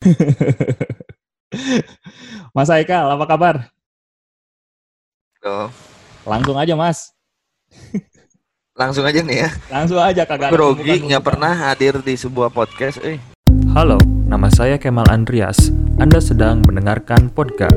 Mas 2.56 2.72
Aikal, 2.72 3.04
apa 3.04 3.24
kabar? 3.28 3.68
Oh, 5.44 5.68
Langsung 6.24 6.56
aja, 6.56 6.72
Mas. 6.76 7.12
langsung 8.80 9.04
aja 9.04 9.20
nih 9.20 9.44
ya. 9.44 9.52
Langsung 9.68 10.00
aja 10.00 10.24
kagak 10.24 10.56
Grogi 10.56 11.04
nggak 11.04 11.20
pernah 11.20 11.52
hadir 11.52 12.00
di 12.00 12.16
sebuah 12.16 12.48
podcast. 12.48 12.96
Eh, 13.04 13.20
Halo, 13.76 14.00
nama 14.24 14.48
saya 14.48 14.80
Kemal 14.80 15.04
Andreas. 15.12 15.68
Anda 16.00 16.16
sedang 16.16 16.64
mendengarkan 16.64 17.28
Podcast, 17.28 17.76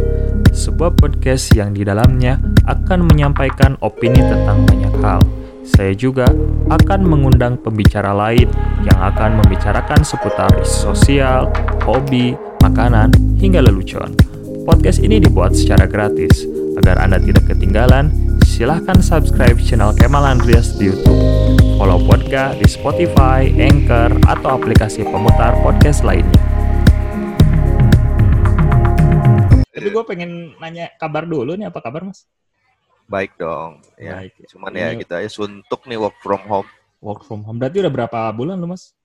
sebuah 0.56 0.96
podcast 0.96 1.52
yang 1.52 1.76
di 1.76 1.84
dalamnya 1.84 2.40
akan 2.64 3.04
menyampaikan 3.04 3.76
opini 3.84 4.24
tentang 4.24 4.64
banyak 4.64 4.96
hal. 5.04 5.20
Saya 5.64 5.96
juga 5.96 6.28
akan 6.72 7.08
mengundang 7.08 7.56
pembicara 7.60 8.12
lain 8.16 8.48
yang 8.84 9.00
akan 9.00 9.40
membicarakan 9.44 10.04
seputar 10.04 10.52
isu 10.60 10.92
sosial, 10.92 11.48
hobi, 11.84 12.32
makanan, 12.64 13.12
hingga 13.36 13.60
lelucon. 13.60 14.16
Podcast 14.64 15.04
ini 15.04 15.20
dibuat 15.20 15.52
secara 15.52 15.84
gratis. 15.84 16.48
Agar 16.80 16.98
Anda 16.98 17.20
tidak 17.20 17.52
ketinggalan, 17.52 18.10
silahkan 18.48 19.04
subscribe 19.04 19.60
channel 19.60 19.92
Kemal 19.94 20.24
Andreas 20.24 20.74
di 20.80 20.90
YouTube. 20.90 21.20
Follow 21.76 22.00
podcast 22.08 22.58
di 22.64 22.68
Spotify, 22.72 23.52
Anchor, 23.60 24.16
atau 24.24 24.56
aplikasi 24.56 25.04
pemutar 25.04 25.60
podcast 25.60 26.02
lainnya. 26.02 26.40
Tapi 29.70 29.88
gue 29.92 30.04
pengen 30.08 30.56
nanya 30.64 30.88
kabar 30.96 31.28
dulu 31.28 31.60
nih, 31.60 31.68
apa 31.68 31.84
kabar, 31.84 32.08
Mas? 32.08 32.24
baik 33.04 33.36
dong. 33.36 33.84
Ya, 34.00 34.24
Baik. 34.24 34.48
cuman 34.48 34.72
ya 34.74 34.96
Ini 34.96 35.04
kita 35.04 35.20
ya 35.20 35.28
suntuk 35.28 35.84
nih 35.86 36.00
work 36.00 36.16
from 36.24 36.40
home 36.48 36.66
Work 37.04 37.28
from 37.28 37.44
home. 37.44 37.60
Berarti 37.60 37.84
udah 37.84 37.92
berapa 37.92 38.32
bulan 38.32 38.56
lu, 38.56 38.72
Mas? 38.72 38.96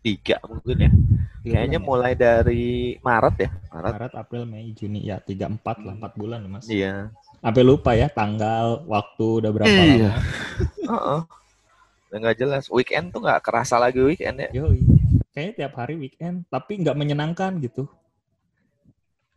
Tiga 0.00 0.36
mungkin 0.46 0.76
ya. 0.78 0.90
Tiga 1.38 1.52
Kayaknya 1.54 1.78
bulan 1.78 1.86
ya? 1.86 1.88
mulai 1.88 2.12
dari 2.14 2.64
Maret 3.00 3.36
ya. 3.38 3.50
Maret. 3.72 3.92
Maret, 3.94 4.12
April, 4.18 4.42
Mei, 4.44 4.66
Juni. 4.74 5.00
Ya, 5.06 5.16
3-4 5.22 5.76
lah, 5.86 5.94
4 5.96 6.12
bulan, 6.18 6.40
Mas. 6.46 6.66
Iya. 6.66 7.14
Sampai 7.38 7.62
lupa 7.62 7.94
ya 7.94 8.10
tanggal, 8.10 8.82
waktu, 8.84 9.26
udah 9.44 9.50
berapa 9.54 9.70
Iya. 9.70 10.10
lama. 10.10 10.18
Heeh. 10.90 11.20
Udah 12.08 12.18
nggak 12.24 12.36
jelas. 12.40 12.64
Weekend 12.72 13.12
tuh 13.14 13.20
nggak 13.22 13.40
kerasa 13.44 13.76
lagi 13.78 14.00
weekend 14.02 14.40
ya. 14.42 14.50
Yoi. 14.52 14.82
Kayaknya 15.32 15.54
tiap 15.54 15.72
hari 15.78 15.94
weekend, 15.94 16.42
tapi 16.50 16.82
nggak 16.82 16.96
menyenangkan 16.98 17.60
gitu. 17.62 17.86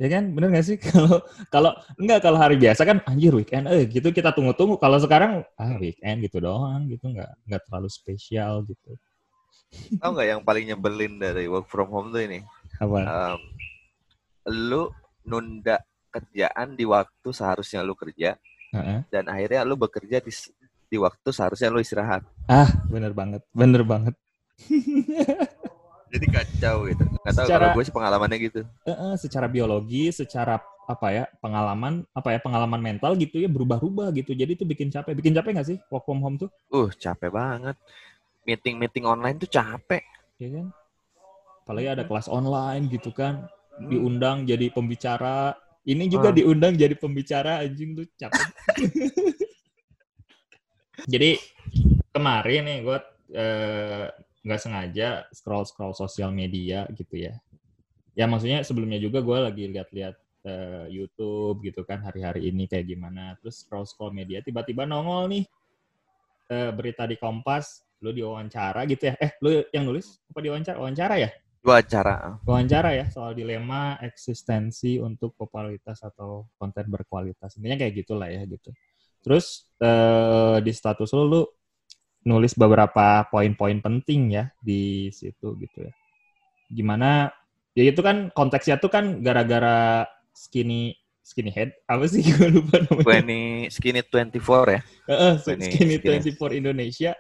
Ya 0.02 0.10
kan, 0.10 0.34
bener 0.34 0.50
nggak 0.50 0.66
sih? 0.66 0.78
Kalau 0.90 1.22
kalau 1.54 1.72
nggak 2.02 2.26
kalau 2.26 2.38
hari 2.42 2.58
biasa 2.58 2.82
kan 2.90 3.06
anjir 3.06 3.30
weekend, 3.38 3.70
eh 3.70 3.86
gitu 3.86 4.10
kita 4.10 4.34
tunggu-tunggu. 4.34 4.82
Kalau 4.82 4.98
sekarang 4.98 5.46
ah 5.62 5.78
weekend 5.78 6.26
gitu 6.26 6.42
doang, 6.42 6.90
gitu 6.90 7.06
nggak 7.06 7.30
nggak 7.46 7.62
terlalu 7.70 7.86
spesial 7.86 8.66
gitu. 8.66 8.98
Tahu 9.72 10.12
nggak 10.12 10.28
yang 10.28 10.42
paling 10.44 10.66
nyebelin 10.68 11.16
dari 11.16 11.48
work 11.48 11.68
from 11.72 11.88
home 11.88 12.12
tuh 12.12 12.22
ini? 12.24 12.44
Apa? 12.78 13.00
Em, 13.08 13.40
lu 14.52 14.92
nunda 15.24 15.80
kerjaan 16.12 16.76
di 16.76 16.84
waktu 16.84 17.30
seharusnya 17.32 17.80
lu 17.80 17.96
kerja 17.96 18.36
Heeh. 18.76 19.00
dan 19.08 19.24
akhirnya 19.32 19.64
lu 19.64 19.80
bekerja 19.80 20.20
di 20.20 20.32
di 20.92 20.98
waktu 21.00 21.30
seharusnya 21.32 21.72
lu 21.72 21.80
istirahat. 21.80 22.28
Ah, 22.52 22.68
bener 22.92 23.16
banget, 23.16 23.48
bener 23.56 23.88
banget. 23.88 24.16
Jadi 26.12 26.26
kacau 26.28 26.92
gitu. 26.92 27.04
Nggak 27.24 27.36
tahu 27.40 27.48
Secara- 27.48 27.64
kalau 27.72 27.78
gue 27.80 27.84
sih 27.88 27.96
pengalamannya 27.96 28.38
gitu. 28.44 28.62
Eh, 28.84 28.92
eh, 28.92 29.14
secara 29.16 29.48
biologi, 29.48 30.12
secara 30.12 30.60
apa 30.84 31.08
ya 31.16 31.24
pengalaman 31.40 32.04
apa 32.12 32.36
ya 32.36 32.40
pengalaman 32.44 32.84
mental 32.84 33.16
gitu 33.16 33.40
ya 33.40 33.48
berubah-ubah 33.48 34.12
gitu. 34.20 34.36
Jadi 34.36 34.60
itu 34.60 34.66
bikin 34.68 34.92
capek. 34.92 35.16
Bikin 35.16 35.32
capek 35.32 35.56
nggak 35.56 35.68
sih 35.72 35.78
work 35.88 36.04
from 36.04 36.20
home 36.20 36.36
tuh? 36.36 36.52
Uh, 36.68 36.92
capek 36.92 37.32
banget. 37.32 37.80
Meeting-meeting 38.46 39.06
online 39.06 39.38
tuh 39.38 39.50
capek. 39.50 40.02
Ya 40.42 40.50
kan? 40.50 40.68
Apalagi 41.66 41.88
ada 41.94 42.04
kelas 42.08 42.28
online 42.28 42.90
gitu 42.90 43.14
kan. 43.14 43.46
diundang 43.82 44.46
jadi 44.46 44.70
pembicara. 44.70 45.58
Ini 45.82 46.06
juga 46.06 46.30
Ah. 46.30 46.36
diundang 46.38 46.78
jadi 46.78 46.94
pembicara 46.94 47.66
anjing 47.66 47.98
tuh 47.98 48.06
capek. 48.14 48.46
jadi 51.10 51.42
kemarin 52.14 52.62
nih 52.68 52.78
gue 52.86 52.98
eh, 53.34 54.06
nggak 54.44 54.62
sengaja 54.62 55.26
scroll 55.34 55.66
scroll 55.66 55.96
sosial 55.98 56.30
media 56.30 56.86
gitu 56.94 57.16
ya. 57.26 57.34
Ya 58.14 58.28
maksudnya 58.28 58.62
sebelumnya 58.62 59.00
juga 59.02 59.24
gue 59.24 59.38
lagi 59.40 59.66
lihat-lihat 59.72 60.16
eh, 60.46 60.86
YouTube 60.94 61.64
gitu 61.66 61.82
kan 61.88 62.06
hari-hari 62.06 62.54
ini 62.54 62.70
kayak 62.70 62.86
gimana. 62.86 63.34
Terus 63.42 63.66
scroll 63.66 63.88
scroll 63.88 64.14
media 64.14 64.46
tiba-tiba 64.46 64.86
nongol 64.86 65.32
nih 65.32 65.46
eh, 66.52 66.70
berita 66.76 67.08
di 67.10 67.18
Kompas. 67.18 67.82
Lu 68.02 68.10
diwawancara 68.10 68.82
gitu 68.90 69.14
ya? 69.14 69.16
Eh 69.22 69.32
lu 69.40 69.62
yang 69.70 69.86
nulis 69.86 70.18
apa 70.26 70.40
diwawancara? 70.42 70.78
Wawancara 70.82 71.16
ya? 71.22 71.30
Gua 71.62 71.78
acara. 71.78 72.42
wawancara 72.42 72.90
ya 72.98 73.06
soal 73.14 73.38
dilema 73.38 73.94
eksistensi 74.02 74.98
untuk 74.98 75.38
popularitas 75.38 76.02
atau 76.02 76.50
konten 76.58 76.90
berkualitas. 76.90 77.54
Intinya 77.62 77.78
kayak 77.78 77.94
gitulah 78.02 78.26
ya 78.34 78.42
gitu. 78.50 78.74
Terus 79.22 79.70
eh, 79.78 80.58
di 80.66 80.74
status 80.74 81.14
lu, 81.14 81.30
lu 81.30 81.42
nulis 82.26 82.58
beberapa 82.58 83.30
poin-poin 83.30 83.78
penting 83.78 84.42
ya 84.42 84.50
di 84.58 85.14
situ 85.14 85.54
gitu 85.62 85.86
ya. 85.86 85.94
Gimana? 86.74 87.30
Ya 87.78 87.86
itu 87.86 88.02
kan 88.02 88.34
konteksnya 88.34 88.82
tuh 88.82 88.90
kan 88.90 89.22
gara-gara 89.22 90.10
skinny 90.34 90.98
skinny 91.22 91.54
head 91.54 91.78
apa 91.86 92.10
sih 92.10 92.26
gue 92.34 92.50
lupa 92.50 92.82
namanya. 92.82 93.22
ini 93.22 93.42
skinny 93.70 94.02
24 94.02 94.42
ya. 94.66 94.82
Heeh, 95.14 95.34
Skinny- 95.38 95.70
skinny 95.78 95.96
skinny. 96.02 96.34
24 96.42 96.58
Indonesia 96.58 97.14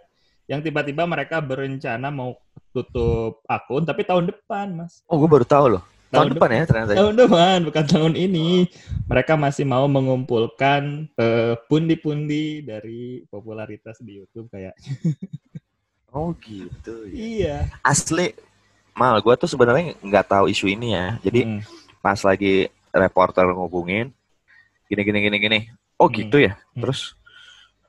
yang 0.52 0.60
tiba-tiba 0.60 1.08
mereka 1.08 1.40
berencana 1.40 2.12
mau 2.12 2.36
tutup 2.76 3.40
akun 3.48 3.88
tapi 3.88 4.04
tahun 4.04 4.28
depan 4.28 4.76
mas 4.76 5.00
Oh, 5.08 5.16
gue 5.16 5.30
baru 5.32 5.48
tahu 5.48 5.80
loh. 5.80 5.84
Tahun, 6.12 6.28
depan 6.36 6.52
ya 6.52 6.68
ternyata. 6.68 6.92
Tahun 6.92 7.16
depan, 7.16 7.58
bukan 7.72 7.86
tahun 7.88 8.14
ini. 8.20 8.68
Mereka 9.08 9.40
masih 9.40 9.64
mau 9.64 9.88
mengumpulkan 9.88 11.08
eh, 11.16 11.56
pundi-pundi 11.72 12.60
dari 12.60 13.24
popularitas 13.32 13.96
di 14.04 14.20
YouTube 14.20 14.52
kayak. 14.52 14.76
Oh 16.12 16.36
gitu. 16.44 17.08
ya. 17.08 17.16
Iya. 17.16 17.56
Asli, 17.80 18.36
mal 18.92 19.16
gue 19.24 19.32
tuh 19.40 19.48
sebenarnya 19.48 19.96
nggak 20.04 20.28
tahu 20.28 20.52
isu 20.52 20.68
ini 20.68 20.92
ya. 20.92 21.16
Jadi 21.24 21.48
Mm, 21.48 21.62
pas 22.04 22.20
lagi 22.20 22.68
reporter 22.92 23.48
ngubungin, 23.48 24.12
gini 24.92 25.02
gini 25.08 25.20
gini 25.24 25.38
gini. 25.40 25.60
Oh 25.96 26.12
Hmm. 26.12 26.20
gitu 26.20 26.44
ya. 26.44 26.60
Hmm. 26.76 26.84
Terus 26.84 27.16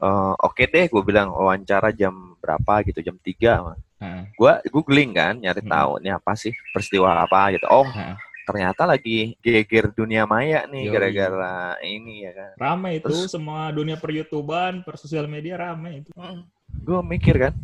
eh, 0.02 0.34
oke 0.36 0.62
deh, 0.66 0.84
gue 0.86 1.02
bilang 1.02 1.30
wawancara 1.30 1.94
jam 1.94 2.34
berapa 2.42 2.82
gitu, 2.82 2.98
jam 3.00 3.16
3 3.16 3.78
heeh, 4.02 4.22
Gue 4.34 4.52
googling 4.68 5.14
kan, 5.14 5.38
nyari 5.38 5.62
Hmm. 5.62 5.70
tahu 5.70 5.90
ini 6.02 6.10
apa 6.10 6.34
sih 6.34 6.50
peristiwa 6.74 7.14
apa 7.16 7.54
gitu. 7.54 7.66
Oh 7.70 7.86
heeh. 7.86 8.18
ternyata 8.42 8.82
lagi 8.82 9.38
geger 9.38 9.94
dunia 9.94 10.26
maya 10.26 10.66
nih 10.66 10.90
gara-gara 10.90 11.78
ini 11.78 12.26
ya 12.26 12.34
kan. 12.34 12.50
Rame 12.58 12.98
itu 12.98 13.06
Terus- 13.06 13.30
semua 13.30 13.70
dunia 13.70 13.94
per 13.94 14.10
YouTubean, 14.10 14.82
per 14.82 14.98
sosial 14.98 15.30
media 15.30 15.54
rame 15.54 16.02
itu. 16.02 16.10
gue 16.82 17.00
mikir 17.06 17.38
kan 17.38 17.54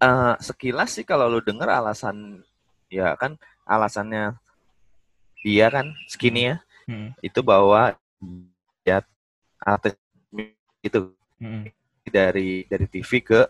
eh, 0.00 0.34
sekilas 0.40 0.96
sih 0.96 1.04
kalau 1.04 1.28
lu 1.28 1.44
denger 1.44 1.68
alasan 1.68 2.40
ya 2.88 3.12
kan 3.20 3.36
alasannya 3.68 4.32
dia 5.44 5.68
kan 5.68 5.92
skinny 6.08 6.48
ya 6.48 6.56
Mm, 6.88 7.12
itu 7.20 7.44
bahwa 7.44 7.92
ya 8.80 9.04
artis 9.60 9.92
itu 10.80 11.12
mm, 11.38 11.64
dari 12.10 12.64
dari 12.66 12.86
TV 12.86 13.10
ke 13.22 13.40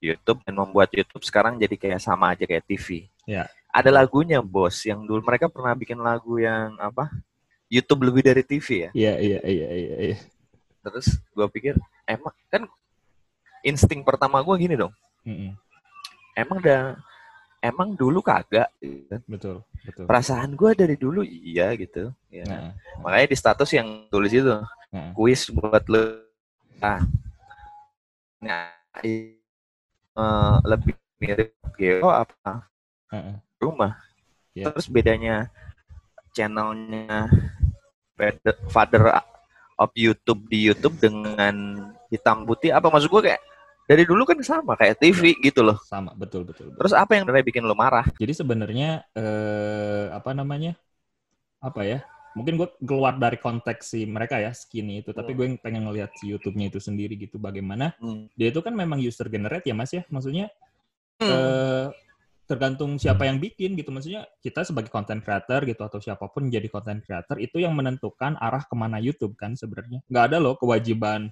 YouTube 0.00 0.40
dan 0.42 0.54
membuat 0.56 0.88
YouTube 0.90 1.22
sekarang 1.22 1.60
jadi 1.60 1.76
kayak 1.76 2.00
sama 2.00 2.32
aja 2.32 2.48
kayak 2.48 2.64
TV. 2.64 3.06
Ya. 3.28 3.46
Ada 3.70 3.92
lagunya 3.92 4.40
bos 4.42 4.82
yang 4.82 5.04
dulu 5.04 5.22
mereka 5.22 5.46
pernah 5.46 5.76
bikin 5.76 6.00
lagu 6.00 6.40
yang 6.40 6.74
apa 6.80 7.12
YouTube 7.70 8.02
lebih 8.08 8.22
dari 8.26 8.42
TV 8.42 8.88
ya. 8.88 8.90
Iya, 8.96 9.14
iya, 9.20 9.38
iya, 9.46 9.68
iya, 9.70 9.96
iya. 10.10 10.18
Terus 10.82 11.20
gue 11.36 11.46
pikir 11.52 11.74
emang 12.08 12.34
kan 12.50 12.66
insting 13.62 14.02
pertama 14.02 14.40
gue 14.42 14.56
gini 14.58 14.74
dong. 14.74 14.90
Mm, 15.22 15.36
mm. 15.36 15.52
Emang 16.34 16.58
udah 16.58 16.96
emang 17.60 17.92
dulu 17.92 18.24
kagak 18.24 18.72
gitu. 18.80 19.16
Betul, 19.28 19.56
betul. 19.84 20.04
perasaan 20.08 20.56
gue 20.56 20.72
dari 20.72 20.96
dulu 20.96 21.20
iya 21.22 21.76
gitu 21.76 22.10
ya. 22.32 22.44
Nah, 22.48 22.72
makanya 23.04 23.28
di 23.30 23.36
status 23.36 23.70
yang 23.76 24.08
tulis 24.08 24.32
itu 24.32 24.48
nah. 24.48 25.12
kuis 25.14 25.52
buat 25.52 25.84
lo 25.86 26.26
ah 26.80 26.96
nah, 26.96 27.00
eh, 28.40 29.36
lebih 30.64 30.96
mirip 31.20 31.52
Geo 31.76 32.08
apa 32.08 32.64
Heeh. 33.12 33.36
rumah 33.60 34.00
Iya. 34.50 34.72
terus 34.72 34.90
bedanya 34.90 35.46
channelnya 36.34 37.30
Father- 38.68 39.24
of 39.80 39.90
YouTube 39.96 40.44
di 40.50 40.68
YouTube 40.68 40.98
dengan 41.00 41.88
hitam 42.12 42.44
putih 42.44 42.74
apa 42.74 42.92
maksud 42.92 43.08
gue 43.08 43.32
kayak 43.32 43.40
dari 43.88 44.04
dulu 44.04 44.28
kan 44.28 44.36
sama 44.44 44.76
kayak 44.76 45.00
TV 45.00 45.40
gitu 45.40 45.64
loh 45.64 45.80
Sama, 45.86 46.12
betul, 46.12 46.44
betul. 46.44 46.68
betul. 46.70 46.78
terus 46.78 46.92
apa 46.92 47.16
yang 47.16 47.24
sebenarnya 47.24 47.46
bikin 47.48 47.64
lo 47.64 47.74
marah 47.74 48.04
Jadi 48.18 48.32
sebenarnya 48.36 49.08
eh, 49.16 50.04
apa 50.12 50.30
namanya? 50.36 50.76
Apa 51.64 51.80
ya? 51.82 52.04
Mungkin 52.30 52.54
gue 52.62 52.68
keluar 52.86 53.18
dari 53.18 53.36
konteks 53.42 53.90
si 53.90 54.06
mereka 54.06 54.38
ya 54.38 54.54
skinny 54.54 55.02
itu, 55.02 55.10
tapi 55.10 55.34
Hmm. 55.34 55.38
gue 55.38 55.46
pengen 55.58 55.82
ngelihat 55.90 56.14
si 56.14 56.30
YouTube-nya 56.30 56.70
itu 56.70 56.78
sendiri 56.78 57.18
gitu 57.18 57.42
bagaimana 57.42 57.90
Hmm. 57.98 58.30
dia 58.38 58.54
itu 58.54 58.62
kan 58.62 58.70
memang 58.70 59.02
user 59.02 59.26
generate 59.26 59.66
ya 59.66 59.74
Mas 59.74 59.90
ya. 59.90 60.06
Maksudnya 60.06 60.46
Hmm. 61.18 61.30
eh 61.30 61.86
tergantung 62.46 62.98
siapa 62.98 63.30
yang 63.30 63.38
bikin 63.38 63.78
gitu. 63.78 63.94
Maksudnya 63.94 64.26
kita 64.42 64.66
sebagai 64.66 64.90
content 64.90 65.22
creator 65.22 65.62
gitu 65.66 65.82
atau 65.86 66.02
siapa 66.02 66.26
pun 66.26 66.50
jadi 66.50 66.66
content 66.66 66.98
creator 66.98 67.38
itu 67.38 67.62
yang 67.62 67.74
menentukan 67.78 68.34
arah 68.42 68.66
ke 68.66 68.74
mana 68.74 68.98
YouTube 68.98 69.38
kan 69.38 69.54
sebenarnya. 69.54 70.02
Nggak 70.10 70.24
ada 70.34 70.36
loh 70.42 70.58
kewajiban 70.58 71.30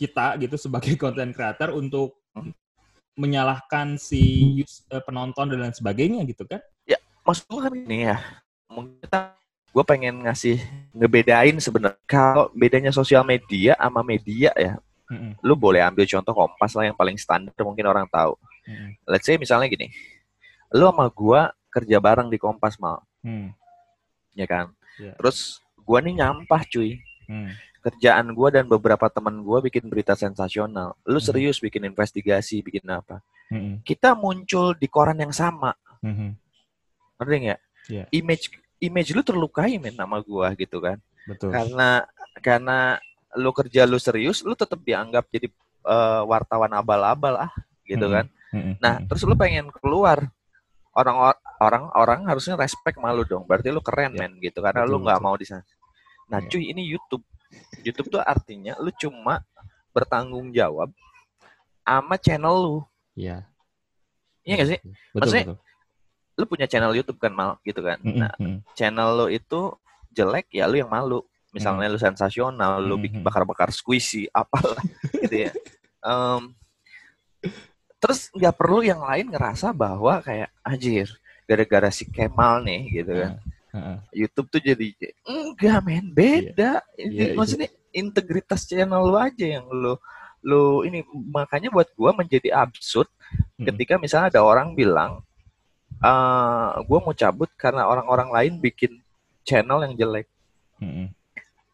kita 0.00 0.36
gitu 0.40 0.56
sebagai 0.56 0.96
content 1.04 1.32
creator 1.32 1.76
untuk 1.76 2.20
menyalahkan 3.14 3.94
si 4.00 4.58
eh, 4.90 5.02
penonton 5.04 5.46
dan 5.48 5.60
lain 5.64 5.76
sebagainya 5.76 6.24
gitu 6.28 6.44
kan. 6.44 6.60
maksud 7.24 7.48
gue 7.48 7.56
kan 7.56 7.72
ini 7.72 8.04
ya 8.04 8.20
mungkin 8.68 9.00
kita 9.00 9.32
gue 9.74 9.82
pengen 9.82 10.22
ngasih 10.22 10.62
ngebedain 10.94 11.58
sebenarnya 11.58 11.98
kalau 12.06 12.46
bedanya 12.54 12.94
sosial 12.94 13.26
media 13.26 13.74
sama 13.74 14.06
media 14.06 14.54
ya. 14.54 14.78
Mm-mm, 15.04 15.36
lu 15.44 15.52
boleh 15.52 15.84
ambil 15.84 16.08
contoh 16.08 16.32
kompas 16.32 16.72
lah 16.72 16.88
yang 16.88 16.96
paling 16.96 17.18
standar 17.18 17.52
mungkin 17.60 17.84
orang 17.84 18.06
tahu. 18.08 18.38
Mm-mm, 18.64 18.94
let's 19.04 19.26
say 19.26 19.34
misalnya 19.36 19.66
gini 19.68 19.90
lu 20.72 20.86
sama 20.88 21.10
gua 21.10 21.52
kerja 21.68 21.98
bareng 21.98 22.30
di 22.30 22.38
kompas 22.38 22.78
mal. 22.78 23.02
Mm, 23.20 23.50
ya 24.38 24.46
kan? 24.46 24.70
Iya. 24.96 25.18
terus 25.18 25.58
gua 25.82 25.98
nih 25.98 26.22
nyampah 26.22 26.62
cuy. 26.70 27.02
Mm, 27.26 27.50
kerjaan 27.84 28.26
gua 28.32 28.48
dan 28.54 28.64
beberapa 28.64 29.10
teman 29.12 29.42
gua 29.44 29.60
bikin 29.60 29.84
berita 29.90 30.14
sensasional. 30.16 30.96
Lu 31.04 31.18
Hmm. 31.20 31.26
serius 31.28 31.60
bikin 31.60 31.84
investigasi 31.84 32.62
bikin 32.62 32.86
apa? 32.88 33.20
Mm-mm, 33.52 33.82
kita 33.84 34.14
muncul 34.16 34.72
di 34.72 34.86
koran 34.88 35.18
yang 35.20 35.34
sama. 35.34 35.74
Mm-mm. 36.00 36.32
ngerti 37.18 37.36
nggak? 37.42 37.60
Iya. 37.84 38.04
image 38.16 38.48
image 38.84 39.10
lu 39.12 39.24
terlukai 39.24 39.80
men 39.80 39.96
sama 39.96 40.20
gua 40.20 40.52
gitu 40.54 40.78
kan 40.78 41.00
Betul. 41.24 41.50
karena 41.50 42.04
karena 42.38 42.78
lu 43.34 43.50
kerja 43.50 43.88
lu 43.88 43.96
serius 43.96 44.44
lu 44.44 44.52
tetap 44.52 44.78
dianggap 44.80 45.24
jadi 45.28 45.48
eh, 45.84 46.22
wartawan 46.24 46.70
abal-abal 46.72 47.34
ah 47.40 47.52
gitu 47.84 48.06
Mm-mm. 48.06 48.16
kan 48.16 48.26
Mm-mm, 48.54 48.74
nah 48.78 49.00
terus 49.04 49.24
lu 49.24 49.34
pengen 49.34 49.68
keluar 49.80 50.28
orang 50.94 51.34
orang 51.58 51.84
orang 51.92 52.20
harusnya 52.28 52.54
respect 52.54 52.96
malu 52.96 53.26
dong 53.26 53.42
berarti 53.44 53.68
lu 53.68 53.82
keren 53.82 54.14
Ya. 54.14 54.24
men 54.28 54.38
gitu 54.38 54.62
karena 54.62 54.86
lu 54.86 55.00
Betul, 55.00 55.04
nggak 55.10 55.18
betul. 55.18 55.26
mau 55.26 55.36
di 55.36 55.46
sana 55.48 55.64
nah 56.30 56.38
Ya. 56.40 56.48
cuy 56.48 56.64
ini 56.70 56.82
YouTube 56.86 57.24
YouTube 57.82 58.08
tuh 58.10 58.22
artinya 58.22 58.78
lu 58.78 58.94
cuma 58.94 59.42
bertanggung 59.90 60.50
jawab 60.50 60.90
sama 61.82 62.14
channel 62.16 62.54
lu 62.54 62.76
Iya. 63.14 63.46
iya 64.42 64.54
gak 64.58 64.68
sih 64.70 64.80
Betul, 64.82 65.18
Maksudnya, 65.18 65.44
betul. 65.46 65.58
Lu 66.34 66.44
punya 66.50 66.66
channel 66.66 66.92
YouTube 66.94 67.18
kan 67.22 67.32
mal? 67.32 67.56
Gitu 67.62 67.80
kan. 67.80 67.98
Nah 68.02 68.32
mm-mm. 68.38 68.60
channel 68.74 69.08
lu 69.14 69.26
itu 69.30 69.74
jelek 70.10 70.50
ya 70.50 70.66
lu 70.66 70.78
yang 70.78 70.90
malu. 70.90 71.22
Misalnya 71.54 71.86
lu 71.86 71.98
sensasional 71.98 72.82
lu 72.82 72.98
bikin 72.98 73.22
bakar-bakar 73.22 73.70
squishy 73.70 74.26
apalah 74.34 74.82
gitu 75.22 75.46
ya. 75.46 75.50
Em, 76.02 76.50
terus 78.02 78.28
nggak 78.34 78.54
perlu 78.58 78.82
yang 78.82 79.00
lain 79.00 79.30
ngerasa 79.30 79.70
bahwa 79.70 80.18
kayak 80.20 80.50
anjir 80.66 81.08
gara-gara 81.46 81.88
si 81.94 82.10
Kemal 82.10 82.66
nih 82.66 82.82
gitu 83.02 83.12
kan. 83.14 83.32
Heeh. 83.74 83.96
YouTube 84.26 84.48
tuh 84.50 84.62
jadi 84.62 84.86
enggak 85.26 85.78
men 85.82 86.06
beda. 86.10 86.82
Iya, 86.94 87.06
Ini 87.06 87.24
iya. 87.30 87.34
maksudnya 87.34 87.68
integritas 87.94 88.66
channel 88.66 89.02
lu 89.06 89.18
aja 89.18 89.46
yang 89.46 89.66
lu 89.70 89.94
lu 90.44 90.84
ini 90.84 91.00
makanya 91.30 91.70
buat 91.72 91.88
gua 91.96 92.12
menjadi 92.12 92.50
absurd 92.52 93.08
Mm. 93.54 93.70
ketika 93.70 93.94
misalnya 94.02 94.34
ada 94.34 94.42
orang 94.42 94.74
bilang 94.74 95.22
eh 96.04 96.70
gua 96.84 96.98
mau 97.00 97.16
cabut 97.16 97.48
karena 97.56 97.88
orang-orang 97.88 98.28
lain 98.28 98.52
bikin 98.60 99.00
channel 99.40 99.80
yang 99.88 99.94
jelek 99.96 100.26
Mm-mm. 100.80 101.08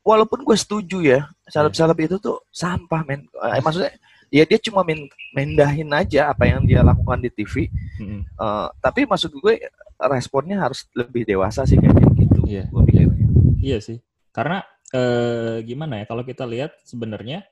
walaupun 0.06 0.42
gue 0.46 0.56
setuju 0.58 0.98
ya 1.02 1.20
salep-salep 1.50 1.98
itu 2.06 2.16
tuh 2.22 2.38
sampah 2.50 3.02
men 3.02 3.26
Eh, 3.30 3.62
maksudnya 3.62 3.90
ya 4.30 4.46
dia 4.46 4.58
cuma 4.62 4.86
min 4.86 5.10
mendahin 5.34 5.90
aja 5.90 6.30
apa 6.30 6.46
yang 6.46 6.62
dia 6.62 6.82
lakukan 6.86 7.18
di 7.18 7.30
TV 7.30 7.66
Mm-mm. 7.98 8.22
Eh, 8.26 8.68
tapi 8.78 9.06
maksud 9.06 9.34
gue 9.34 9.66
responnya 10.00 10.62
harus 10.62 10.86
lebih 10.94 11.26
dewasa 11.26 11.66
sih 11.66 11.76
kayak 11.78 11.94
gitu 12.18 12.40
Iya, 12.46 12.64
gue 12.70 12.82
pikirnya 12.86 13.26
Iya 13.60 13.78
sih. 13.84 13.98
Karena 14.32 14.62
eh, 14.90 15.60
gimana 15.66 16.00
ya 16.00 16.04
kalau 16.08 16.24
kita 16.24 16.48
lihat 16.48 16.74
sebenarnya 16.82 17.44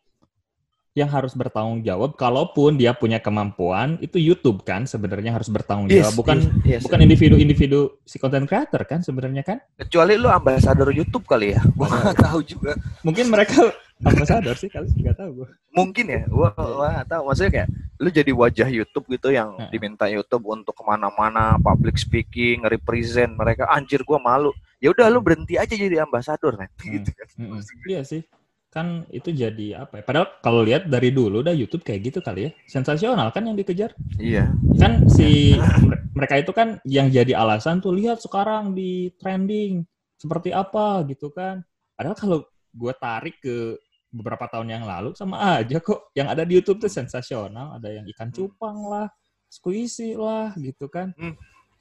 yang 0.99 1.07
harus 1.07 1.39
bertanggung 1.39 1.87
jawab 1.87 2.19
kalaupun 2.19 2.75
dia 2.75 2.91
punya 2.91 3.23
kemampuan 3.23 3.95
itu 4.03 4.19
YouTube 4.19 4.67
kan 4.67 4.83
sebenarnya 4.83 5.31
harus 5.31 5.47
bertanggung 5.47 5.87
jawab. 5.87 6.19
Bukan 6.19 6.39
yes, 6.67 6.83
yes. 6.83 6.83
bukan 6.83 6.99
individu-individu 7.07 8.03
si 8.03 8.19
content 8.19 8.51
creator 8.51 8.83
kan 8.83 8.99
sebenarnya 9.07 9.47
kan? 9.47 9.63
Kecuali 9.79 10.19
lu 10.19 10.27
ambasador 10.27 10.91
YouTube 10.91 11.23
kali 11.31 11.55
ya. 11.55 11.63
Gue 11.63 11.87
nggak 11.87 12.19
tahu 12.19 12.41
juga. 12.43 12.75
Mungkin 13.07 13.31
mereka 13.31 13.71
ambassador 14.11 14.59
sih 14.59 14.67
kali 14.67 14.91
nggak 14.95 15.19
tahu 15.19 15.43
gue 15.43 15.49
mungkin 15.75 16.07
ya 16.11 16.23
gue 16.27 16.49
nggak 16.59 17.07
tahu. 17.07 17.23
Maksudnya 17.31 17.53
kayak 17.55 17.69
lu 17.99 18.09
jadi 18.11 18.33
wajah 18.35 18.69
YouTube 18.71 19.07
gitu 19.11 19.29
yang 19.31 19.55
Heeh. 19.55 19.71
diminta 19.71 20.11
YouTube 20.11 20.43
untuk 20.51 20.75
ke 20.75 20.83
mana-mana 20.83 21.55
public 21.63 21.95
speaking 21.95 22.67
represent 22.67 23.39
mereka 23.39 23.71
anjir 23.71 24.03
gue 24.03 24.19
malu. 24.19 24.51
Ya 24.83 24.91
udah 24.91 25.07
lu 25.07 25.23
berhenti 25.23 25.55
aja 25.55 25.75
jadi 25.75 26.03
ambasador 26.03 26.59
kan 26.59 26.67
Hmm. 26.83 26.91
gitu 26.99 27.11
kan. 27.15 27.29
Mm-mm. 27.39 27.63
iya 27.87 28.03
sih 28.03 28.23
kan 28.69 29.09
itu 29.09 29.33
jadi 29.33 29.89
apa 29.89 30.01
ya? 30.01 30.03
Padahal 30.05 30.29
kalau 30.45 30.61
lihat 30.61 30.93
dari 30.93 31.09
dulu 31.09 31.41
dah 31.41 31.57
YouTube 31.57 31.83
kayak 31.85 32.13
gitu 32.13 32.19
kali 32.21 32.49
ya. 32.49 32.51
Sensasional 32.69 33.33
kan 33.33 33.49
yang 33.49 33.57
dikejar. 33.57 33.97
Iya. 34.21 34.53
Kan 34.77 35.09
si 35.09 35.57
mere- 35.57 36.05
mereka 36.13 36.35
itu 36.37 36.53
kan 36.53 36.77
yang 36.85 37.09
jadi 37.09 37.33
alasan 37.39 37.81
tuh 37.81 37.97
lihat 37.97 38.21
sekarang 38.21 38.77
di 38.77 39.09
trending 39.17 39.89
seperti 40.21 40.53
apa 40.53 41.01
gitu 41.09 41.33
kan. 41.33 41.65
Padahal 41.97 42.17
kalau 42.17 42.39
gue 42.77 42.93
tarik 43.01 43.41
ke 43.41 43.81
beberapa 44.09 44.49
tahun 44.49 44.73
yang 44.73 44.85
lalu 44.89 45.13
sama 45.13 45.61
aja 45.61 45.81
kok 45.81 46.13
yang 46.17 46.29
ada 46.29 46.45
di 46.45 46.61
YouTube 46.61 46.85
tuh 46.85 46.93
sensasional. 46.93 47.81
Ada 47.81 48.03
yang 48.03 48.05
ikan 48.13 48.29
cupang 48.29 48.85
lah 48.85 49.09
squishy 49.49 50.13
lah 50.13 50.53
gitu 50.61 50.87
kan. 50.93 51.17
Hmm. 51.17 51.35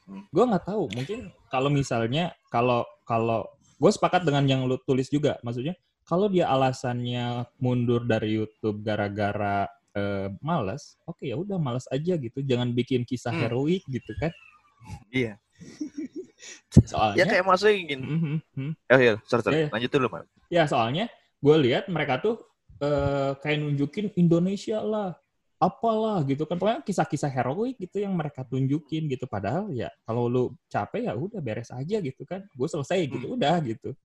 Hmm. 0.07 0.23
gue 0.31 0.39
nggak 0.39 0.71
tahu 0.71 0.87
mungkin 0.95 1.35
kalau 1.51 1.67
misalnya 1.67 2.31
kalau 2.47 2.87
kalau 3.03 3.43
gue 3.75 3.91
sepakat 3.91 4.23
dengan 4.23 4.47
yang 4.47 4.63
lu 4.63 4.79
tulis 4.87 5.11
juga. 5.11 5.35
Maksudnya 5.43 5.75
kalau 6.07 6.31
dia 6.31 6.47
alasannya 6.47 7.43
mundur 7.59 8.07
dari 8.07 8.39
YouTube 8.39 8.79
gara-gara 8.81 9.67
eh, 9.91 10.29
males, 10.39 10.95
oke 11.03 11.25
ya 11.25 11.35
udah 11.35 11.57
males 11.57 11.83
aja 11.91 12.15
gitu, 12.15 12.39
jangan 12.41 12.71
bikin 12.71 13.03
kisah 13.03 13.33
Hmm. 13.33 13.41
heroik 13.43 13.83
gitu 13.85 14.13
kan. 14.17 14.31
iya 15.11 15.35
Soalnya, 16.87 17.17
ya 17.17 17.25
kayak 17.25 17.43
maksudnya 17.43 17.75
gini 17.81 18.05
Mhm, 18.05 18.35
mhm. 18.55 18.71
oh 18.93 18.99
iya 19.01 19.13
sorry, 19.25 19.41
sorry. 19.43 19.55
Iya, 19.57 19.61
iya. 19.65 19.69
lanjut 19.73 19.91
dulu 19.91 20.07
man 20.07 20.23
ya 20.47 20.63
soalnya 20.63 21.05
gue 21.41 21.55
lihat 21.65 21.89
mereka 21.89 22.21
tuh 22.21 22.35
eh, 22.77 23.33
kayak 23.41 23.57
nunjukin 23.57 24.13
Indonesia 24.15 24.77
lah, 24.79 25.17
apalah 25.57 26.21
gitu 26.29 26.45
kan, 26.45 26.61
pokoknya 26.61 26.85
kisah-kisah 26.85 27.33
heroik 27.33 27.73
gitu 27.81 27.97
yang 27.97 28.13
mereka 28.13 28.45
tunjukin 28.45 29.09
gitu. 29.09 29.25
Padahal 29.25 29.73
ya 29.73 29.89
kalau 30.05 30.29
lu 30.29 30.43
capek 30.69 31.09
ya 31.09 31.17
udah 31.17 31.41
beres 31.41 31.73
aja 31.73 31.97
gitu 31.97 32.21
kan, 32.29 32.45
gue 32.45 32.67
selesai 32.69 33.01
gitu, 33.09 33.33
udah 33.33 33.57
gitu. 33.65 33.97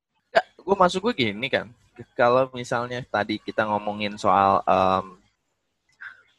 gue 0.62 0.76
masuk 0.78 1.12
gue 1.12 1.28
gini 1.28 1.52
kan 1.52 1.68
kalau 2.12 2.49
misalnya 2.52 3.04
tadi 3.06 3.37
kita 3.37 3.68
ngomongin 3.68 4.16
soal 4.16 4.64
em, 4.64 5.06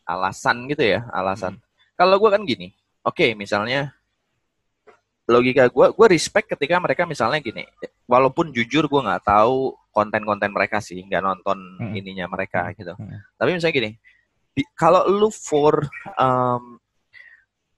alasan 0.04 0.68
gitu 0.68 0.84
ya 0.84 1.06
alasan 1.10 1.56
kalau 1.96 2.20
gue 2.20 2.30
kan 2.30 2.44
gini 2.44 2.74
oke 3.02 3.34
misalnya 3.34 3.94
logika 5.24 5.72
gue 5.72 5.88
gue 5.96 6.08
respect 6.12 6.52
ketika 6.52 6.76
mereka 6.78 7.08
misalnya 7.08 7.40
gini 7.40 7.64
walaupun 8.04 8.52
jujur 8.52 8.92
gue 8.92 9.02
nggak 9.02 9.24
tahu 9.24 9.72
konten-konten 9.96 10.52
mereka 10.52 10.84
sih 10.84 11.00
nggak 11.00 11.24
nonton 11.24 11.56
Hmm. 11.80 11.96
ininya 11.96 12.28
mereka 12.28 12.68
gitu 12.76 12.92
Hmm. 13.00 13.24
tapi 13.40 13.56
misalnya 13.56 13.76
gini 13.76 13.92
di- 14.52 14.68
kalau 14.76 15.08
lu 15.08 15.32
for 15.32 15.88
em, 16.20 16.76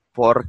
for 0.10 0.48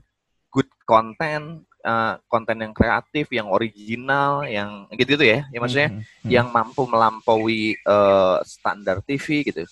good 0.49 0.71
content 0.88 1.66
eh, 1.87 2.12
konten 2.26 2.59
yang 2.59 2.75
kreatif 2.75 3.31
yang 3.31 3.47
original 3.49 4.43
yang 4.43 4.90
gitu 4.93 5.14
gitu 5.14 5.25
ya 5.25 5.47
ya 5.47 5.59
maksudnya 5.59 5.88
Mhm, 5.88 6.02
mhm. 6.02 6.31
yang 6.35 6.47
mampu 6.50 6.83
melampaui 6.85 7.78
eh, 7.78 8.37
standar 8.43 8.99
TV 9.00 9.47
gitu. 9.47 9.62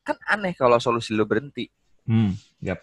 Kan 0.00 0.16
aneh 0.24 0.52
kalau 0.52 0.80
solusi 0.80 1.12
lu 1.12 1.24
berhenti. 1.24 1.68
Hmm, 2.04 2.32
yap. 2.58 2.80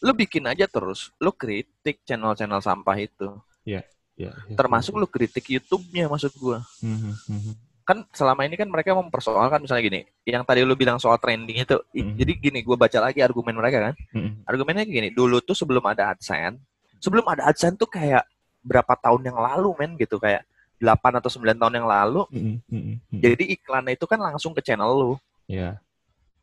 Lu 0.00 0.12
bikin 0.12 0.44
aja 0.44 0.64
terus, 0.64 1.08
lu 1.16 1.32
kritik 1.32 2.04
channel-channel 2.04 2.60
sampah 2.60 2.96
itu. 2.96 3.28
Ya, 3.64 3.80
ya, 4.14 4.32
Termasuk 4.52 4.92
lu 4.94 5.08
kritik 5.08 5.48
YouTube-nya 5.48 6.06
maksud 6.06 6.36
gua. 6.36 6.60
Mhm, 6.84 7.12
mhm. 7.28 7.52
Kan 7.80 8.02
selama 8.12 8.44
ini 8.44 8.58
kan 8.58 8.66
mereka 8.66 8.92
mempersoalkan 8.92 9.62
misalnya 9.62 9.84
gini, 9.84 10.00
yang 10.26 10.42
tadi 10.42 10.66
lu 10.66 10.74
bilang 10.74 10.98
soal 10.98 11.16
trending 11.16 11.64
itu. 11.64 11.76
i- 11.92 12.04
Mhm. 12.04 12.12
Jadi 12.18 12.32
gini, 12.38 12.58
gua 12.60 12.76
baca 12.76 12.98
lagi 13.00 13.24
argumen 13.24 13.56
mereka 13.56 13.90
kan. 13.90 13.94
Mhm. 14.12 14.44
Argumennya 14.44 14.84
gini, 14.84 15.08
dulu 15.10 15.40
tuh 15.40 15.56
sebelum 15.56 15.82
ada 15.86 16.12
AdSense, 16.12 16.60
sebelum 17.06 17.22
ada 17.30 17.46
AdSense 17.46 17.78
tuh 17.78 17.86
kayak 17.86 18.26
berapa 18.66 18.98
tahun 18.98 19.22
yang 19.30 19.38
lalu 19.38 19.70
men 19.78 19.94
gitu 19.94 20.18
kayak 20.18 20.42
8 20.82 21.22
atau 21.22 21.30
9 21.30 21.54
tahun 21.54 21.74
yang 21.78 21.86
lalu. 21.86 22.26
Mhm, 22.34 22.54
mhm. 22.66 22.94
Jadi 23.22 23.44
iklannya 23.54 23.94
itu 23.94 24.04
kan 24.10 24.18
langsung 24.18 24.50
ke 24.50 24.60
channel 24.60 24.90
lu. 24.90 25.12
Ya, 25.46 25.78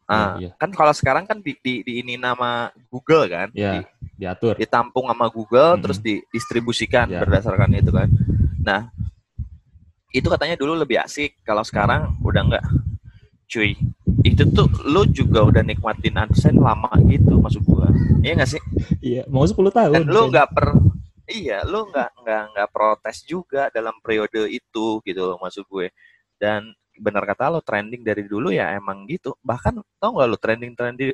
Ah, 0.03 0.35
Iya, 0.35 0.47
iya. 0.47 0.49
kan 0.59 0.67
kalau 0.75 0.91
sekarang 0.91 1.23
kan 1.23 1.39
di, 1.39 1.55
di, 1.63 1.79
di 1.79 2.03
ini 2.03 2.19
nama 2.19 2.67
Google 2.91 3.23
kan, 3.31 3.47
ya, 3.55 3.79
Di- 3.79 3.87
diatur. 4.19 4.59
ditampung 4.59 5.07
sama 5.07 5.31
Google 5.31 5.75
Mm-mm. 5.75 5.83
terus 5.83 5.99
didistribusikan 6.03 7.07
Ya. 7.07 7.23
berdasarkan 7.23 7.71
itu 7.71 7.87
kan. 7.87 8.11
Nah, 8.59 8.91
itu 10.11 10.27
katanya 10.27 10.59
dulu 10.59 10.75
lebih 10.75 10.99
asik, 10.99 11.39
kalau 11.47 11.63
sekarang 11.63 12.19
udah 12.19 12.41
enggak. 12.43 12.63
Cuy, 13.53 13.77
itu 14.25 14.43
tuh 14.49 14.65
lu 14.81 15.05
juga 15.13 15.45
udah 15.45 15.61
nikmatin 15.61 16.17
AdSense 16.17 16.57
lama 16.57 16.89
gitu 17.05 17.37
maksud 17.37 17.61
gua. 17.69 17.85
Iya 18.25 18.41
gak 18.41 18.49
sih? 18.49 18.61
Iya, 18.97 19.29
mau 19.29 19.45
10 19.45 19.69
tahun. 19.69 19.93
Dan 19.93 20.03
misalnya. 20.09 20.29
nggak 20.33 20.47
per 20.57 20.67
iya, 21.29 21.57
lu 21.61 21.85
nggak 21.85 22.09
nggak 22.25 22.43
nggak 22.57 22.69
protes 22.73 23.21
juga 23.21 23.69
dalam 23.69 23.93
periode 24.01 24.49
itu 24.49 24.97
gitu 25.05 25.21
loh 25.21 25.37
maksud 25.37 25.69
gue. 25.69 25.93
Dan 26.41 26.73
benar 26.97 27.29
kata 27.29 27.53
lo 27.53 27.61
trending 27.61 28.01
dari 28.01 28.25
dulu 28.25 28.49
ya 28.49 28.73
emang 28.73 29.05
gitu. 29.05 29.37
Bahkan 29.45 29.85
tau 30.01 30.09
nggak 30.17 30.29
lo 30.33 30.37
trending 30.41 30.73
trending 30.73 31.13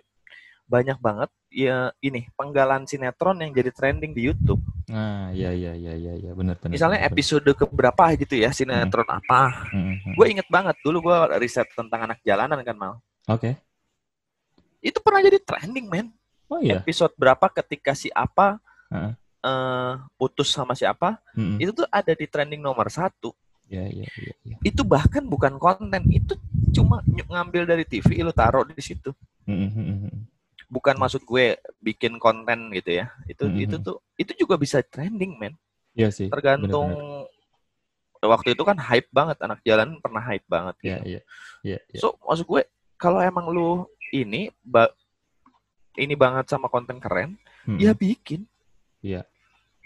banyak 0.70 1.02
banget 1.02 1.30
ya 1.50 1.90
ini 2.00 2.30
penggalan 2.38 2.86
sinetron 2.86 3.42
yang 3.42 3.52
jadi 3.52 3.74
trending 3.74 4.16
di 4.16 4.32
YouTube. 4.32 4.64
Nah, 4.90 5.30
iya 5.38 5.54
iya 5.54 5.78
iya 5.78 5.94
iya 5.94 6.14
iya 6.18 6.32
benar 6.34 6.58
benar. 6.58 6.74
Misalnya 6.74 7.00
benar, 7.06 7.12
episode 7.14 7.50
keberapa 7.54 8.04
gitu 8.18 8.34
ya 8.42 8.50
sinetron 8.50 9.06
apa. 9.06 9.22
benar. 9.54 9.70
Hmm, 9.70 9.96
hmm. 10.02 10.14
Gue 10.18 10.26
inget 10.34 10.48
banget 10.50 10.76
dulu 10.82 10.98
gue 11.06 11.18
riset 11.38 11.70
tentang 11.78 12.10
anak 12.10 12.20
jalanan 12.26 12.60
kan 12.66 12.76
mal. 12.76 12.94
Oke. 13.30 13.54
Itu 14.82 14.98
pernah 15.06 15.22
jadi 15.22 15.38
trending 15.38 15.86
men. 15.86 16.08
Oh 16.50 16.58
iya. 16.58 16.82
Episode 16.82 17.14
berapa 17.14 17.46
ketika 17.62 17.94
si 17.94 18.10
apa 18.10 18.58
Heeh. 18.90 19.14
eh, 19.46 19.94
putus 20.18 20.50
sama 20.50 20.74
siapa 20.74 21.22
Hmm, 21.38 21.56
hmm. 21.56 21.58
itu 21.62 21.72
tuh 21.72 21.88
ada 21.94 22.12
di 22.18 22.26
trending 22.26 22.60
nomor 22.60 22.90
satu. 22.90 23.30
Iya 23.70 23.86
iya 23.86 24.08
iya 24.18 24.34
iya. 24.50 24.56
Itu 24.66 24.82
bahkan 24.82 25.22
bukan 25.30 25.62
konten, 25.62 26.02
itu 26.10 26.34
cuma 26.74 27.06
ngambil 27.06 27.70
dari 27.70 27.86
TV 27.86 28.26
lu 28.26 28.34
taruh 28.34 28.66
di 28.66 28.82
situ. 28.82 29.14
Hmm, 29.46 29.70
hmm, 29.70 29.74
hmm, 29.78 29.98
hmm. 30.10 30.18
Bukan 30.70 30.96
maksud 30.96 31.26
gue 31.26 31.58
bikin 31.82 32.22
konten 32.22 32.70
gitu 32.72 33.02
ya. 33.02 33.10
Itu 33.26 33.50
Mhm. 33.50 33.58
itu 33.66 33.76
tuh 33.82 33.98
itu 34.16 34.32
juga 34.38 34.56
bisa 34.56 34.80
trending 34.80 35.34
men. 35.36 35.54
Iya 35.98 36.14
sih. 36.14 36.30
Tergantung 36.30 36.94
waktu 38.22 38.54
itu 38.54 38.62
kan 38.62 38.78
hype 38.78 39.10
banget 39.10 39.42
anak 39.42 39.60
jalan 39.64 39.98
pernah 39.98 40.22
hype 40.22 40.46
banget 40.46 40.76
Iya 40.80 40.86
gitu. 40.86 41.04
iya. 41.10 41.22
Iya 41.66 41.78
iya. 41.90 42.00
So 42.00 42.20
maksud 42.22 42.46
gue 42.46 42.62
kalau 42.96 43.18
emang 43.18 43.50
lu 43.50 43.88
ini 44.12 44.54
ba- 44.62 44.94
ini 45.98 46.14
banget 46.16 46.48
sama 46.48 46.70
konten 46.70 47.02
keren, 47.02 47.36
Hmm, 47.68 47.76
ya 47.76 47.92
bikin. 47.92 48.48
Iya. 49.02 49.28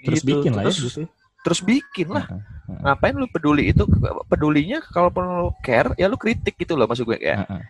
Terus 0.03 0.19
Gitu. 0.21 0.29
bikin 0.35 0.51
lah 0.53 0.63
ya 0.63 0.69
terus, 0.69 0.79
gitu. 0.83 1.01
terus 1.41 1.59
bikin 1.61 2.07
lah. 2.11 2.25
Heeh, 2.27 2.43
heeh. 2.69 2.79
Ngapain 2.83 3.15
lu 3.15 3.27
peduli 3.31 3.71
itu? 3.71 3.83
Pedulinya 4.27 4.83
kalau 4.83 5.09
lu 5.09 5.49
care 5.63 5.95
ya 5.95 6.05
lu 6.05 6.19
kritik 6.19 6.53
gitu 6.53 6.75
loh 6.75 6.85
maksud 6.85 7.07
gue 7.07 7.17
kayak 7.17 7.47
Heeh. 7.47 7.61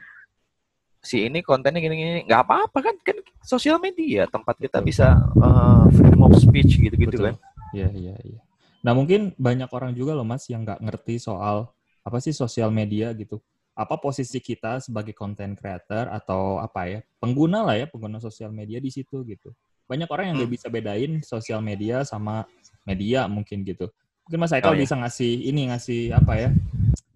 Si 1.03 1.27
ini 1.27 1.43
kontennya 1.43 1.83
gini-gini 1.83 2.23
nggak 2.23 2.41
apa-apa 2.41 2.79
kan 2.79 2.95
kan 3.03 3.17
sosial 3.43 3.75
media 3.77 4.23
tempat 4.25 4.55
kita 4.55 4.79
Betul. 4.79 4.87
bisa 4.87 5.07
uh, 5.35 5.83
freedom 5.91 6.23
of 6.23 6.33
speech 6.35 6.79
gitu-gitu 6.79 7.19
kan 7.19 7.35
Iya, 7.73 7.89
iya, 7.89 8.13
iya. 8.21 8.37
Nah, 8.85 8.93
mungkin 8.93 9.33
banyak 9.33 9.65
orang 9.73 9.97
juga 9.97 10.13
loh, 10.13 10.21
Mas, 10.21 10.45
yang 10.45 10.61
nggak 10.61 10.77
ngerti 10.77 11.17
soal 11.17 11.73
apa 12.05 12.21
sih 12.21 12.29
sosial 12.29 12.69
media 12.69 13.09
gitu. 13.17 13.41
Apa 13.73 13.97
posisi 13.97 14.37
kita 14.37 14.77
sebagai 14.77 15.17
content 15.17 15.57
creator 15.57 16.05
atau 16.13 16.61
apa 16.61 16.85
ya, 16.85 16.99
pengguna 17.17 17.65
lah 17.65 17.73
ya, 17.73 17.89
pengguna 17.89 18.21
sosial 18.21 18.53
media 18.53 18.77
di 18.77 18.93
situ 18.93 19.25
gitu. 19.25 19.49
Banyak 19.89 20.05
orang 20.05 20.25
yang 20.29 20.35
nggak 20.37 20.51
Hmm. 20.53 20.57
bisa 20.61 20.67
bedain 20.69 21.11
sosial 21.25 21.65
media 21.65 22.05
sama 22.05 22.45
media 22.85 23.25
mungkin 23.25 23.65
gitu. 23.65 23.89
Mungkin 24.29 24.37
Mas 24.37 24.53
Haikal 24.53 24.69
Oh, 24.69 24.77
iya. 24.77 24.85
bisa 24.85 24.95
ngasih 25.01 25.33
ini, 25.49 25.61
ngasih 25.73 26.01
apa 26.13 26.33
ya, 26.37 26.49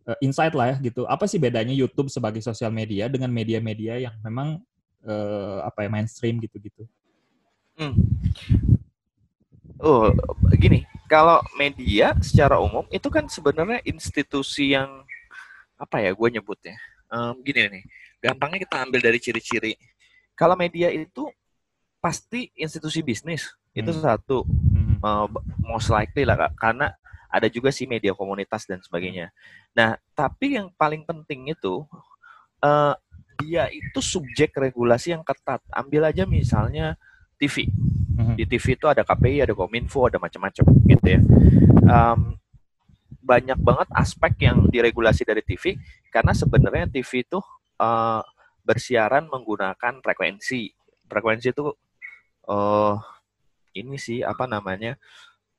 eh, 0.08 0.18
insight 0.24 0.56
lah 0.56 0.74
ya 0.74 0.76
gitu. 0.80 1.04
Apa 1.06 1.28
sih 1.28 1.38
bedanya 1.38 1.76
YouTube 1.76 2.08
sebagai 2.08 2.40
sosial 2.40 2.72
media 2.72 3.12
dengan 3.12 3.30
media-media 3.30 4.00
yang 4.10 4.16
memang 4.24 4.58
eh, 5.06 5.60
apa 5.64 5.86
ya, 5.86 5.90
mainstream 5.92 6.40
gitu-gitu. 6.42 6.88
oh 9.78 10.10
gini 10.58 10.82
kalau 11.06 11.38
media 11.54 12.18
secara 12.26 12.58
umum 12.58 12.82
itu 12.90 13.06
kan 13.14 13.30
sebenarnya 13.30 13.86
institusi 13.86 14.74
yang 14.74 15.06
apa 15.78 16.02
ya 16.02 16.12
gue 16.18 16.30
nyebutnya 16.34 16.74
Em, 17.08 17.40
gini 17.46 17.70
nih 17.72 17.84
gampangnya 18.20 18.66
kita 18.68 18.84
ambil 18.84 19.00
dari 19.00 19.22
ciri-ciri 19.22 19.78
kalau 20.36 20.58
media 20.58 20.92
itu 20.92 21.30
pasti 22.04 22.50
institusi 22.58 23.00
bisnis 23.00 23.48
itu 23.72 23.94
Hmm. 23.94 24.02
satu 24.02 24.42
Hmm. 24.44 24.98
uh, 25.06 25.30
most 25.62 25.88
likely 25.94 26.26
lah 26.26 26.36
Kak. 26.36 26.52
karena 26.58 26.92
ada 27.30 27.48
juga 27.52 27.70
sih 27.70 27.86
media 27.86 28.16
komunitas 28.16 28.64
dan 28.64 28.80
sebagainya. 28.80 29.30
Nah, 29.78 29.94
tapi 30.18 30.58
yang 30.58 30.74
paling 30.74 31.06
penting 31.06 31.54
itu 31.54 31.86
uh, 32.66 32.98
dia 33.38 33.70
itu 33.70 34.02
subjek 34.02 34.58
regulasi 34.58 35.14
yang 35.14 35.22
ketat. 35.22 35.62
Ambil 35.70 36.10
aja 36.10 36.26
misalnya 36.26 36.98
TV. 37.38 37.70
Mhm. 38.18 38.34
Di 38.34 38.46
TV 38.50 38.74
itu 38.74 38.90
ada 38.90 39.06
KPI, 39.06 39.46
ada 39.46 39.54
Kominfo, 39.54 40.10
ada 40.10 40.18
macam-macam 40.18 40.66
gitu 40.90 41.06
ya. 41.06 41.22
Um, 41.86 42.42
banyak 43.22 43.60
banget 43.62 43.88
aspek 43.94 44.34
yang 44.50 44.66
diregulasi 44.72 45.22
dari 45.28 45.46
TV 45.46 45.78
karena 46.10 46.34
sebenarnya 46.34 46.90
TV 46.90 47.22
itu 47.22 47.38
uh, 47.78 48.26
bersiaran 48.66 49.30
menggunakan 49.30 50.02
frekuensi. 50.02 50.74
Frekuensi 51.06 51.54
itu 51.54 51.70
uh, 52.50 52.98
ini 53.78 54.02
sih 54.02 54.26
apa 54.26 54.50
namanya? 54.50 54.98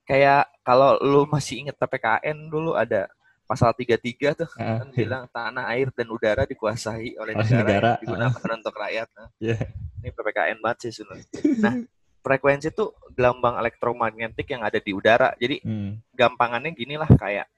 Kayak 0.03 0.51
kalau 0.67 0.99
lu 0.99 1.23
masih 1.31 1.63
inget 1.63 1.79
PPKN 1.79 2.51
dulu 2.51 2.75
ada 2.75 3.07
pasal 3.49 3.73
33 3.73 4.37
tuh 4.37 4.49
Ah, 4.61 4.85
kan 4.85 4.93
bilang 4.93 5.25
tanah 5.33 5.65
air 5.73 5.89
dan 5.97 6.13
udara 6.13 6.45
dikuasai 6.45 7.17
oleh 7.17 7.33
negara, 7.33 7.65
negara, 7.65 7.89
yang 7.97 8.01
digunakan 8.05 8.51
untuk 8.61 8.75
rakyat. 8.77 9.09
Nah, 9.17 9.29
Iya. 9.41 9.57
Ini 9.99 10.09
PPKN 10.13 10.59
banget 10.61 10.79
sih 10.85 10.93
sebenarnya. 11.01 11.27
Nah, 11.59 11.75
frekuensi 12.21 12.69
itu 12.69 12.93
gelombang 13.17 13.57
elektromagnetik 13.57 14.47
yang 14.47 14.63
ada 14.63 14.77
di 14.77 14.93
udara. 14.93 15.33
Jadi 15.41 15.65
Hmm. 15.65 15.97
gampangannya 16.13 16.77
gini 16.77 16.95
lah 16.95 17.09
kayak 17.09 17.49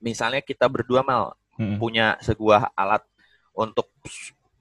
misalnya 0.00 0.40
kita 0.40 0.66
berdua 0.66 1.04
mal 1.04 1.36
Hmm. 1.54 1.78
punya 1.78 2.18
sebuah 2.18 2.72
alat 2.74 3.04
untuk 3.54 3.86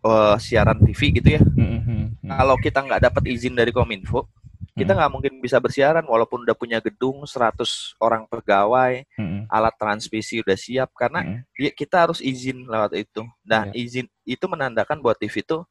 eh, 0.03 0.35
siaran 0.38 0.83
TV 0.83 1.00
gitu 1.15 1.29
ya. 1.31 1.41
Hmm, 1.41 1.79
hmm, 1.79 2.03
hmm. 2.19 2.29
Kalau 2.29 2.55
kita 2.59 2.83
nggak 2.83 3.01
dapat 3.07 3.23
izin 3.31 3.55
dari 3.55 3.71
Kominfo, 3.71 4.27
kita 4.73 4.91
Hmm. 4.93 4.99
nggak 5.05 5.11
mungkin 5.13 5.33
bisa 5.37 5.61
bersiaran 5.61 6.01
walaupun 6.03 6.41
udah 6.49 6.57
punya 6.57 6.81
gedung 6.81 7.21
100 7.29 7.93
orang 8.01 8.25
pegawai, 8.25 9.05
Hmm, 9.13 9.45
alat 9.45 9.77
transmisi 9.77 10.41
udah 10.41 10.57
siap 10.57 10.89
karena 10.97 11.21
hmm. 11.21 11.39
dia, 11.53 11.71
kita 11.71 12.09
harus 12.09 12.19
izin 12.19 12.65
lewat 12.65 12.97
itu. 12.97 13.21
Nah, 13.45 13.69
Iya. 13.69 13.77
izin 13.77 14.05
itu 14.25 14.45
menandakan 14.49 14.97
bahwa 14.97 15.13
TV 15.13 15.41
itu 15.41 15.61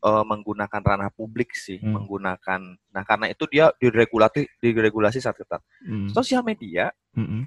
eh, 0.00 0.24
menggunakan 0.24 0.80
ranah 0.80 1.12
publik 1.12 1.52
sih, 1.52 1.76
Hmm. 1.76 1.92
menggunakan. 1.92 2.60
Nah, 2.88 3.02
karena 3.04 3.28
itu 3.28 3.44
dia 3.52 3.68
diregulasi 3.76 4.48
diregulasi 4.56 5.20
sangat 5.20 5.44
ketat. 5.44 5.60
Hmm. 5.84 6.08
Sosial 6.08 6.40
media 6.40 6.88
Hmm, 7.12 7.44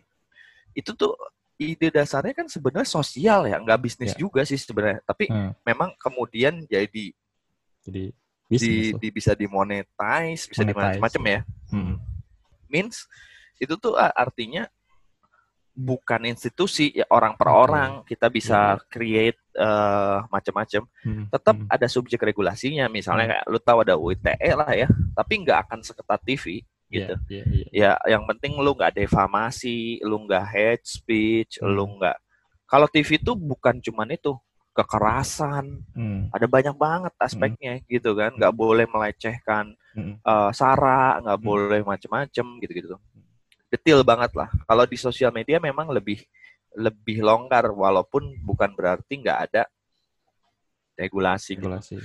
itu 0.78 0.94
tuh 0.94 1.18
ide 1.58 1.90
dasarnya 1.90 2.34
kan 2.38 2.46
sebenarnya 2.46 2.86
sosial 2.86 3.50
ya, 3.50 3.58
nggak 3.58 3.82
bisnis 3.82 4.14
Ya. 4.14 4.22
juga 4.22 4.46
sih 4.46 4.62
sebenarnya. 4.62 5.02
Tapi 5.02 5.34
Hmm. 5.34 5.52
memang 5.66 5.98
kemudian 5.98 6.62
jadi 6.70 7.10
Jadi 7.84 8.14
di, 8.48 8.94
di- 8.94 9.14
bisa 9.14 9.34
dimonetize, 9.34 10.46
bisa 10.50 10.62
di 10.62 10.74
macam 10.76 11.22
ya. 11.26 11.42
Hmm. 11.70 11.98
Means 12.68 13.06
itu 13.58 13.74
tuh 13.78 13.94
artinya 13.98 14.66
bukan 15.74 16.30
institusi 16.30 16.94
ya 16.94 17.02
orang 17.10 17.34
per 17.34 17.50
orang 17.50 18.06
kita 18.06 18.30
bisa 18.30 18.78
create 18.88 19.42
eh, 19.54 20.18
macam-macam. 20.30 20.86
Hmm. 21.06 21.26
Tetap 21.30 21.56
Hmm. 21.58 21.70
ada 21.70 21.86
subjek 21.90 22.22
regulasinya. 22.22 22.86
Misalnya 22.90 23.38
kayak 23.38 23.46
lu 23.50 23.60
tahu 23.62 23.78
ada 23.86 23.94
UITE 23.98 24.34
lah 24.54 24.70
ya, 24.74 24.88
tapi 25.14 25.34
nggak 25.46 25.70
akan 25.70 25.80
seketat 25.82 26.22
TV 26.26 26.62
gitu. 26.90 27.14
Iya, 27.26 27.42
iya, 27.42 27.44
iya. 27.50 27.66
ya 27.74 27.92
yang 28.18 28.26
penting 28.30 28.54
lu 28.58 28.74
nggak 28.74 28.98
defamasi, 28.98 30.02
lu 30.06 30.26
nggak 30.26 30.46
hate 30.46 30.86
speech, 30.86 31.58
Hmm. 31.58 31.74
lu 31.74 31.86
nggak 31.98 32.18
kalau 32.66 32.90
TV 32.90 33.22
itu 33.22 33.34
bukan 33.38 33.78
cuman 33.78 34.10
itu 34.14 34.34
kekerasan, 34.74 35.86
Hmm. 35.94 36.28
ada 36.34 36.50
banyak 36.50 36.74
banget 36.74 37.14
aspeknya 37.22 37.78
gitu 37.86 38.18
kan, 38.18 38.34
nggak 38.34 38.54
boleh 38.54 38.90
melecehkan 38.90 39.78
Hmm. 39.94 40.18
eh, 40.18 40.52
sara, 40.52 41.22
nggak 41.22 41.38
Hmm. 41.38 41.46
boleh 41.46 41.82
macem-macem 41.86 42.46
gitu-gitu. 42.60 42.98
Detil 43.70 44.02
banget 44.02 44.34
lah. 44.34 44.50
Kalau 44.66 44.86
di 44.86 44.98
sosial 44.98 45.30
media 45.30 45.62
memang 45.62 45.90
lebih 45.90 46.22
lebih 46.74 47.22
longgar, 47.22 47.70
walaupun 47.70 48.34
bukan 48.42 48.74
berarti 48.74 49.22
nggak 49.22 49.40
ada 49.50 49.64
regulasi. 50.98 51.54
gitu. 51.58 51.70
Regulasi. 51.70 51.96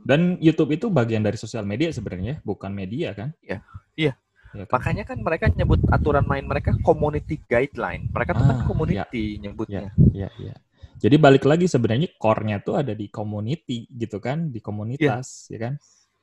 Dan 0.00 0.40
YouTube 0.40 0.72
itu 0.72 0.88
bagian 0.88 1.20
dari 1.20 1.36
sosial 1.36 1.68
media 1.68 1.92
sebenarnya, 1.92 2.40
bukan 2.40 2.72
media 2.72 3.12
kan? 3.12 3.36
Iya. 3.44 3.60
Iya. 3.92 4.12
Ya 4.50 4.64
kan? 4.64 4.80
Makanya 4.80 5.04
kan 5.04 5.18
mereka 5.20 5.46
nyebut 5.52 5.84
aturan 5.92 6.24
main 6.24 6.42
mereka 6.42 6.72
community 6.80 7.36
guideline. 7.44 8.08
Mereka 8.08 8.32
tuh 8.32 8.44
kan 8.48 8.56
Ah, 8.58 8.64
community 8.64 9.36
nyebutnya. 9.38 9.92
Iya, 10.16 10.32
iya. 10.40 10.54
Jadi 11.00 11.16
balik 11.16 11.48
lagi 11.48 11.64
sebenarnya 11.64 12.12
core-nya 12.20 12.60
tuh 12.60 12.76
ada 12.76 12.92
di 12.92 13.08
community 13.08 13.88
gitu 13.88 14.20
kan, 14.20 14.52
di 14.52 14.60
komunitas, 14.60 15.48
ya 15.48 15.56
kan? 15.56 15.74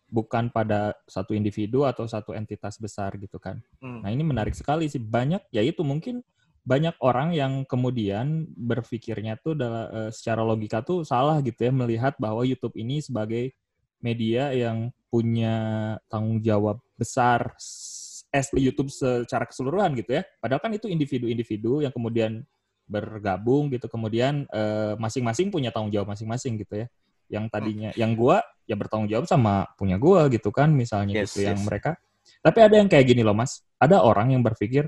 Bukan 0.05 0.53
pada 0.53 0.93
satu 1.09 1.33
individu 1.33 1.81
atau 1.83 2.05
satu 2.05 2.37
entitas 2.37 2.77
besar 2.77 3.17
gitu 3.17 3.41
kan. 3.41 3.57
Hmm. 3.81 4.05
Nah, 4.05 4.13
ini 4.13 4.21
menarik 4.21 4.53
sekali 4.53 4.85
sih. 4.85 5.01
Banyak 5.01 5.49
ya 5.49 5.65
itu 5.65 5.81
mungkin 5.81 6.21
banyak 6.61 6.93
orang 7.01 7.33
yang 7.33 7.65
kemudian 7.65 8.45
berpikirnya 8.53 9.41
tuh 9.41 9.57
adalah, 9.57 9.89
eh, 9.89 10.11
secara 10.13 10.45
logika 10.45 10.85
tuh 10.85 11.01
salah 11.01 11.41
gitu 11.41 11.57
ya 11.57 11.71
melihat 11.73 12.13
bahwa 12.21 12.45
YouTube 12.45 12.77
ini 12.77 13.01
sebagai 13.01 13.57
media 13.97 14.53
yang 14.53 14.93
punya 15.09 15.55
tanggung 16.11 16.43
jawab 16.43 16.77
besar 16.99 17.55
as 18.29 18.51
YouTube 18.53 18.91
secara 18.91 19.47
keseluruhan 19.47 19.95
gitu 19.95 20.19
ya. 20.19 20.23
Padahal 20.43 20.61
kan 20.61 20.71
itu 20.75 20.91
individu-individu 20.91 21.87
yang 21.87 21.93
kemudian 21.95 22.43
bergabung 22.87 23.69
gitu. 23.69 23.91
Kemudian 23.91 24.47
eh, 24.49 24.95
masing-masing 24.97 25.51
punya 25.51 25.69
tanggung 25.69 25.91
jawab 25.91 26.15
masing-masing 26.15 26.57
gitu 26.63 26.83
ya. 26.83 26.87
Yang 27.27 27.45
tadinya 27.51 27.89
yang 27.99 28.15
gua 28.15 28.39
ya 28.63 28.79
bertanggung 28.79 29.11
jawab 29.11 29.27
sama 29.27 29.67
punya 29.75 29.99
gua 29.99 30.31
gitu 30.31 30.49
kan 30.49 30.71
misalnya 30.71 31.23
Yes, 31.23 31.35
gitu 31.35 31.45
yang 31.45 31.59
yes. 31.59 31.67
mereka. 31.67 31.91
Tapi 32.39 32.59
ada 32.63 32.75
yang 32.79 32.87
kayak 32.87 33.05
gini 33.07 33.21
loh 33.21 33.35
mas. 33.35 33.61
Ada 33.77 34.01
orang 34.01 34.31
yang 34.31 34.41
berpikir 34.41 34.87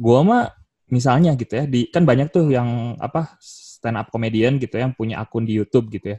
gua 0.00 0.24
mah 0.24 0.44
misalnya 0.88 1.36
gitu 1.36 1.56
ya 1.56 1.64
di 1.68 1.88
kan 1.88 2.04
banyak 2.04 2.32
tuh 2.32 2.52
yang 2.52 2.96
apa 3.00 3.36
stand 3.40 4.00
up 4.00 4.08
comedian 4.08 4.56
gitu 4.56 4.80
ya, 4.80 4.88
yang 4.88 4.96
punya 4.96 5.20
akun 5.20 5.44
di 5.44 5.52
YouTube 5.56 5.92
gitu 5.92 6.16
ya. 6.16 6.18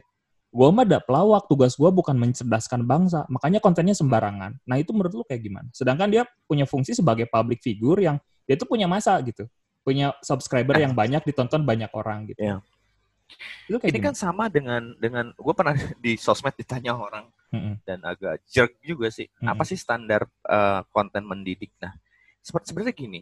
Gua 0.54 0.70
mah 0.70 0.86
ada 0.86 1.02
pelawak 1.02 1.50
tugas 1.50 1.74
gua 1.74 1.90
bukan 1.90 2.14
mencerdaskan 2.14 2.86
bangsa 2.86 3.26
makanya 3.26 3.58
kontennya 3.58 3.98
sembarangan. 3.98 4.62
Nah 4.62 4.76
itu 4.78 4.94
menurut 4.94 5.10
lu 5.18 5.24
kayak 5.26 5.42
gimana? 5.42 5.66
Sedangkan 5.74 6.06
dia 6.14 6.22
punya 6.46 6.62
fungsi 6.62 6.94
sebagai 6.94 7.26
public 7.26 7.58
figure 7.58 7.98
yang 7.98 8.22
dia 8.46 8.54
tuh 8.54 8.70
punya 8.70 8.86
masa 8.86 9.18
gitu 9.26 9.50
punya 9.84 10.16
subscriber 10.24 10.80
yang 10.80 10.96
banyak 10.96 11.20
ditonton 11.22 11.62
banyak 11.62 11.92
orang 11.92 12.24
gitu 12.32 12.40
Iya. 12.40 12.56
itu 13.68 13.76
kayak 13.80 13.92
Ini 13.92 14.00
kan 14.00 14.14
sama 14.16 14.48
dengan 14.48 14.96
dengan 14.96 15.32
gue 15.36 15.54
pernah 15.56 15.76
di 16.04 16.16
sosmed 16.16 16.56
ditanya 16.56 16.96
orang 16.96 17.28
Mm-mm. 17.52 17.80
dan 17.84 18.00
agak 18.04 18.40
jerk 18.48 18.80
juga 18.80 19.12
sih. 19.12 19.28
Mm-mm. 19.28 19.52
Apa 19.52 19.62
sih 19.68 19.76
standar 19.76 20.24
eh, 20.48 20.80
konten 20.92 21.24
mendidik? 21.24 21.72
Nah, 21.80 21.92
seperti 22.40 22.72
sebenarnya 22.72 22.96
gini. 22.96 23.20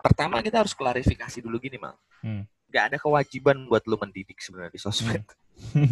Pertama 0.00 0.40
kita 0.40 0.64
harus 0.64 0.72
klarifikasi 0.72 1.38
dulu 1.44 1.60
gini, 1.60 1.76
Mal. 1.76 1.92
Hmm. 2.24 2.48
Gak 2.72 2.94
ada 2.94 2.96
kewajiban 2.96 3.68
buat 3.68 3.84
lu 3.84 4.00
mendidik 4.00 4.40
sebenarnya 4.40 4.72
di 4.72 4.80
sosmed. 4.80 5.20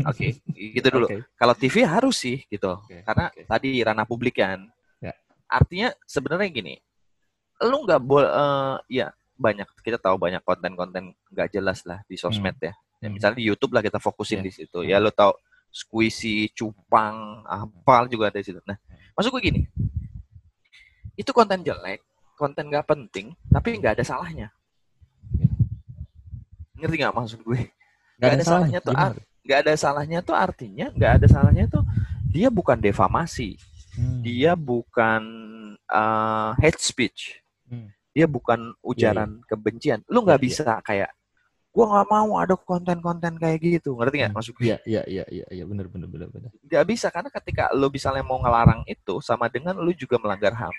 Oke, 0.08 0.40
gitu 0.80 0.88
dulu. 0.88 1.06
Oke. 1.12 1.28
Kalau 1.36 1.52
TV 1.52 1.84
harus 1.84 2.16
sih 2.16 2.40
gitu. 2.48 2.72
Oke, 2.72 3.04
Karena 3.04 3.28
oke. 3.28 3.44
tadi 3.44 3.84
ranah 3.84 4.08
publik 4.08 4.40
kan. 4.40 4.64
Ya. 5.02 5.12
Artinya 5.44 5.92
sebenarnya 6.08 6.48
gini. 6.48 6.74
Lu 7.60 7.84
nggak 7.84 8.00
boleh 8.00 8.30
ya 8.88 9.12
banyak 9.38 9.68
kita 9.80 9.96
tahu 9.96 10.18
banyak 10.18 10.42
konten-konten 10.42 11.14
nggak 11.30 11.48
jelas 11.54 11.86
lah 11.86 12.02
di 12.04 12.18
sosmed 12.18 12.58
ya. 12.58 12.74
Ya, 12.98 13.06
Hmm. 13.06 13.14
misalnya 13.14 13.38
di 13.38 13.46
YouTube 13.46 13.72
lah 13.72 13.80
kita 13.80 14.02
fokusin 14.02 14.42
Ya. 14.42 14.44
di 14.44 14.52
situ. 14.52 14.82
Hmm. 14.82 14.90
Ya 14.90 14.98
lo 14.98 15.14
tahu 15.14 15.30
squishy, 15.70 16.50
cupang, 16.50 17.46
apa 17.46 18.10
juga 18.10 18.34
ada 18.34 18.42
di 18.42 18.46
situ. 18.46 18.58
Nah, 18.66 18.74
maksud 19.14 19.30
gue 19.30 19.42
gini. 19.42 19.62
Itu 21.14 21.30
konten 21.30 21.62
jelek, 21.62 22.02
konten 22.34 22.66
nggak 22.66 22.86
penting, 22.86 23.38
tapi 23.48 23.78
nggak 23.78 23.98
ada 23.98 24.04
salahnya. 24.04 24.50
Ngerti 26.78 26.94
nggak 26.98 27.14
maksud 27.14 27.38
gue? 27.42 27.70
Nggak 28.18 28.30
ada 28.34 28.44
salahnya 28.44 28.78
tuh, 28.82 28.94
Gimana? 28.94 29.14
Nggak 29.46 29.58
ada 29.64 29.74
salahnya 29.74 30.18
tuh 30.20 30.36
artinya 30.36 30.86
nggak 30.92 31.12
ada 31.22 31.26
salahnya 31.26 31.64
tuh 31.70 31.82
dia 32.28 32.48
bukan 32.50 32.76
defamasi, 32.76 33.56
Hmm. 33.96 34.20
dia 34.22 34.52
bukan 34.54 35.22
uh, 35.90 36.52
hate 36.60 36.78
speech, 36.78 37.20
Hmm. 37.34 37.47
Dia 38.18 38.26
bukan 38.26 38.74
ujaran 38.82 39.38
kebencian. 39.46 40.02
Lu 40.10 40.26
nggak 40.26 40.42
Iya, 40.42 40.42
iya. 40.42 40.50
bisa 40.50 40.72
kayak 40.82 41.10
gua 41.70 41.84
nggak 41.86 42.06
mau 42.10 42.30
ada 42.42 42.54
konten-konten 42.58 43.38
kayak 43.38 43.58
gitu, 43.62 43.94
ngerti 43.94 44.14
nggak 44.18 44.30
Hmm. 44.34 44.38
maksud 44.42 44.52
gue? 44.58 44.64
Iya, 44.66 44.78
iya, 44.82 45.02
iya, 45.06 45.24
iya, 45.30 45.46
iya, 45.54 45.62
benar, 45.62 45.86
benar, 45.86 46.10
benar, 46.10 46.28
benar. 46.34 46.50
Nggak 46.66 46.84
bisa 46.90 47.06
karena 47.14 47.30
ketika 47.30 47.70
lu 47.70 47.86
misalnya 47.86 48.26
mau 48.26 48.42
ngelarang 48.42 48.82
itu 48.90 49.22
sama 49.22 49.46
dengan 49.46 49.78
lu 49.78 49.94
juga 49.94 50.18
melanggar 50.18 50.58
HAM. 50.58 50.74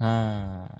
Nah, 0.00 0.72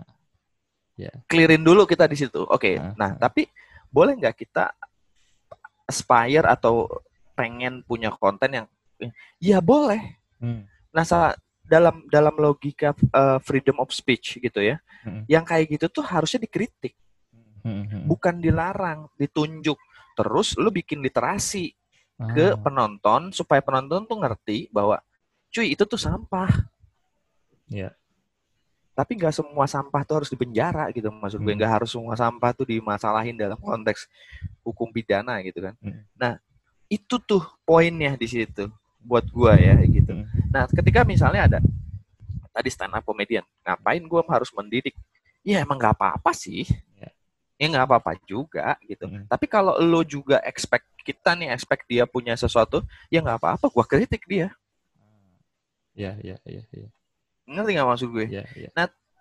Clearin 1.29 1.63
dulu 1.63 1.85
kita 1.87 2.09
di 2.11 2.17
situ. 2.17 2.43
Oke. 2.49 2.81
Ah, 2.81 2.91
Nah, 2.97 3.11
ah. 3.15 3.19
tapi 3.21 3.47
boleh 3.93 4.17
nggak 4.19 4.35
kita 4.35 4.73
aspire 5.85 6.49
atau 6.49 6.89
pengen 7.37 7.85
punya 7.87 8.11
konten 8.11 8.51
yang 8.51 8.67
ya 9.39 9.63
boleh. 9.63 10.01
hmm. 10.43 10.67
Nah, 10.91 11.05
sa- 11.07 11.37
dalam 11.69 12.03
dalam 12.09 12.33
logika 12.41 12.97
uh, 13.13 13.37
freedom 13.45 13.77
of 13.79 13.93
speech 13.93 14.41
gitu 14.41 14.59
ya. 14.65 14.81
Mm-mm. 15.05 15.29
Yang 15.29 15.45
kayak 15.45 15.67
gitu 15.77 15.87
tuh 16.01 16.05
harusnya 16.09 16.41
dikritik, 16.43 16.97
Hmm, 17.63 17.85
hmm. 17.85 18.05
bukan 18.09 18.41
dilarang, 18.41 19.13
ditunjuk. 19.21 19.77
Terus 20.17 20.57
lu 20.57 20.73
bikin 20.73 21.05
literasi 21.05 21.77
ke 22.35 22.51
Ah, 22.51 22.59
penonton 22.59 23.31
supaya 23.31 23.63
penonton 23.63 24.03
tuh 24.03 24.19
ngerti 24.19 24.67
bahwa 24.75 24.99
cuy 25.55 25.77
itu 25.77 25.87
tuh 25.87 26.01
sampah. 26.01 26.51
Iya. 27.71 27.95
Tapi 28.99 29.15
nggak 29.15 29.31
semua 29.31 29.71
sampah 29.71 30.03
tuh 30.03 30.15
harus 30.23 30.31
dipenjara 30.33 30.91
gitu 30.91 31.07
maksud 31.15 31.39
gue 31.39 31.55
Hmm. 31.55 31.59
nggak 31.63 31.73
harus 31.79 31.95
semua 31.95 32.19
sampah 32.19 32.51
tuh 32.51 32.67
dimasalahin 32.67 33.39
dalam 33.39 33.55
konteks 33.61 34.11
hukum 34.67 34.91
pidana 34.91 35.39
gitu 35.47 35.63
kan. 35.63 35.79
Hmm. 35.79 36.03
Nah 36.19 36.43
itu 36.91 37.15
tuh 37.23 37.47
poinnya 37.63 38.19
di 38.19 38.27
situ 38.27 38.67
buat 38.99 39.23
gua 39.31 39.55
ya 39.55 39.79
gitu. 39.87 40.11
Hmm. 40.11 40.27
Nah 40.59 40.67
ketika 40.67 41.07
misalnya 41.07 41.47
ada 41.47 41.59
tadi 42.51 42.67
stand 42.75 42.91
up 42.91 43.07
comedian, 43.07 43.47
ngapain 43.63 44.03
gua 44.11 44.27
harus 44.27 44.51
mendidik? 44.51 44.99
Ya 45.47 45.63
emang 45.63 45.79
nggak 45.79 45.95
apa-apa 45.95 46.35
sih. 46.35 46.67
Ya. 46.99 47.15
Ya 47.63 47.67
nggak 47.71 47.87
apa-apa 47.87 48.19
juga 48.27 48.75
gitu. 48.83 49.07
Hmm. 49.07 49.23
Tapi 49.31 49.47
kalau 49.47 49.79
lo 49.79 50.03
juga 50.03 50.43
expect 50.43 50.83
kita 51.07 51.39
nih 51.39 51.55
expect 51.55 51.87
dia 51.87 52.11
punya 52.11 52.35
sesuatu, 52.35 52.83
ya 53.07 53.23
nggak 53.23 53.39
apa-apa. 53.39 53.71
Gua 53.71 53.87
kritik 53.87 54.27
dia. 54.27 54.51
Iya, 55.99 56.15
iya, 56.23 56.37
iya, 56.47 56.63
iya, 56.71 56.89
Ngerti 57.43 57.71
nggak 57.75 57.89
maksud 57.91 58.09
gue? 58.15 58.27
iya, 58.31 58.47
iya. 58.55 58.71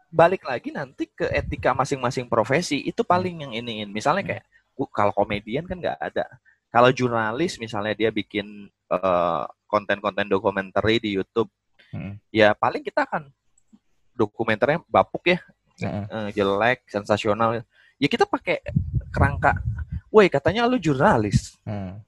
balik 0.08 0.45
lagi 0.47 0.71
nanti 0.71 1.04
ke 1.12 1.28
etika 1.36 1.76
masing-masing 1.76 2.32
profesi 2.32 2.80
itu 2.80 3.04
paling 3.04 3.43
yang 3.43 3.52
iniin 3.52 3.91
misalnya 3.91 4.23
Hmm. 4.23 4.30
kayak 4.32 4.45
gua- 4.71 4.93
kalau 4.95 5.12
komedian 5.12 5.67
kan 5.67 5.76
nggak 5.84 6.00
ada 6.00 6.23
kalau 6.71 6.88
jurnalis 6.95 7.60
misalnya 7.60 7.91
dia 7.91 8.08
bikin 8.08 8.71
eh, 8.88 9.43
konten-konten 9.67 10.25
dokumenter 10.25 10.82
di 10.97 11.13
YouTube 11.13 11.51
Hmm. 11.88 12.19
ya 12.27 12.51
paling 12.51 12.84
kita 12.84 13.08
akan 13.08 13.32
dokumenternya 14.12 14.84
bapuk 14.91 15.23
ya 15.23 15.39
eh, 15.80 16.30
jelek 16.36 16.84
sensasional 16.84 17.63
ya 17.95 18.08
kita 18.12 18.27
pakai 18.27 18.60
kerangka 19.08 19.56
woi 20.12 20.27
katanya 20.27 20.67
lu 20.67 20.75
jurnalis 20.75 21.56
Hmm. 21.63 22.03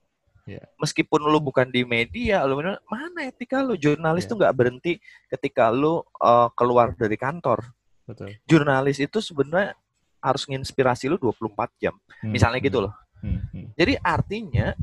meskipun 0.76 1.22
lu 1.22 1.40
bukan 1.40 1.64
di 1.64 1.86
media 1.86 2.44
lu 2.44 2.60
mana 2.90 3.24
etika 3.24 3.64
lu 3.64 3.72
jurnalis 3.72 4.26
Iya. 4.26 4.30
tuh 4.34 4.36
nggak 4.36 4.52
berhenti 4.52 4.92
ketika 5.32 5.72
lu 5.72 6.04
eh, 6.20 6.48
keluar 6.52 6.92
dari 6.92 7.16
kantor 7.16 7.64
Betul. 8.04 8.36
jurnalis 8.44 9.00
itu 9.00 9.22
sebenarnya 9.22 9.72
harus 10.20 10.44
nginspirasi 10.44 11.08
lu 11.08 11.16
24 11.16 11.72
jam. 11.80 11.96
Hmm, 12.20 12.36
Misalnya 12.36 12.60
hmm, 12.60 12.68
gitu 12.68 12.78
loh. 12.84 12.92
hmm, 13.24 13.40
hmm, 13.56 13.66
Jadi 13.72 13.92
artinya 14.04 14.76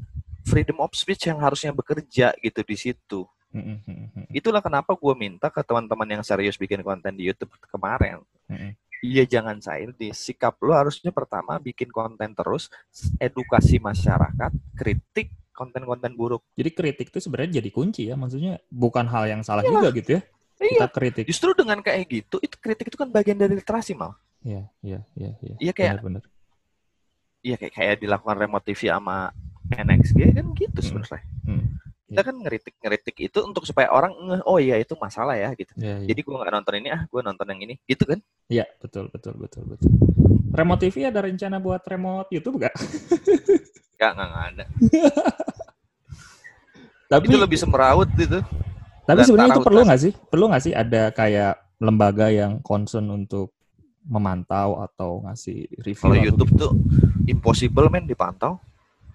freedom 0.47 0.79
of 0.79 0.95
speech 0.95 1.27
yang 1.27 1.37
harusnya 1.43 1.75
bekerja 1.75 2.31
gitu 2.39 2.61
di 2.63 2.75
situ. 2.79 3.21
Itulah 4.31 4.63
kenapa 4.63 4.95
gue 4.95 5.13
minta 5.19 5.51
ke 5.51 5.59
teman-teman 5.59 6.07
yang 6.07 6.23
serius 6.23 6.55
bikin 6.55 6.79
konten 6.81 7.11
di 7.19 7.27
YouTube 7.27 7.51
kemarin. 7.67 8.23
Iya 9.03 9.29
jangan 9.29 9.61
childish. 9.61 10.17
Sikap 10.17 10.57
lu 10.63 10.73
harusnya 10.73 11.13
pertama 11.13 11.61
bikin 11.61 11.91
konten 11.93 12.33
terus, 12.33 12.71
edukasi 13.21 13.77
masyarakat, 13.77 14.51
kritik 14.73 15.29
konten-konten 15.53 16.13
buruk. 16.17 16.41
Jadi 16.53 16.69
kritik 16.73 17.07
itu 17.13 17.19
sebenarnya 17.21 17.61
jadi 17.61 17.69
kunci 17.73 18.09
ya, 18.09 18.15
maksudnya 18.17 18.61
bukan 18.69 19.05
hal 19.09 19.25
yang 19.29 19.41
salah 19.45 19.61
Iyalah. 19.65 19.89
juga 19.89 19.89
gitu 20.01 20.09
ya. 20.17 20.21
Iya. 20.57 20.69
Kita 20.81 20.87
kritik. 20.89 21.25
Justru 21.29 21.53
dengan 21.53 21.77
kayak 21.85 22.05
gitu, 22.09 22.41
itu 22.41 22.55
kritik 22.57 22.89
itu 22.89 22.97
kan 22.97 23.09
bagian 23.13 23.37
dari 23.37 23.53
literasi 23.57 23.93
mal. 23.93 24.17
Iya, 24.41 24.65
iya, 24.81 24.99
iya, 25.17 25.31
iya. 25.41 25.55
Iya 25.61 25.71
kayak 25.73 26.01
Benar, 26.01 26.05
benar. 26.05 26.23
iya 27.45 27.55
kayak 27.57 27.73
kayak 27.73 27.95
dilakukan 28.01 28.37
remote 28.37 28.65
TV 28.65 28.89
sama 28.89 29.29
NXG 29.71 30.19
kan 30.37 30.45
gitu 30.55 30.79
Hmm. 30.79 30.85
sebenarnya. 30.85 31.23
Hmm. 31.47 31.65
kita 32.07 32.23
kan 32.23 32.39
ngeritik-ngeritik 32.39 33.15
itu 33.19 33.39
untuk 33.43 33.67
supaya 33.67 33.91
orang 33.91 34.15
ngeh 34.15 34.39
oh 34.47 34.63
iya 34.63 34.79
itu 34.79 34.95
masalah 34.95 35.35
ya 35.35 35.51
gitu. 35.59 35.75
Iya, 35.75 35.99
iya. 35.99 36.07
Jadi 36.07 36.19
gua 36.23 36.39
nggak 36.39 36.53
nonton 36.55 36.73
ini 36.79 36.87
ah, 36.87 37.03
gua 37.11 37.19
nonton 37.19 37.43
yang 37.51 37.59
ini, 37.67 37.75
gitu 37.83 38.07
kan? 38.07 38.23
Iya, 38.47 38.63
betul, 38.79 39.11
betul, 39.11 39.35
betul, 39.35 39.67
betul. 39.67 39.91
Remote 40.55 40.87
TV 40.87 41.11
ada 41.11 41.19
rencana 41.19 41.59
buat 41.59 41.83
remote 41.83 42.31
YouTube 42.31 42.63
nggak? 42.63 42.75
Nggak, 43.97 44.11
nggak, 44.13 44.27
nggak 44.29 44.45
ada. 44.53 44.63
Tapi 47.11 47.23
Itu 47.27 47.37
lebih 47.39 47.57
semeraut 47.59 48.09
itu. 48.13 48.39
Tapi 49.07 49.23
sebenarnya 49.23 49.55
itu 49.55 49.63
perlu 49.63 49.81
nggak 49.87 50.01
sih? 50.03 50.13
Perlu 50.27 50.45
nggak 50.51 50.63
sih 50.63 50.73
ada 50.75 51.03
kayak 51.15 51.53
lembaga 51.79 52.27
yang 52.27 52.59
concern 52.59 53.07
untuk 53.07 53.55
memantau 54.03 54.83
atau 54.83 55.23
ngasih 55.23 55.71
review? 55.79 56.03
Kalau 56.03 56.17
YouTube 56.19 56.51
gitu? 56.51 56.59
tuh 56.67 56.71
impossible 57.25 57.87
men 57.87 58.03
dipantau. 58.03 58.59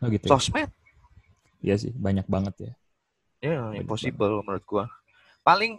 Oh, 0.02 0.10
gitu. 0.10 0.26
ya? 0.26 0.30
Sosmed, 0.34 0.70
Iya 1.62 1.74
sih, 1.78 1.94
banyak 1.94 2.26
banget 2.26 2.54
ya. 2.58 2.72
ya 3.40 3.70
impossible 3.72 4.42
menurut 4.42 4.62
gua. 4.62 4.84
Paling 5.40 5.78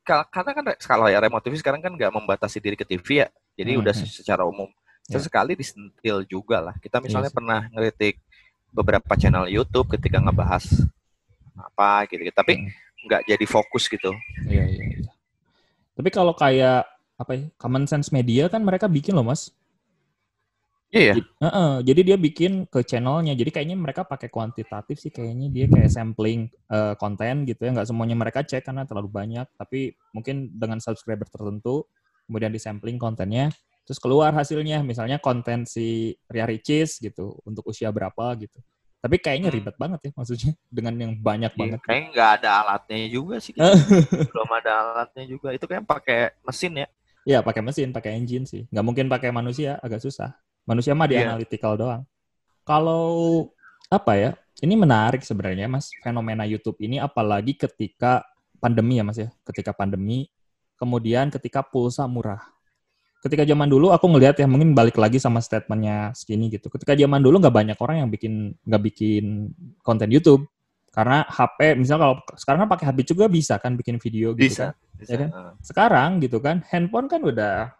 ka- 0.00 0.24
karena 0.26 0.52
kan 0.56 0.64
kalau 0.80 1.06
ya 1.06 1.20
remote 1.20 1.44
TV 1.44 1.56
sekarang 1.56 1.80
kan 1.80 1.92
nggak 1.92 2.08
membatasi 2.10 2.56
diri 2.56 2.72
ke 2.72 2.84
TV 2.84 3.20
ya. 3.20 3.28
Jadi 3.54 3.76
Hmm, 3.76 3.80
udah 3.84 3.94
hmm. 3.94 4.08
secara 4.10 4.42
umum. 4.44 4.68
Ya. 5.06 5.16
Sesekali 5.16 5.52
disentil 5.52 6.24
juga 6.24 6.60
lah. 6.60 6.74
Kita 6.76 7.00
misalnya 7.00 7.28
sih. 7.28 7.36
pernah 7.36 7.68
ngeritik 7.68 8.16
beberapa 8.70 9.12
channel 9.14 9.44
YouTube 9.46 9.92
ketika 9.92 10.16
ngebahas 10.18 10.64
apa 11.54 12.08
gitu. 12.08 12.24
Tapi 12.30 12.52
Hmm. 12.56 12.68
nggak 13.04 13.22
jadi 13.28 13.44
fokus 13.44 13.84
gitu. 13.86 14.12
Iya, 14.44 14.64
iya, 14.66 14.84
iya. 14.96 15.10
Tapi 15.92 16.08
kalau 16.08 16.32
kayak 16.32 16.88
apa 17.16 17.32
ya? 17.34 17.44
Common 17.56 17.84
Sense 17.84 18.08
Media 18.08 18.48
kan 18.48 18.64
mereka 18.64 18.88
bikin 18.88 19.12
loh, 19.12 19.24
Mas. 19.24 19.52
Iya 20.90 21.02
ya. 21.14 21.16
Jadi, 21.16 21.28
Heeh, 21.42 21.72
jadi 21.86 22.00
dia 22.06 22.16
bikin 22.20 22.52
ke 22.70 22.80
channelnya. 22.86 23.34
Jadi 23.34 23.50
kayaknya 23.50 23.76
mereka 23.78 24.02
pakai 24.06 24.28
kuantitatif 24.30 24.96
sih 25.02 25.10
kayaknya 25.10 25.46
dia 25.50 25.66
kayak 25.70 25.90
sampling 25.90 26.50
eh, 26.70 26.94
konten 26.98 27.46
gitu 27.46 27.66
ya. 27.66 27.70
Nggak 27.74 27.88
semuanya 27.90 28.16
mereka 28.18 28.40
cek 28.46 28.62
karena 28.66 28.82
terlalu 28.86 29.10
banyak. 29.10 29.46
Tapi 29.58 29.94
mungkin 30.14 30.50
dengan 30.54 30.78
subscriber 30.82 31.26
tertentu, 31.30 31.86
kemudian 32.26 32.50
disampling 32.54 32.98
kontennya, 32.98 33.50
Terus 33.88 33.98
keluar 33.98 34.30
hasilnya, 34.30 34.86
misalnya 34.86 35.18
konten 35.18 35.66
si 35.66 36.14
Ria 36.30 36.46
Ricis 36.46 37.02
gitu, 37.02 37.34
untuk 37.42 37.66
usia 37.66 37.90
berapa 37.90 38.38
gitu. 38.38 38.62
Tapi 39.02 39.18
kayaknya 39.18 39.50
Hmm. 39.50 39.56
ribet 39.58 39.74
banget 39.82 40.00
ya 40.06 40.10
maksudnya, 40.14 40.52
dengan 40.70 40.94
yang 40.94 41.12
banyak 41.18 41.50
Iya, 41.58 41.74
banget. 41.74 41.78
kayaknya 41.82 42.06
nggak 42.14 42.30
ada 42.38 42.48
alatnya 42.62 42.96
juga 43.10 43.34
sih. 43.42 43.52
gitu. 43.56 43.66
Belum 44.30 44.48
ada 44.54 44.70
alatnya 44.78 45.24
juga. 45.26 45.48
Itu 45.56 45.66
kayak 45.66 45.84
pakai 45.90 46.18
mesin 46.46 46.72
ya. 46.86 46.88
Iya, 47.28 47.38
pakai 47.46 47.62
mesin, 47.66 47.88
pakai 47.96 48.10
engine 48.16 48.44
sih. 48.48 48.62
Nggak 48.72 48.84
mungkin 48.86 49.06
pakai 49.12 49.30
manusia, 49.34 49.76
agak 49.84 50.00
susah. 50.06 50.30
Manusia 50.70 50.94
mah 50.94 51.10
di 51.10 51.18
Iya. 51.18 51.34
analytical 51.34 51.74
doang. 51.74 52.02
Kalau 52.62 53.50
apa 53.90 54.14
ya? 54.14 54.30
Ini 54.62 54.76
menarik 54.78 55.24
sebenarnya, 55.26 55.66
Mas, 55.66 55.90
fenomena 56.04 56.46
YouTube 56.46 56.78
ini 56.84 57.00
apalagi 57.02 57.56
ketika 57.58 58.22
pandemi 58.62 59.00
ya, 59.00 59.04
Mas 59.08 59.18
ya. 59.18 59.32
Ketika 59.42 59.74
pandemi, 59.74 60.30
kemudian 60.78 61.32
ketika 61.32 61.64
pulsa 61.66 62.06
murah. 62.06 62.38
Ketika 63.24 63.42
zaman 63.44 63.68
dulu 63.68 63.90
aku 63.90 64.06
ngelihat 64.08 64.36
ya, 64.38 64.46
mungkin 64.46 64.72
balik 64.76 64.96
lagi 65.00 65.16
sama 65.18 65.40
statementnya 65.42 66.12
Skinny 66.14 66.52
gitu. 66.54 66.70
Ketika 66.70 66.94
zaman 66.94 67.20
dulu 67.20 67.40
nggak 67.40 67.52
banyak 67.52 67.78
orang 67.80 68.04
yang 68.04 68.08
bikin 68.12 68.54
nggak 68.64 68.82
bikin 68.92 69.24
konten 69.82 70.08
YouTube. 70.12 70.44
Karena 70.90 71.22
HP, 71.28 71.78
misalnya 71.78 72.00
kalau 72.02 72.16
sekarang 72.34 72.58
kan 72.66 72.70
pakai 72.76 72.84
HP 72.90 72.98
juga 73.14 73.24
bisa 73.30 73.54
kan 73.62 73.78
bikin 73.78 73.96
video 74.02 74.34
gitu 74.34 74.50
Bisa. 74.50 74.72
kan. 74.72 74.74
Bisa. 74.98 75.10
Ya 75.10 75.16
kan? 75.24 75.28
Sekarang 75.62 76.10
gitu 76.20 76.38
kan, 76.42 76.60
handphone 76.68 77.06
kan 77.08 77.20
udah 77.24 77.72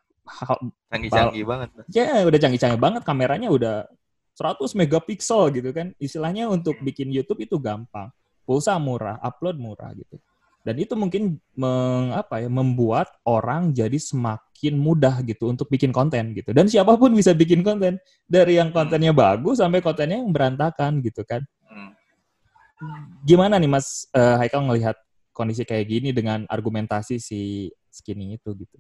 Canggih-canggih 0.91 1.45
banget. 1.45 1.69
ya 1.91 2.25
udah 2.27 2.39
canggih-canggih 2.39 2.81
banget. 2.81 3.03
Kameranya 3.03 3.49
udah 3.51 3.87
100 4.35 4.79
megapiksel 4.79 5.51
gitu 5.55 5.71
kan. 5.75 5.93
Istilahnya 6.01 6.49
untuk 6.49 6.79
bikin 6.81 7.11
YouTube 7.13 7.45
itu 7.45 7.57
gampang. 7.59 8.09
Pulsa 8.47 8.79
murah 8.81 9.21
upload 9.21 9.61
murah 9.61 9.93
gitu. 9.95 10.19
Dan 10.61 10.77
itu 10.77 10.93
mungkin 10.93 11.41
meng, 11.57 12.13
apa 12.13 12.45
ya 12.45 12.53
membuat 12.53 13.09
orang 13.25 13.73
jadi 13.73 13.97
semakin 13.97 14.77
mudah 14.77 15.25
gitu 15.25 15.49
untuk 15.49 15.73
bikin 15.73 15.89
konten 15.89 16.37
gitu. 16.37 16.53
Dan 16.53 16.69
siapa 16.69 17.01
pun 17.01 17.17
bisa 17.17 17.33
bikin 17.33 17.65
konten. 17.65 17.97
Dari 18.29 18.61
yang 18.61 18.69
kontennya 18.75 19.17
bagus 19.17 19.61
sampai 19.61 19.81
kontennya 19.81 20.21
yang 20.21 20.33
berantakan 20.33 21.01
gitu 21.01 21.25
kan. 21.25 21.45
Hmm. 21.71 21.95
gimana 23.29 23.61
nih 23.61 23.69
Mas 23.69 24.09
eh, 24.17 24.37
Haikal 24.41 24.65
ngelihat 24.65 24.97
kondisi 25.37 25.69
kayak 25.69 25.85
gini 25.85 26.11
dengan 26.17 26.49
argumentasi 26.49 27.21
si 27.21 27.69
skinny 27.93 28.41
itu 28.41 28.51
gitu 28.57 28.77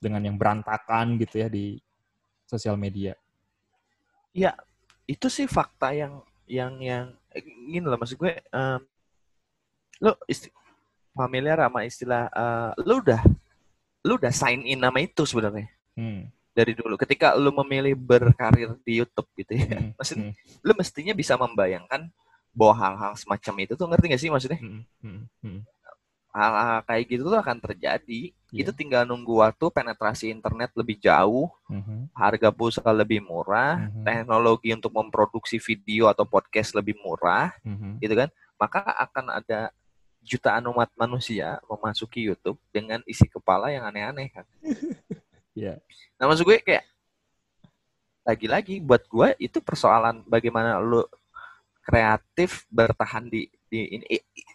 dengan 0.00 0.24
yang 0.24 0.40
berantakan 0.40 1.20
gitu 1.20 1.44
ya 1.44 1.48
di 1.52 1.76
sosial 2.48 2.74
media 2.80 3.12
Itu 5.10 5.26
sih 5.26 5.44
fakta 5.50 5.90
yang 5.92 6.22
yang 6.46 6.78
yang 6.78 7.04
eh, 7.34 7.42
gini 7.44 7.82
loh 7.84 7.98
maksud 7.98 8.16
gue 8.18 8.30
em, 8.50 8.80
lo 10.00 10.16
isti- 10.26 10.54
familiar 11.12 11.60
sama 11.60 11.82
istilah 11.84 12.30
eh, 12.30 12.70
lo 12.82 12.94
udah 13.02 13.20
lo 14.06 14.16
udah 14.16 14.32
sign 14.32 14.64
in 14.64 14.80
nama 14.80 14.98
itu 14.98 15.22
sebenarnya 15.28 15.68
Hmm. 15.98 16.30
dari 16.54 16.72
dulu 16.72 16.94
ketika 16.96 17.34
lo 17.34 17.50
memilih 17.60 17.98
berkarir 17.98 18.72
di 18.86 19.02
YouTube 19.02 19.26
gitu 19.36 19.52
ya 19.58 19.66
Hmm. 19.76 19.90
maksudnya 19.98 20.30
Hmm. 20.32 20.64
lo 20.64 20.72
mestinya 20.78 21.12
bisa 21.12 21.34
membayangkan 21.36 22.08
bahwa 22.54 22.74
hal-hal 22.78 23.12
semacam 23.18 23.54
itu 23.66 23.74
tuh 23.74 23.86
ngerti 23.90 24.06
gak 24.14 24.22
sih 24.22 24.30
maksudnya 24.30 24.58
Hmm. 24.62 24.82
Hmm. 25.02 25.22
Hmm. 25.42 25.60
Hal-hal 26.40 26.80
kayak 26.88 27.04
gitu 27.06 27.22
tuh 27.28 27.36
akan 27.36 27.58
terjadi 27.60 28.32
Iya. 28.50 28.66
itu 28.66 28.70
tinggal 28.74 29.06
nunggu 29.06 29.30
waktu 29.38 29.62
penetrasi 29.70 30.32
internet 30.32 30.72
lebih 30.74 30.98
jauh 30.98 31.52
Hmm. 31.70 32.08
harga 32.16 32.50
pulsa 32.50 32.82
lebih 32.90 33.20
murah 33.22 33.86
Mhm. 33.92 34.02
teknologi 34.02 34.72
untuk 34.72 34.90
memproduksi 34.90 35.60
video 35.60 36.08
atau 36.08 36.24
podcast 36.24 36.72
lebih 36.74 36.98
murah 36.98 37.52
Hmm. 37.62 38.00
gitu 38.00 38.16
kan 38.16 38.26
maka 38.58 38.80
akan 38.82 39.38
ada 39.38 39.70
jutaan 40.20 40.66
umat 40.66 40.90
manusia 40.96 41.60
memasuki 41.64 42.26
YouTube 42.26 42.58
dengan 42.74 43.00
isi 43.06 43.24
kepala 43.24 43.70
yang 43.70 43.86
aneh-aneh 43.86 44.28
kan 44.32 44.46
Iya. 45.54 45.78
nah 46.16 46.26
maksud 46.26 46.42
gue 46.42 46.58
kayak 46.58 46.84
lagi-lagi 48.20 48.78
buat 48.80 49.06
gue 49.06 49.28
itu 49.38 49.58
persoalan 49.60 50.22
bagaimana 50.26 50.76
lu 50.78 51.02
kreatif 51.80 52.68
bertahan 52.68 53.26
di 53.26 53.48
di 53.66 53.96
ini 53.96 54.06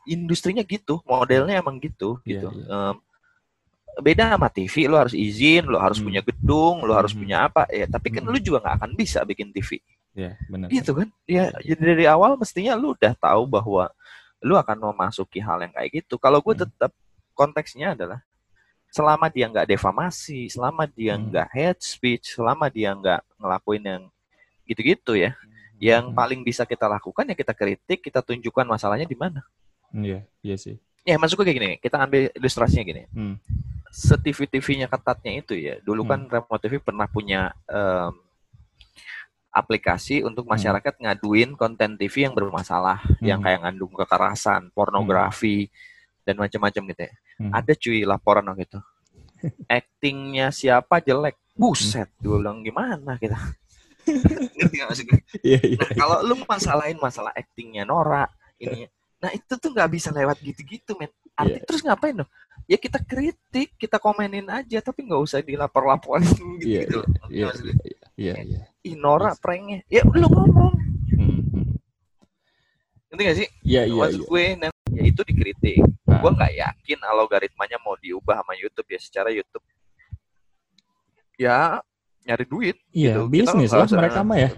industrinya 0.06 0.63
gitu 0.63 1.02
modelnya 1.04 1.60
emang 1.60 1.78
gitu 1.78 2.18
Iya, 2.24 2.46
gitu 2.46 2.48
iya. 2.56 2.65
Em, 2.70 2.96
beda 3.96 4.36
sama 4.36 4.52
TV 4.52 4.91
lu 4.91 5.00
harus 5.00 5.15
izin 5.15 5.63
lu 5.65 5.80
harus 5.80 6.00
Hmm. 6.00 6.08
punya 6.12 6.22
gedung 6.22 6.84
lu 6.84 6.91
harus 6.91 7.15
Mhm. 7.15 7.20
punya 7.24 7.38
apa 7.48 7.63
ya 7.72 7.86
tapi 7.88 8.08
kan 8.12 8.24
Mhm. 8.28 8.32
lu 8.32 8.38
juga 8.39 8.58
nggak 8.60 8.76
akan 8.82 8.91
bisa 8.94 9.24
bikin 9.24 9.56
TV 9.56 9.80
Iya, 10.15 10.36
benar. 10.48 10.68
gitu 10.68 10.91
kan 10.96 11.08
ya 11.24 11.52
jadi 11.63 11.82
dari 11.96 12.06
awal 12.06 12.36
mestinya 12.36 12.76
lu 12.76 12.91
udah 12.91 13.15
tahu 13.15 13.48
bahwa 13.48 13.88
lu 14.44 14.54
akan 14.56 14.78
memasuki 14.91 15.39
hal 15.39 15.63
yang 15.63 15.72
kayak 15.72 16.04
gitu 16.04 16.20
kalau 16.20 16.44
gue 16.44 16.54
Hmm. 16.54 16.63
tetap 16.68 16.91
konteksnya 17.34 17.96
adalah 17.96 18.20
selama 18.91 19.28
dia 19.28 19.48
nggak 19.48 19.68
defamasi 19.68 20.48
selama 20.48 20.88
dia 20.88 21.15
Hmm. 21.15 21.32
nggak 21.32 21.48
hate 21.52 21.84
speech 21.84 22.36
selama 22.36 22.68
dia 22.68 22.91
nggak 22.91 23.24
ngelakuin 23.39 23.84
yang 23.84 24.04
gitu-gitu 24.68 25.15
ya 25.15 25.36
yang 25.80 26.12
Hmm. 26.12 26.15
paling 26.15 26.44
bisa 26.44 26.63
kita 26.63 26.88
lakukan 26.88 27.28
ya 27.28 27.36
kita 27.36 27.52
kritik 27.52 28.00
kita 28.04 28.20
tunjukkan 28.20 28.68
masalahnya 28.68 29.04
di 29.04 29.15
mana 29.15 29.44
Iya, 29.95 30.19
iya 30.41 30.55
sih. 30.55 30.75
ya 31.01 31.15
masuk 31.15 31.39
kayak 31.39 31.55
gini 31.55 31.71
kita 31.77 32.01
ambil 32.01 32.34
ilustrasinya 32.34 32.81
gini 32.81 33.03
Hmm. 33.13 33.38
se-TV 33.93 34.49
TV-nya 34.49 34.88
ketatnya 34.88 35.38
itu 35.38 35.53
ya 35.53 35.77
dulu 35.79 36.03
kan 36.03 36.25
Remote 36.25 36.60
TV 36.60 36.81
pernah 36.81 37.05
punya 37.05 37.53
em, 37.69 38.12
aplikasi 39.55 40.19
untuk 40.19 40.43
Hmm. 40.43 40.58
masyarakat 40.58 40.93
ngaduin 40.99 41.55
konten 41.55 41.95
TV 41.95 42.27
yang 42.27 42.34
bermasalah 42.34 42.99
yang 43.23 43.39
Hmm. 43.39 43.45
kayak 43.45 43.60
ngandung 43.63 43.93
kekerasan 43.95 44.67
pornografi 44.71 45.71
dan 46.27 46.36
macam-macam 46.36 46.81
gitu 46.89 47.01
ya 47.05 47.13
Hmm. 47.38 47.51
ada 47.53 47.71
cuy 47.71 47.99
laporan 48.03 48.43
waktu 48.45 48.65
itu 48.65 48.79
actingnya 49.71 50.49
siapa 50.49 50.99
jelek 50.99 51.38
buset 51.53 52.12
gue 52.19 52.36
bilang 52.36 52.60
gimana 52.60 53.15
kita 53.15 53.38
ngerti 54.58 54.77
maksud 54.81 55.05
gue? 55.05 55.21
Iya, 55.41 55.60
iya. 55.65 55.77
Nah, 55.81 55.91
kalau 55.95 56.17
lu 56.21 56.36
masalahin 56.45 56.99
masalah 56.99 57.31
actingnya 57.31 57.86
Nora 57.86 58.25
ini 58.58 58.86
nah 59.15 59.32
itu 59.32 59.54
tuh 59.56 59.69
nggak 59.71 59.89
bisa 59.89 60.10
lewat 60.12 60.38
gitu-gitu 60.39 60.93
men 60.99 61.10
Arti, 61.36 61.60
Iya. 61.60 61.65
terus 61.67 61.82
ngapain 61.84 62.15
dong 62.15 62.30
ya 62.65 62.78
kita 62.80 62.99
kritik 62.99 63.75
kita 63.75 63.99
komenin 63.99 64.47
aja 64.47 64.80
tapi 64.80 65.04
nggak 65.04 65.21
usah 65.21 65.39
dilapor-laporin 65.43 66.25
gitu 66.63 66.67
Iya, 66.67 66.82
gitu 66.88 66.99
Iya, 67.28 67.47
iya, 67.51 67.73
iya, 68.15 68.36
iya. 68.43 68.62
ih 68.84 68.95
Nora 68.95 69.36
Yes. 69.36 69.39
pranknya 69.43 69.80
ya 69.88 70.01
lu 70.08 70.28
ngomong 70.28 70.73
Hmm. 71.15 71.39
hmm. 71.47 71.65
ngerti 73.12 73.21
gak 73.23 73.38
sih 73.38 73.47
Iya, 73.63 73.82
iya, 73.88 73.95
maksud 73.95 74.21
iya. 74.21 74.28
gue 74.28 74.43
ya 74.95 75.01
itu 75.06 75.21
dikritik 75.23 75.80
Nah, 76.06 76.21
gue 76.21 76.32
nggak 76.32 76.54
yakin 76.56 76.99
algoritmanya 77.01 77.78
mau 77.82 77.97
diubah 77.97 78.39
sama 78.39 78.54
YouTube 78.56 78.88
ya 78.88 78.99
secara 79.01 79.30
YouTube 79.34 79.65
ya 81.36 81.84
nyari 82.23 82.45
duit 82.47 82.75
Iya, 82.89 83.19
gitu. 83.19 83.28
Bisnis 83.28 83.71
lah 83.71 83.86
mereka 83.91 84.23
mah 84.23 84.39
ya. 84.39 84.49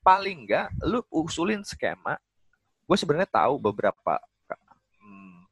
paling 0.00 0.44
enggak 0.44 0.68
lu 0.84 1.00
usulin 1.10 1.60
skema 1.64 2.16
gue 2.88 2.96
sebenarnya 2.96 3.28
tahu 3.28 3.60
beberapa 3.60 4.16
hmm, 4.98 5.44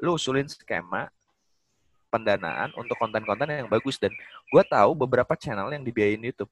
lu 0.00 0.16
usulin 0.16 0.48
skema 0.48 1.12
pendanaan 2.08 2.72
untuk 2.72 2.96
konten-konten 2.96 3.52
yang 3.52 3.68
bagus 3.68 4.00
dan 4.00 4.08
gue 4.48 4.62
tahu 4.64 4.96
beberapa 4.96 5.36
channel 5.36 5.68
yang 5.68 5.84
dibiayain 5.84 6.24
YouTube 6.24 6.48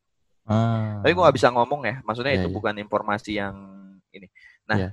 Ah. 0.46 1.02
tapi 1.02 1.10
gue 1.10 1.22
nggak 1.26 1.38
bisa 1.42 1.50
ngomong 1.50 1.82
ya 1.82 1.98
maksudnya 2.06 2.30
Iya, 2.30 2.46
itu 2.46 2.48
iya. 2.52 2.54
bukan 2.54 2.74
informasi 2.78 3.30
yang 3.34 3.56
ini 4.14 4.30
nah 4.62 4.78
Iya. 4.78 4.90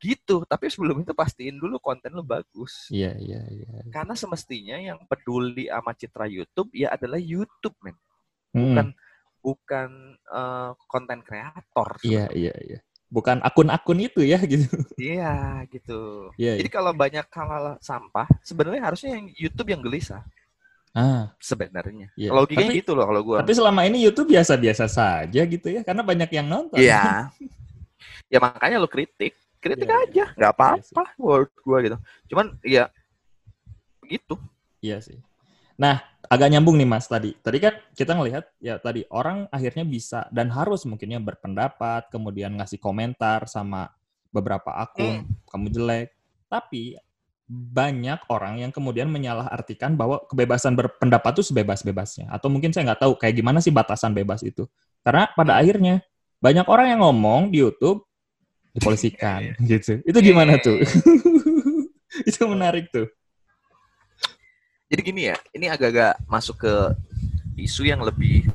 gitu 0.00 0.40
tapi 0.48 0.72
sebelum 0.72 1.04
itu 1.04 1.12
pastiin 1.12 1.60
dulu 1.60 1.76
konten 1.76 2.16
lu 2.16 2.24
bagus 2.24 2.88
Iya, 2.88 3.12
iya, 3.20 3.44
iya. 3.44 3.84
karena 3.92 4.16
semestinya 4.16 4.80
yang 4.80 4.96
peduli 5.04 5.68
sama 5.68 5.92
citra 5.92 6.24
YouTube 6.24 6.72
ya 6.72 6.96
adalah 6.96 7.20
YouTube 7.20 7.76
men 7.84 7.92
Hmm. 8.56 8.72
bukan 8.72 8.86
bukan 9.44 9.88
eh, 10.16 10.70
konten 10.88 11.18
kreator 11.20 12.00
Iya, 12.00 12.32
iya, 12.32 12.54
iya. 12.64 12.80
Bukan 13.16 13.40
akun-akun 13.40 13.96
itu 13.96 14.20
ya 14.20 14.36
gitu. 14.52 14.68
Iya 15.00 15.64
gitu. 15.72 16.28
Iya, 16.36 16.60
Jadi 16.60 16.68
iya. 16.68 16.76
kalau 16.76 16.92
banyak 16.92 17.24
hal 17.24 17.80
sampah, 17.80 18.28
sebenarnya 18.44 18.82
harusnya 18.84 19.16
yang 19.16 19.32
YouTube 19.32 19.72
yang 19.72 19.80
gelisah 19.80 20.20
Ah, 20.92 21.28
sebenarnya. 21.40 22.08
Iya. 22.16 22.32
Logikanya 22.32 22.72
Tapi- 22.72 22.80
gitu 22.80 22.92
loh 22.96 23.04
kalau 23.04 23.20
gua. 23.20 23.36
tapi 23.44 23.52
selama 23.52 23.84
ini 23.84 24.00
YouTube 24.00 24.32
biasa-biasa 24.32 24.88
saja 24.88 25.42
gitu 25.44 25.68
ya, 25.68 25.84
karena 25.84 26.00
banyak 26.00 26.28
yang 26.32 26.48
nonton. 26.48 26.76
Iya. 26.76 27.28
ya 28.32 28.38
makanya 28.40 28.80
lo 28.80 28.88
kritik, 28.88 29.36
kritik 29.60 29.84
Iya, 29.84 29.96
aja, 30.08 30.24
nggak 30.36 30.52
apa-apa 30.56 31.02
menurut 31.20 31.52
gua 31.60 31.78
gitu. 31.84 31.96
Cuman 32.32 32.56
ya 32.64 32.88
begitu. 34.00 34.40
Iya 34.80 35.00
sih. 35.04 35.20
Nah, 35.76 36.00
agak 36.26 36.48
nyambung 36.50 36.76
nih 36.80 36.88
Mas 36.88 37.06
tadi. 37.06 37.36
Tadi 37.38 37.58
kan 37.62 37.74
kita 37.94 38.12
ngelihat 38.16 38.44
ya 38.58 38.76
tadi 38.80 39.06
orang 39.12 39.46
akhirnya 39.52 39.84
bisa 39.86 40.26
dan 40.34 40.50
harus 40.50 40.82
mungkinnya 40.88 41.22
berpendapat, 41.22 42.10
kemudian 42.10 42.56
ngasih 42.58 42.80
komentar 42.82 43.46
sama 43.46 43.92
beberapa 44.34 44.74
akun, 44.74 45.24
kamu 45.48 45.66
jelek. 45.70 46.08
Tapi 46.50 46.98
banyak 47.46 48.26
orang 48.26 48.58
yang 48.58 48.74
kemudian 48.74 49.06
menyalahartikan 49.06 49.94
bahwa 49.94 50.18
kebebasan 50.26 50.74
berpendapat 50.74 51.38
itu 51.38 51.54
sebebas-bebasnya. 51.54 52.26
Atau 52.34 52.50
mungkin 52.50 52.74
saya 52.74 52.90
nggak 52.90 53.06
tahu 53.06 53.12
kayak 53.14 53.38
gimana 53.38 53.62
sih 53.62 53.70
batasan 53.70 54.10
bebas 54.10 54.42
itu. 54.42 54.66
Karena 55.06 55.30
pada 55.30 55.62
akhirnya 55.62 56.02
banyak 56.42 56.66
orang 56.66 56.86
yang 56.90 57.00
ngomong 57.06 57.54
di 57.54 57.62
YouTube 57.62 58.02
dipolisikan 58.74 59.54
gitu. 59.70 60.02
Itu 60.02 60.18
gimana 60.18 60.58
tuh? 60.58 60.82
itu 62.28 62.40
menarik 62.50 62.90
tuh. 62.90 63.06
Jadi 64.86 65.00
gini 65.02 65.22
ya, 65.26 65.36
ini 65.50 65.66
agak-agak 65.66 66.22
masuk 66.30 66.62
ke 66.62 66.74
isu 67.58 67.88
yang 67.88 68.04
lebih 68.06 68.46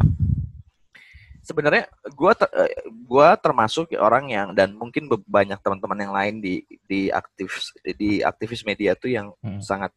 sebenarnya 1.42 1.90
gua 2.14 2.32
ter, 2.38 2.48
eh, 2.54 2.72
gua 3.04 3.34
termasuk 3.36 3.92
orang 3.98 4.30
yang 4.30 4.48
dan 4.54 4.72
mungkin 4.78 5.10
banyak 5.26 5.58
teman-teman 5.60 6.00
yang 6.00 6.14
lain 6.14 6.36
di 6.40 6.64
di 6.86 7.10
aktif 7.10 7.74
di 7.98 8.22
aktivis 8.22 8.62
media 8.64 8.94
tuh 8.96 9.10
yang 9.12 9.34
Hmm. 9.42 9.60
sangat 9.60 9.92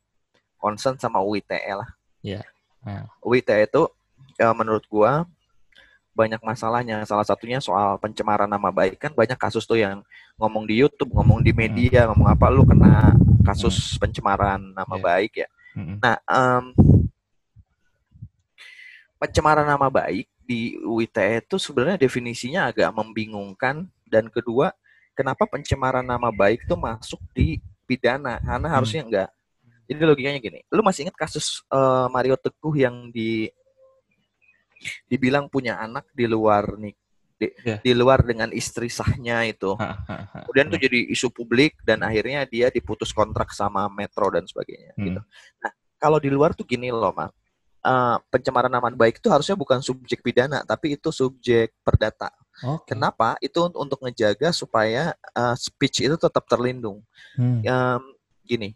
concern 0.56 0.96
sama 0.96 1.20
UITE 1.20 1.60
lah. 1.76 1.88
Iya. 2.24 2.42
Ah. 2.82 3.04
UITE 3.22 3.68
itu 3.68 3.82
eh, 4.34 4.54
menurut 4.56 4.82
gua 4.90 5.28
banyak 6.16 6.40
masalahnya. 6.42 7.04
Salah 7.06 7.26
satunya 7.26 7.62
soal 7.62 8.00
pencemaran 8.02 8.50
nama 8.50 8.72
baik 8.74 8.98
kan 8.98 9.12
banyak 9.14 9.38
kasus 9.38 9.62
tuh 9.68 9.78
yang 9.78 10.02
ngomong 10.40 10.66
di 10.66 10.80
YouTube, 10.82 11.14
ngomong 11.14 11.44
di 11.44 11.54
media, 11.54 12.10
ngomong 12.10 12.26
apa 12.26 12.50
lu 12.50 12.66
kena 12.66 13.14
kasus 13.46 13.94
pencemaran 14.00 14.58
nama 14.74 14.96
Iya. 14.98 15.04
baik 15.04 15.32
ya. 15.44 15.48
Mm-mm. 15.74 15.98
Nah, 15.98 16.16
em, 16.26 16.64
pencemaran 19.18 19.66
nama 19.66 19.90
baik 19.90 20.26
di 20.44 20.76
UITE 20.84 21.42
itu 21.42 21.56
sebenarnya 21.56 21.96
definisinya 21.96 22.68
agak 22.68 22.92
membingungkan 22.92 23.88
dan 24.06 24.28
kedua, 24.28 24.70
kenapa 25.16 25.48
pencemaran 25.48 26.04
nama 26.04 26.28
baik 26.30 26.68
itu 26.68 26.76
masuk 26.76 27.20
di 27.32 27.58
pidana? 27.88 28.38
Karena 28.44 28.68
Hmm. 28.68 28.76
harusnya 28.78 29.02
enggak. 29.02 29.30
Jadi 29.84 30.00
logikanya 30.00 30.40
gini, 30.40 30.60
lu 30.72 30.80
masih 30.80 31.08
ingat 31.08 31.16
kasus 31.16 31.60
eh, 31.68 32.06
Mario 32.08 32.36
Teguh 32.40 32.74
yang 32.76 33.12
di 33.12 33.52
dibilang 35.08 35.48
punya 35.48 35.80
anak 35.80 36.04
di 36.12 36.28
luar 36.28 36.76
nih 36.76 36.92
di, 37.34 37.50
Iya. 37.66 37.76
di 37.82 37.92
luar 37.92 38.22
dengan 38.22 38.50
istri 38.50 38.86
sahnya 38.88 39.42
itu. 39.42 39.74
Ha, 39.74 39.90
ha, 40.06 40.16
ha. 40.30 40.38
Kemudian 40.46 40.70
itu 40.70 40.78
jadi 40.86 40.98
isu 41.10 41.28
publik 41.28 41.82
dan 41.82 42.02
akhirnya 42.02 42.46
dia 42.46 42.70
diputus 42.70 43.10
kontrak 43.10 43.50
sama 43.50 43.90
Metro 43.90 44.30
dan 44.30 44.46
sebagainya 44.46 44.94
Hmm. 44.94 45.04
gitu. 45.10 45.20
Nah, 45.60 45.72
kalau 45.98 46.18
di 46.22 46.30
luar 46.30 46.54
tuh 46.54 46.62
gini 46.62 46.88
loh, 46.88 47.10
Mak. 47.10 47.30
Eh, 47.84 48.16
pencemaran 48.32 48.72
nama 48.72 48.88
baik 48.88 49.20
itu 49.20 49.28
harusnya 49.28 49.52
bukan 49.52 49.84
subjek 49.84 50.24
pidana, 50.24 50.64
tapi 50.64 50.96
itu 50.96 51.12
subjek 51.12 51.76
perdata. 51.84 52.32
Oke. 52.64 52.96
Kenapa? 52.96 53.36
Itu 53.44 53.68
un- 53.68 53.76
untuk 53.76 54.00
ngejaga 54.00 54.54
supaya 54.56 55.12
eh, 55.12 55.56
speech 55.58 56.00
itu 56.00 56.16
tetap 56.16 56.48
terlindung. 56.48 57.04
Hmm. 57.36 57.60
Em, 57.60 58.02
gini, 58.40 58.72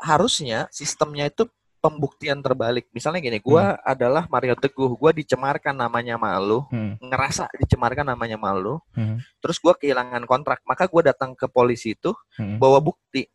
harusnya 0.00 0.66
sistemnya 0.74 1.30
itu 1.30 1.46
pembuktian 1.84 2.40
terbalik. 2.40 2.88
Misalnya 2.96 3.20
gini, 3.20 3.44
gua 3.44 3.76
adalah 3.84 4.24
Mario 4.32 4.56
Teguh, 4.56 4.96
gua 4.96 5.12
dicemarkan 5.12 5.76
namanya 5.76 6.16
malu, 6.16 6.64
Hmm. 6.72 6.96
ngerasa 6.96 7.52
dicemarkan 7.60 8.08
namanya 8.08 8.40
malu, 8.40 8.80
Hmm. 8.96 9.20
terus 9.44 9.60
gua 9.60 9.76
kehilangan 9.76 10.24
kontrak, 10.24 10.64
maka 10.64 10.88
gua 10.88 11.04
datang 11.04 11.36
ke 11.36 11.44
polisi 11.44 11.92
itu 11.92 12.16
Hmm. 12.40 12.56
bawa 12.56 12.80
bukti 12.80 13.28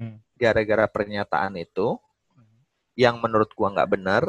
Hmm. 0.00 0.24
gara-gara 0.40 0.88
pernyataan 0.88 1.52
itu 1.60 2.00
yang 2.96 3.20
menurut 3.20 3.52
gua 3.52 3.68
nggak 3.76 3.90
benar 3.92 4.22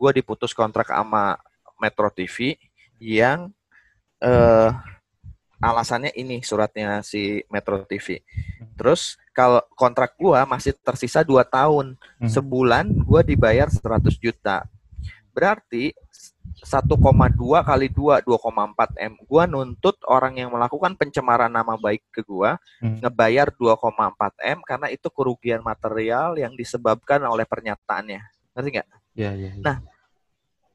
gua 0.00 0.16
diputus 0.16 0.56
kontrak 0.56 0.88
sama 0.88 1.36
Metro 1.76 2.08
TV 2.08 2.56
yang 2.96 3.52
eh 4.24 4.72
alasannya 5.58 6.12
ini 6.12 6.44
suratnya 6.44 7.00
si 7.00 7.40
Metro 7.48 7.80
TV 7.84 8.20
terus 8.76 9.16
kalau 9.32 9.64
kontrak 9.72 10.12
gua 10.16 10.44
masih 10.44 10.76
tersisa 10.76 11.24
dua 11.24 11.44
tahun 11.44 11.96
Hmm. 12.16 12.28
sebulan 12.28 12.84
gua 13.04 13.20
dibayar 13.20 13.68
100 13.68 14.16
juta 14.16 14.64
berarti 15.32 15.92
1,2 16.64 17.36
kali 17.60 17.92
2 17.92 18.24
2,4 18.24 18.96
M 18.96 19.12
gua 19.28 19.44
nuntut 19.44 20.00
orang 20.08 20.40
yang 20.40 20.48
melakukan 20.48 20.96
pencemaran 20.96 21.52
nama 21.52 21.76
baik 21.76 22.00
ke 22.08 22.24
gua 22.24 22.56
Hmm. 22.80 23.00
ngebayar 23.04 23.52
2,4 23.52 24.32
M 24.40 24.58
karena 24.64 24.88
itu 24.88 25.08
kerugian 25.12 25.60
material 25.60 26.36
yang 26.40 26.56
disebabkan 26.56 27.20
oleh 27.24 27.44
pernyataannya. 27.44 28.20
Ngerti 28.56 28.68
nggak? 28.72 28.88
Iya, 29.16 29.30
iya. 29.36 29.50
iya. 29.56 29.64
Nah, 29.64 29.78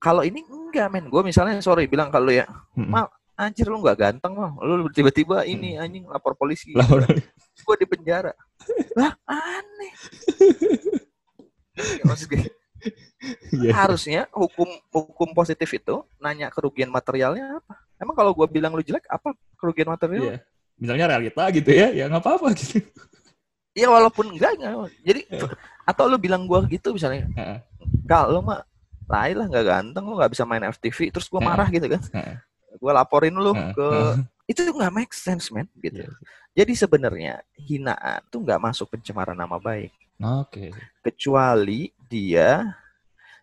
Kalau 0.02 0.26
ini 0.26 0.42
enggak 0.42 0.90
men, 0.90 1.14
gue 1.14 1.22
misalnya 1.22 1.62
sorry 1.62 1.86
bilang 1.86 2.10
kalau 2.10 2.34
ya, 2.34 2.50
mal 2.74 3.06
anjir 3.42 3.66
lu 3.66 3.82
nggak 3.82 3.98
ganteng 3.98 4.38
loh, 4.38 4.54
lu 4.62 4.86
tiba-tiba 4.94 5.42
ini 5.44 5.74
anjing 5.76 6.06
lapor 6.06 6.38
polisi, 6.38 6.78
Lah, 6.78 6.86
orang- 6.86 7.18
gue 7.62 7.76
di 7.82 7.88
penjara. 7.90 8.34
Lah 8.94 9.14
aneh. 9.26 9.94
Ya, 11.72 12.04
maksud 12.06 12.28
gue, 12.30 12.46
Iya. 13.58 13.72
harusnya 13.74 14.22
hukum 14.34 14.68
hukum 14.92 15.30
positif 15.34 15.66
itu 15.72 16.04
nanya 16.20 16.52
kerugian 16.52 16.90
materialnya 16.90 17.58
apa? 17.58 17.74
Emang 17.98 18.14
kalau 18.14 18.34
gue 18.34 18.46
bilang 18.50 18.76
lu 18.76 18.84
jelek 18.86 19.08
apa 19.08 19.34
kerugian 19.56 19.90
material? 19.90 20.22
Iya. 20.22 20.38
Misalnya 20.78 21.06
realita 21.10 21.44
gitu 21.50 21.70
ya, 21.72 21.90
ya 21.90 22.06
nggak 22.06 22.22
apa-apa 22.22 22.54
gitu. 22.54 22.82
Iya 23.72 23.88
walaupun 23.88 24.36
enggak, 24.36 24.58
enggak. 24.60 24.74
Jadi 25.00 25.22
atau 25.88 26.04
lu 26.06 26.18
bilang 26.20 26.44
gua 26.44 26.60
gitu 26.68 26.92
misalnya, 26.92 27.24
Heeh. 27.40 27.58
Kal, 28.04 28.30
lu 28.36 28.44
mah 28.44 28.62
lain 29.08 29.36
lah 29.40 29.48
nggak 29.48 29.66
ganteng, 29.66 30.04
lu 30.06 30.14
nggak 30.20 30.32
bisa 30.36 30.44
main 30.44 30.66
FTV, 30.68 30.98
terus 31.10 31.32
gua 31.32 31.40
Heeh. 31.40 31.50
marah 31.50 31.68
gitu 31.72 31.88
kan. 31.88 32.02
Gua 32.82 32.98
laporin 32.98 33.38
lu 33.38 33.54
ke 33.54 33.90
itu 34.50 34.66
nggak 34.66 34.92
make 34.92 35.14
sense 35.14 35.54
man 35.54 35.70
gitu. 35.78 36.02
Iya. 36.02 36.10
Jadi 36.52 36.74
sebenarnya 36.76 37.40
hinaan 37.56 38.26
tuh 38.28 38.42
nggak 38.44 38.60
masuk 38.60 38.92
pencemaran 38.92 39.38
nama 39.38 39.56
baik, 39.56 39.94
Oke. 40.20 40.76
kecuali 41.00 41.94
dia 42.12 42.76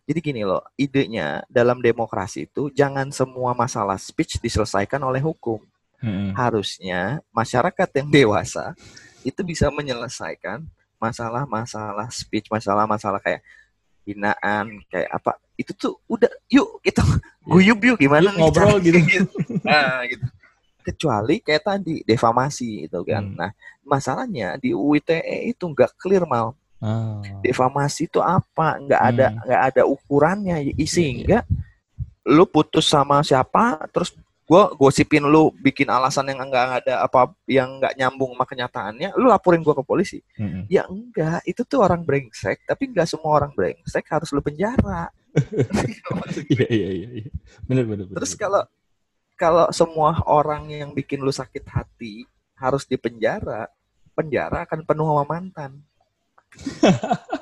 jadi 0.09 0.25
gini 0.25 0.41
loh, 0.41 0.65
idenya 0.73 1.45
dalam 1.45 1.85
demokrasi 1.85 2.49
itu 2.49 2.73
jangan 2.73 3.13
semua 3.13 3.53
masalah 3.53 3.93
speech 3.93 4.41
diselesaikan 4.41 4.97
oleh 5.05 5.21
hukum. 5.21 5.61
Mm-mm. 6.01 6.33
Harusnya 6.33 7.21
masyarakat 7.29 7.89
yang 7.93 8.09
dewasa 8.09 8.73
itu 9.21 9.37
bisa 9.45 9.69
menyelesaikan 9.69 10.65
masalah-masalah 10.97 12.09
speech, 12.09 12.49
masalah-masalah 12.49 13.21
kayak 13.21 13.45
hinaan, 14.01 14.81
kayak 14.89 15.13
apa. 15.13 15.37
Itu 15.59 15.75
tuh 15.75 15.93
udah 16.07 16.31
yuk 16.47 16.79
kita 16.79 17.03
guyub 17.43 17.79
yuk 17.83 17.97
gimana 17.99 18.31
Yuk 18.31 18.35
nih 18.35 18.41
ngobrol 18.47 18.79
caranya 18.79 19.01
gitu. 19.03 19.27
Nah, 19.67 19.99
gitu. 20.07 20.25
Kecuali 20.79 21.35
kayak 21.43 21.63
tadi 21.67 21.95
defamasi 22.07 22.87
itu 22.87 22.99
kan. 23.03 23.23
Hmm. 23.27 23.35
Nah, 23.35 23.51
masalahnya 23.83 24.55
di 24.55 24.71
UITE 24.71 25.19
itu 25.51 25.67
nggak 25.67 25.99
clear 25.99 26.23
mal. 26.23 26.55
Ah. 26.79 27.19
Defamasi 27.43 28.07
itu 28.07 28.23
apa? 28.23 28.79
Nggak 28.79 29.01
ada 29.03 29.25
Hmm. 29.35 29.39
nggak 29.43 29.61
ada 29.75 29.81
ukurannya 29.83 30.55
sehingga 30.87 31.43
lu 32.29 32.45
putus 32.47 32.87
sama 32.87 33.19
siapa 33.25 33.83
terus 33.89 34.13
gua 34.49 34.73
gosipin 34.73 35.21
lu 35.25 35.53
bikin 35.61 35.85
alasan 35.89 36.25
yang 36.29 36.41
enggak 36.41 36.81
ada 36.81 37.05
apa 37.05 37.29
yang 37.45 37.77
nggak 37.77 37.93
nyambung 37.97 38.33
sama 38.33 38.45
kenyataannya 38.49 39.09
lu 39.17 39.29
laporin 39.29 39.61
gua 39.61 39.77
ke 39.77 39.85
polisi 39.85 40.19
Mm-mm. 40.41 40.65
ya 40.69 40.89
enggak 40.89 41.41
itu 41.45 41.61
tuh 41.65 41.85
orang 41.85 42.01
brengsek 42.01 42.65
tapi 42.65 42.89
enggak 42.89 43.05
semua 43.05 43.37
orang 43.37 43.53
brengsek 43.53 44.05
harus 44.09 44.29
lu 44.33 44.41
penjara 44.41 45.09
Iya, 46.53 46.67
iya, 46.69 46.89
iya. 46.93 47.09
iya. 47.23 47.31
Bener, 47.65 47.85
bener. 47.85 48.05
terus 48.13 48.33
kalau 48.37 48.63
kalau 49.39 49.67
semua 49.71 50.19
orang 50.27 50.67
yang 50.69 50.89
bikin 50.91 51.23
lu 51.23 51.31
sakit 51.31 51.63
hati 51.67 52.27
harus 52.59 52.83
dipenjara 52.83 53.71
penjara 54.11 54.67
akan 54.67 54.83
penuh 54.83 55.07
sama 55.07 55.23
mantan? 55.27 55.71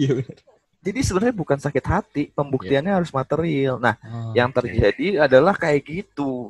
Iya, 0.00 0.24
jadi 0.80 0.98
sebenarnya 1.04 1.36
bukan 1.36 1.60
sakit 1.60 1.84
hati 1.84 2.22
pembuktiannya 2.32 2.96
harus 2.96 3.12
material 3.12 3.76
nah 3.76 4.00
Oh, 4.00 4.32
yang 4.32 4.48
terjadi 4.48 5.28
adalah 5.28 5.52
kayak 5.52 5.84
gitu 5.84 6.48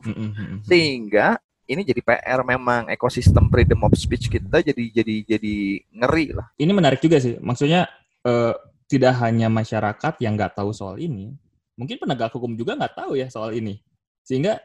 sehingga 0.62 1.42
ini 1.70 1.86
jadi 1.86 2.02
PR 2.02 2.42
memang 2.42 2.90
ekosistem 2.90 3.46
freedom 3.46 3.86
of 3.86 3.94
speech 3.94 4.26
kita 4.26 4.58
jadi 4.58 4.84
jadi 4.90 5.14
jadi 5.22 5.56
ngeri 6.02 6.26
lah 6.34 6.50
Ini 6.58 6.72
menarik 6.74 6.98
juga 6.98 7.22
sih. 7.22 7.38
Maksudnya 7.38 7.86
eh, 8.26 8.54
tidak 8.90 9.14
hanya 9.22 9.46
masyarakat 9.46 10.18
yang 10.18 10.34
nggak 10.34 10.58
tahu 10.58 10.74
soal 10.74 10.98
ini, 10.98 11.30
mungkin 11.78 11.94
penegak 12.02 12.34
hukum 12.34 12.58
juga 12.58 12.74
nggak 12.74 12.98
tahu 12.98 13.14
ya 13.14 13.30
soal 13.30 13.54
ini. 13.54 13.78
Sehingga 14.26 14.58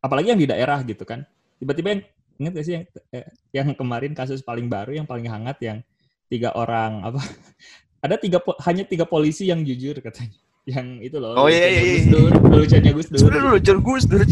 apalagi 0.00 0.32
yang 0.32 0.40
di 0.40 0.48
daerah 0.48 0.80
gitu 0.88 1.04
kan, 1.04 1.28
tiba-tiba 1.60 1.88
yang 1.92 2.02
ingat 2.38 2.52
gak 2.54 2.66
sih 2.66 2.74
yang 2.78 2.84
eh, 3.10 3.26
yang 3.50 3.68
kemarin 3.74 4.14
kasus 4.14 4.40
paling 4.46 4.70
baru 4.70 4.94
yang 4.94 5.06
paling 5.10 5.26
hangat 5.26 5.58
yang 5.58 5.78
tiga 6.30 6.54
orang 6.54 7.02
apa 7.02 7.18
ada 8.06 8.14
tiga 8.14 8.38
hanya 8.62 8.86
tiga 8.86 9.04
polisi 9.10 9.50
yang 9.50 9.66
jujur 9.66 9.98
katanya 9.98 10.38
yang 10.62 11.02
itu 11.02 11.18
loh 11.18 11.34
Oh, 11.34 11.50
iya, 11.50 11.66
iya, 11.66 11.80
Gus 11.82 12.04
iya. 12.06 12.12
Dur 12.14 12.30
leluconnya 12.30 12.92
Gus 12.94 13.08
Dur 13.10 13.58
John 13.58 13.78
Gus 13.82 14.04
Dur 14.06 14.22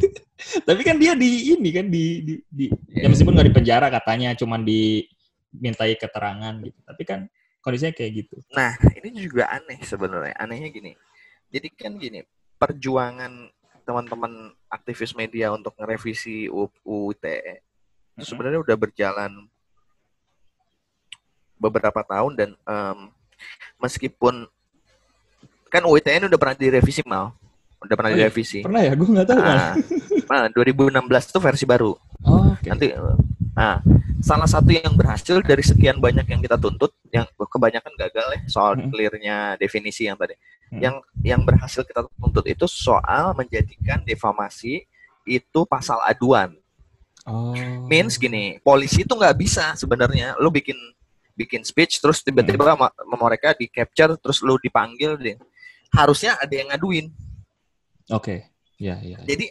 tapi 0.68 0.80
kan 0.82 0.98
dia 0.98 1.14
di 1.14 1.54
ini 1.54 1.70
kan 1.70 1.86
di 1.86 2.04
di, 2.26 2.34
di 2.50 2.66
ya 2.90 3.06
Iya. 3.06 3.14
meskipun 3.14 3.32
nggak 3.38 3.46
di 3.46 3.54
penjara 3.54 3.86
katanya 3.94 4.34
cuman 4.34 4.60
dimintai 4.66 5.94
keterangan 5.94 6.54
gitu 6.66 6.78
tapi 6.82 7.02
kan 7.06 7.20
kondisinya 7.66 7.90
kayak 7.90 8.12
gitu 8.22 8.36
Nah, 8.54 8.78
ini 8.94 9.10
juga 9.26 9.50
aneh 9.50 9.82
sebenarnya. 9.82 10.38
Anehnya 10.38 10.70
gini. 10.70 10.94
Jadi 11.50 11.66
kan 11.74 11.98
gini, 11.98 12.22
perjuangan 12.56 13.50
teman-teman 13.82 14.54
aktivis 14.70 15.18
media 15.18 15.50
untuk 15.50 15.74
ngerevisi 15.74 16.46
U- 16.46 16.70
UU 16.86 17.10
ITE 17.14 17.62
itu 18.16 18.24
sebenarnya 18.24 18.62
udah 18.62 18.76
berjalan 18.78 19.32
beberapa 21.56 22.00
tahun 22.02 22.32
dan 22.38 22.50
em, 22.64 22.98
meskipun 23.78 24.46
kan 25.68 25.82
ini 26.16 26.26
udah 26.30 26.40
pernah 26.40 26.56
direvisi 26.56 27.02
mal, 27.04 27.34
udah 27.82 27.94
pernah 27.98 28.10
Oh 28.10 28.16
iya, 28.16 28.26
direvisi. 28.30 28.62
pernah 28.64 28.80
ya 28.82 28.92
gue 28.96 29.06
nggak 29.06 29.28
tahu 29.28 29.38
Nah, 29.42 29.72
nah, 30.30 30.44
2016 30.50 31.28
itu 31.28 31.38
versi 31.42 31.64
baru. 31.68 31.92
oh, 32.24 32.56
oke 32.56 32.66
Nanti 32.66 32.86
Nah, 33.56 33.80
salah 34.20 34.44
satu 34.44 34.68
yang 34.68 34.92
berhasil 34.92 35.40
dari 35.40 35.64
sekian 35.64 35.96
banyak 35.96 36.28
yang 36.28 36.44
kita 36.44 36.60
tuntut, 36.60 36.92
yang 37.08 37.24
kebanyakan 37.40 37.88
gagal 37.96 38.26
ya 38.36 38.40
soal 38.46 38.76
Hmm. 38.76 38.92
clearnya 38.92 39.56
definisi 39.56 40.04
yang 40.04 40.20
tadi. 40.20 40.36
Hmm. 40.68 40.80
Yang 40.84 40.94
yang 41.24 41.40
berhasil 41.40 41.80
kita 41.80 42.04
tuntut 42.20 42.44
itu 42.44 42.68
soal 42.68 43.32
menjadikan 43.32 44.04
defamasi 44.04 44.84
itu 45.24 45.60
pasal 45.64 45.96
aduan. 46.04 46.52
Oh. 47.24 47.56
Means 47.88 48.20
gini, 48.20 48.60
polisi 48.60 49.02
itu 49.02 49.10
nggak 49.16 49.34
bisa 49.34 49.72
sebenarnya. 49.74 50.36
Lu 50.38 50.52
bikin 50.52 50.76
bikin 51.32 51.64
speech 51.64 51.98
terus 51.98 52.20
tiba-tiba 52.20 52.76
ma- 52.76 52.92
mereka 53.18 53.56
di 53.56 53.66
capture 53.66 54.14
terus 54.20 54.44
lu 54.44 54.60
dipanggil 54.60 55.16
deh. 55.16 55.36
Harusnya 55.90 56.36
ada 56.36 56.52
yang 56.54 56.68
ngaduin. 56.70 57.08
Oke. 58.12 58.52
Ya, 58.76 59.00
ya. 59.00 59.16
ya. 59.16 59.26
Jadi 59.26 59.48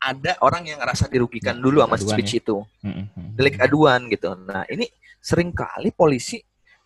ada 0.00 0.32
orang 0.40 0.64
yang 0.64 0.80
ngerasa 0.80 1.06
dirugikan 1.06 1.54
dulu 1.54 1.78
sama 1.78 1.94
aduan 1.94 2.08
speech 2.10 2.32
ya. 2.32 2.40
itu. 2.40 2.56
Mm, 2.80 2.88
mm, 2.88 3.06
mm. 3.12 3.28
Delik 3.36 3.56
aduan 3.60 4.00
gitu. 4.08 4.32
Nah, 4.34 4.64
ini 4.66 4.88
sering 5.20 5.52
kali 5.52 5.92
polisi 5.92 6.40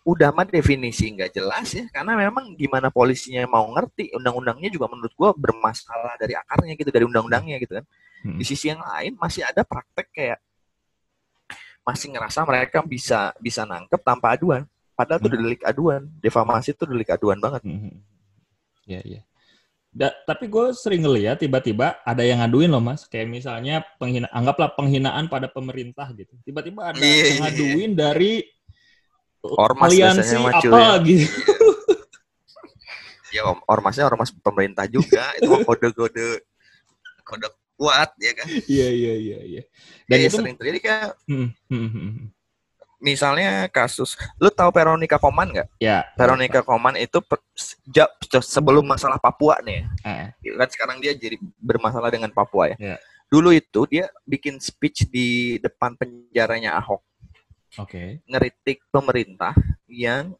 udah 0.05 0.29
mah 0.29 0.45
definisi 0.45 1.09
nggak 1.09 1.33
jelas 1.33 1.65
ya 1.71 1.89
karena 1.89 2.13
memang 2.13 2.53
gimana 2.53 2.93
polisinya 2.93 3.41
mau 3.49 3.65
ngerti 3.73 4.13
undang-undangnya 4.13 4.69
juga 4.69 4.85
menurut 4.85 5.09
gua 5.17 5.33
bermasalah 5.33 6.13
dari 6.15 6.37
akarnya 6.37 6.77
gitu 6.77 6.93
dari 6.93 7.09
undang-undangnya 7.09 7.57
gitu 7.57 7.81
kan 7.81 7.85
di 8.21 8.45
sisi 8.45 8.69
yang 8.69 8.85
lain 8.85 9.17
masih 9.17 9.41
ada 9.41 9.65
praktek 9.65 10.13
kayak 10.13 10.37
masih 11.81 12.13
ngerasa 12.13 12.41
mereka 12.43 12.81
bisa 12.81 13.33
bisa 13.37 13.65
nangkep 13.65 13.97
tanpa 13.97 14.33
aduan 14.33 14.65
padahal 14.93 15.17
itu 15.19 15.27
Hmm. 15.27 15.37
delik 15.37 15.61
aduan 15.61 16.01
defamasi 16.17 16.73
itu 16.73 16.85
delik 16.85 17.09
aduan 17.09 17.37
banget 17.37 17.61
Mhm. 17.65 17.93
Ya, 18.85 19.01
ya. 19.01 19.21
Da- 19.95 20.11
tapi 20.27 20.51
gue 20.51 20.75
sering 20.75 21.07
ngeliat 21.07 21.39
tiba-tiba 21.39 22.03
ada 22.03 22.19
yang 22.19 22.43
ngaduin 22.43 22.67
loh 22.67 22.83
mas, 22.83 23.07
kayak 23.07 23.31
misalnya 23.31 23.79
penghina, 23.95 24.27
anggaplah 24.27 24.75
penghinaan 24.75 25.31
pada 25.31 25.47
pemerintah 25.47 26.11
gitu. 26.11 26.35
Tiba-tiba 26.43 26.91
ada 26.91 26.99
Iya, 26.99 27.07
iya, 27.15 27.23
yang 27.31 27.39
ngaduin 27.47 27.91
dari 27.95 28.33
Ormas 29.39 29.93
aliansi 29.95 30.19
biasanya 30.19 30.39
mah, 30.43 30.53
cuy, 30.59 30.67
apa 30.67 30.79
ya. 30.83 30.93
gitu. 31.07 31.27
ya 33.35 33.41
om- 33.47 33.63
ormasnya 33.71 34.03
ormas 34.03 34.35
pemerintah 34.35 34.83
juga 34.87 35.31
itu 35.39 35.47
kode-kode 35.63 36.43
kode 37.23 37.47
kuat 37.75 38.09
ya 38.19 38.31
kan 38.31 38.47
Iya 38.67 38.87
iya 38.91 39.13
iya 39.15 39.39
iya. 39.43 39.63
Dan 40.07 40.17
Dan 40.19 40.27
itu 40.27 40.35
sering 40.39 40.55
terjadi 40.59 40.79
kayak 40.83 41.09
Hmm, 41.27 41.49
hmm, 41.71 41.87
hmm, 41.87 42.09
hmm. 42.19 42.27
Misalnya 42.97 43.67
kasus 43.67 44.15
lu 44.39 44.47
tahu 44.49 44.71
Veronica 44.71 45.19
Koman 45.19 45.51
nggak 45.51 45.67
ya. 45.77 46.03
Veronica 46.15 46.61
Koman 46.61 46.95
itu 46.95 47.19
per- 47.19 47.43
sejak 47.53 48.09
sebelum 48.41 48.83
masalah 48.83 49.19
Papua 49.19 49.59
nih 49.61 49.83
ya. 50.03 50.31
kan 50.55 50.69
sekarang 50.71 50.97
dia 51.03 51.11
jadi 51.13 51.35
bermasalah 51.59 52.09
dengan 52.09 52.31
Papua 52.31 52.71
ya. 52.73 52.77
Iya. 52.77 52.97
Dulu 53.25 53.49
itu 53.51 53.81
dia 53.89 54.05
bikin 54.23 54.61
speech 54.61 55.09
di 55.09 55.57
depan 55.57 55.97
penjaranya 55.97 56.77
Ahok 56.77 57.01
Oke. 57.81 58.21
ngeritik 58.25 58.85
pemerintah 58.93 59.51
yang 59.89 60.37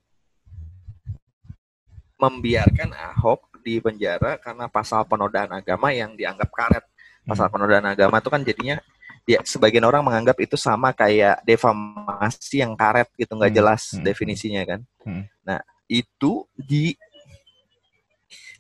membiarkan 2.15 2.95
Ahok 2.95 3.51
di 3.59 3.81
penjara 3.81 4.37
karena 4.39 4.69
pasal 4.69 5.03
penodaan 5.03 5.51
agama 5.51 5.91
yang 5.91 6.13
dianggap 6.15 6.47
karet. 6.53 6.85
Pasal 7.25 7.49
Hmm. 7.49 7.53
penodaan 7.57 7.85
agama 7.89 8.21
itu 8.21 8.29
kan 8.29 8.41
jadinya 8.45 8.77
dia 9.25 9.41
sebagian 9.41 9.81
orang 9.83 10.05
menganggap 10.05 10.38
itu 10.38 10.53
sama 10.53 10.93
kayak 10.93 11.41
defamasi 11.41 12.61
yang 12.61 12.77
karet 12.77 13.09
gitu 13.17 13.33
nggak 13.33 13.49
Hmm. 13.51 13.59
jelas 13.59 13.81
Hmm. 13.91 14.05
definisinya 14.05 14.61
kan. 14.63 14.79
Hmm. 15.01 15.25
Nah, 15.41 15.59
itu 15.89 16.45
di 16.53 16.93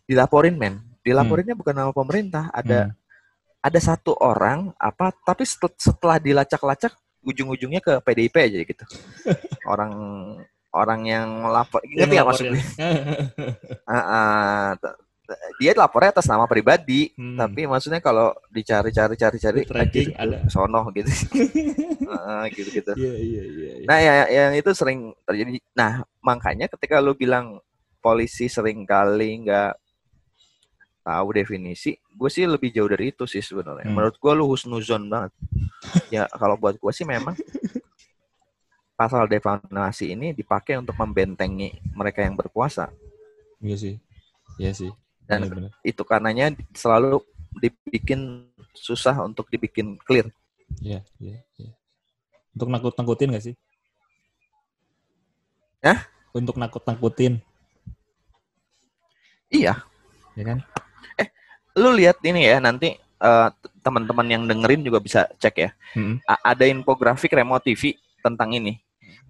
dilaporin 0.05 0.57
men. 0.57 0.81
Dilaporinnya 1.05 1.53
bukan 1.53 1.73
nama 1.73 1.93
pemerintah, 1.93 2.49
ada 2.49 2.89
Hmm. 2.89 2.97
ada 3.61 3.79
satu 3.79 4.17
orang 4.17 4.73
apa 4.77 5.13
tapi 5.21 5.45
setel- 5.45 5.77
setelah 5.77 6.17
dilacak-lacak 6.17 6.93
ujung-ujungnya 7.25 7.81
ke 7.81 7.93
PDIP 8.01 8.35
aja 8.37 8.59
gitu. 8.61 8.83
orang 9.69 9.93
orang 10.69 11.01
yang 11.05 11.27
lapor 11.45 11.81
ngerti 11.81 12.09
nggak 12.09 12.25
lapor 12.25 12.33
maksud 12.33 12.45
ya. 12.51 12.61
Dia 15.57 15.71
lapornya 15.73 16.13
atas 16.13 16.27
nama 16.29 16.45
pribadi, 16.45 17.09
Hmm. 17.17 17.37
tapi 17.39 17.65
maksudnya 17.65 17.97
kalau 17.99 18.35
dicari-cari 18.51 19.15
cari-cari 19.17 19.61
ada. 20.13 20.45
sono 20.51 20.85
gitu. 20.93 21.09
Ah, 22.05 22.45
gitu-gitu. 22.53 22.93
Iya 22.93 23.13
iya 23.17 23.43
iya. 23.43 23.71
iya. 23.81 23.85
Nah, 23.89 23.97
ya, 23.97 24.13
yang 24.29 24.53
itu 24.53 24.69
sering 24.77 25.11
terjadi. 25.25 25.57
Nah, 25.73 26.05
makanya 26.21 26.69
ketika 26.69 27.01
lu 27.01 27.17
bilang 27.17 27.57
polisi 27.97 28.45
sering 28.45 28.85
kali 28.85 29.41
nggak 29.41 29.73
tahu 31.01 31.27
definisi, 31.33 31.97
gue 31.97 32.29
sih 32.29 32.45
lebih 32.45 32.69
jauh 32.73 32.89
dari 32.89 33.09
itu 33.13 33.25
sih 33.25 33.41
sebenarnya. 33.41 33.89
Hmm. 33.89 33.93
Menurut 33.97 34.15
gue 34.17 34.31
lu 34.33 34.45
husnuzon 34.49 35.09
banget. 35.09 35.33
ya 36.09 36.25
kalau 36.33 36.57
buat 36.57 36.77
gue 36.77 36.91
sih 36.93 37.05
memang 37.05 37.37
pasal 38.95 39.27
defamasi 39.27 40.15
ini 40.15 40.31
dipakai 40.31 40.79
untuk 40.79 40.95
membentengi 40.97 41.73
mereka 41.93 42.23
yang 42.23 42.33
berkuasa. 42.33 42.89
Iya 43.61 43.75
sih. 43.77 43.95
Iya 44.57 44.71
sih. 44.71 44.91
Dan 45.25 45.49
Bener-bener. 45.49 45.71
itu 45.81 46.01
karenanya 46.05 46.45
selalu 46.71 47.21
dibikin 47.57 48.45
susah 48.73 49.25
untuk 49.25 49.49
dibikin 49.49 49.97
clear. 50.03 50.29
Iya 50.81 51.01
iya 51.17 51.39
iya. 51.57 51.71
Untuk 52.53 52.69
nakut-nakutin 52.69 53.33
gak 53.33 53.45
sih? 53.45 53.55
Hah? 55.81 55.99
Untuk 56.31 56.57
nakut-nakutin, 56.57 57.39
Iya, 59.45 59.77
ya 60.35 60.43
kan? 60.43 60.59
lu 61.75 61.91
lihat 61.91 62.17
ini 62.23 62.47
ya 62.47 62.57
nanti 62.59 62.95
eh, 62.97 63.49
teman-teman 63.79 64.27
yang 64.27 64.43
dengerin 64.47 64.81
juga 64.81 64.99
bisa 64.99 65.27
cek 65.37 65.55
ya. 65.55 65.69
Mm-mm. 65.95 66.19
A- 66.23 66.43
ada 66.51 66.65
infografik 66.65 67.31
remote 67.31 67.63
TV 67.63 67.93
tentang 68.19 68.51
ini. 68.51 68.79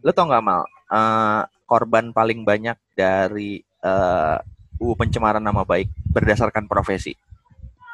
Lu 0.01 0.13
tau 0.13 0.25
nggak 0.25 0.43
mal 0.45 0.61
eh, 0.89 1.41
korban 1.65 2.09
paling 2.09 2.41
banyak 2.41 2.77
dari 2.95 3.59
eh, 3.61 4.37
UU 4.77 4.93
pencemaran 4.95 5.41
nama 5.41 5.63
baik 5.63 5.87
berdasarkan 6.09 6.67
profesi? 6.67 7.15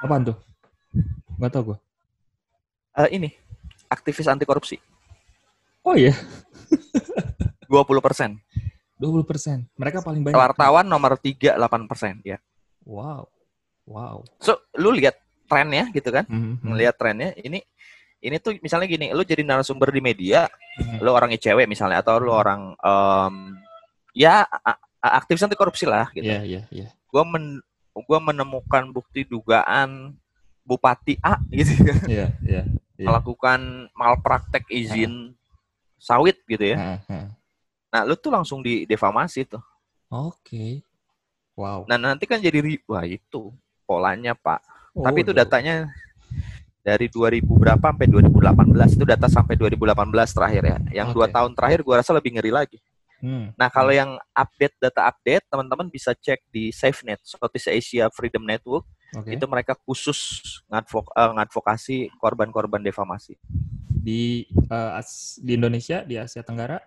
Apaan 0.02 0.26
tuh? 0.26 0.38
Gak 1.38 1.52
tau 1.54 1.64
gue. 1.74 1.78
Eh, 3.02 3.10
ini 3.16 3.30
aktivis 3.88 4.28
anti 4.28 4.44
korupsi 4.44 4.76
Oh 5.82 5.98
iya, 5.98 6.14
20 7.72 8.06
persen. 8.06 8.38
20 9.02 9.26
persen. 9.26 9.66
Mereka 9.74 10.06
paling 10.06 10.22
banyak. 10.22 10.38
Wartawan 10.38 10.86
nomor 10.86 11.18
38 11.18 11.58
persen 11.90 12.22
ya. 12.22 12.38
Wow. 12.86 13.26
Wow. 13.90 14.22
So 14.38 14.62
lu 14.78 14.94
lihat 14.94 15.18
trennya 15.50 15.90
gitu 15.90 16.14
kan? 16.14 16.30
Mhm. 16.30 16.62
Melihat 16.62 16.96
trennya 17.02 17.34
ini 17.42 17.66
ini 18.22 18.38
tuh 18.38 18.54
misalnya 18.62 18.86
gini, 18.86 19.10
lu 19.10 19.26
jadi 19.26 19.42
narasumber 19.42 19.90
di 19.90 20.06
media, 20.06 20.46
Mhm. 20.78 21.02
lu 21.02 21.10
orangnya 21.10 21.42
cewek 21.42 21.66
misalnya 21.66 22.06
atau 22.06 22.22
lu 22.22 22.30
orang 22.30 22.78
em, 22.78 23.58
ya 24.14 24.46
aktivis 25.02 25.42
anti 25.42 25.58
korupsi 25.58 25.90
lah 25.90 26.14
gitu. 26.14 26.30
Iya, 26.30 26.46
iya, 26.46 26.62
iya. 26.70 26.88
Gua 27.10 27.26
men 27.26 27.60
gua 28.06 28.22
menemukan 28.22 28.94
bukti 28.94 29.26
dugaan 29.26 30.14
bupati 30.62 31.18
A 31.26 31.42
gitu 31.50 31.74
Iya, 32.06 32.30
iya. 32.46 32.64
Iya. 33.02 33.08
melakukan 33.10 33.90
malpraktek 33.98 34.70
izin 34.70 35.34
sawit 35.98 36.38
gitu 36.46 36.62
ya. 36.62 36.78
Heeh, 36.78 37.00
heeh. 37.10 37.28
Nah, 37.92 38.02
lu 38.06 38.14
tuh 38.14 38.30
langsung 38.30 38.62
di 38.62 38.86
defamasi 38.86 39.50
tuh. 39.50 39.62
Oke. 40.08 40.86
Wow. 41.58 41.90
Nah, 41.90 41.98
nanti 41.98 42.30
kan 42.30 42.38
jadi 42.38 42.62
wah 42.86 43.04
itu 43.04 43.52
polanya, 43.90 44.38
Pak. 44.38 44.62
Oh, 44.96 45.04
Tapi 45.04 45.26
itu 45.26 45.34
datanya 45.34 45.90
dari 46.82 47.10
2000 47.10 47.58
berapa 47.58 47.82
sampai 47.82 48.06
2018 48.10 48.98
itu 48.98 49.06
data 49.06 49.28
sampai 49.30 49.54
2018 49.58 50.30
terakhir 50.34 50.64
ya. 50.66 50.78
Yang 51.04 51.08
dua 51.18 51.28
Oke. 51.30 51.34
tahun 51.36 51.52
terakhir 51.58 51.80
gua 51.82 51.96
rasa 52.02 52.12
lebih 52.14 52.38
ngeri 52.38 52.52
lagi. 52.54 52.78
Hmm. 53.22 53.54
Nah, 53.54 53.70
kalau 53.70 53.94
yang 53.94 54.18
update 54.34 54.76
data 54.82 55.06
update, 55.06 55.46
teman-teman 55.46 55.88
bisa 55.88 56.12
cek 56.18 56.42
di 56.50 56.74
SafeNet, 56.74 57.22
Southeast 57.22 57.70
Asia 57.70 58.10
Freedom 58.10 58.42
Network. 58.42 58.84
Oke. 59.14 59.38
Itu 59.38 59.46
mereka 59.46 59.78
khusus 59.78 60.42
ngadvok 60.68 61.14
eh, 61.14 61.32
ngadvokasi 61.38 61.96
korban-korban 62.18 62.82
defamasi. 62.82 63.38
Di 63.88 64.50
As- 64.74 65.38
di 65.38 65.54
Indonesia, 65.54 66.02
di 66.02 66.18
Asia 66.18 66.42
Tenggara. 66.42 66.82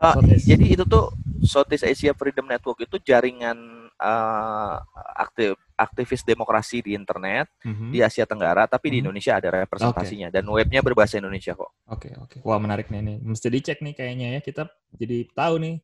Southeast. 0.00 0.48
jadi 0.48 0.64
itu 0.64 0.84
tuh 0.88 1.12
Southeast 1.44 1.84
Asia 1.84 2.16
Freedom 2.16 2.48
Network 2.48 2.80
itu 2.84 2.96
jaringan 3.04 3.79
eh, 4.00 4.74
aktif 5.16 5.54
aktivis 5.76 6.20
demokrasi 6.20 6.84
di 6.84 6.92
internet 6.92 7.48
Mhm. 7.64 7.88
di 7.88 8.04
Asia 8.04 8.28
Tenggara, 8.28 8.68
tapi 8.68 8.92
di 8.92 9.00
Mhm. 9.00 9.02
Indonesia 9.08 9.32
ada 9.32 9.48
representasinya 9.64 10.28
dan 10.28 10.44
webnya 10.44 10.80
berbahasa 10.80 11.16
Indonesia 11.16 11.56
kok. 11.56 11.72
Oke, 11.88 12.12
oke. 12.16 12.36
Wah, 12.44 12.60
menarik 12.60 12.88
nih 12.88 13.00
ini. 13.00 13.14
Mesti 13.16 13.48
dicek 13.48 13.80
nih 13.80 13.96
kayaknya 13.96 14.26
ya. 14.36 14.40
Kita 14.40 14.68
jadi 14.92 15.24
tahu 15.32 15.56
nih 15.56 15.74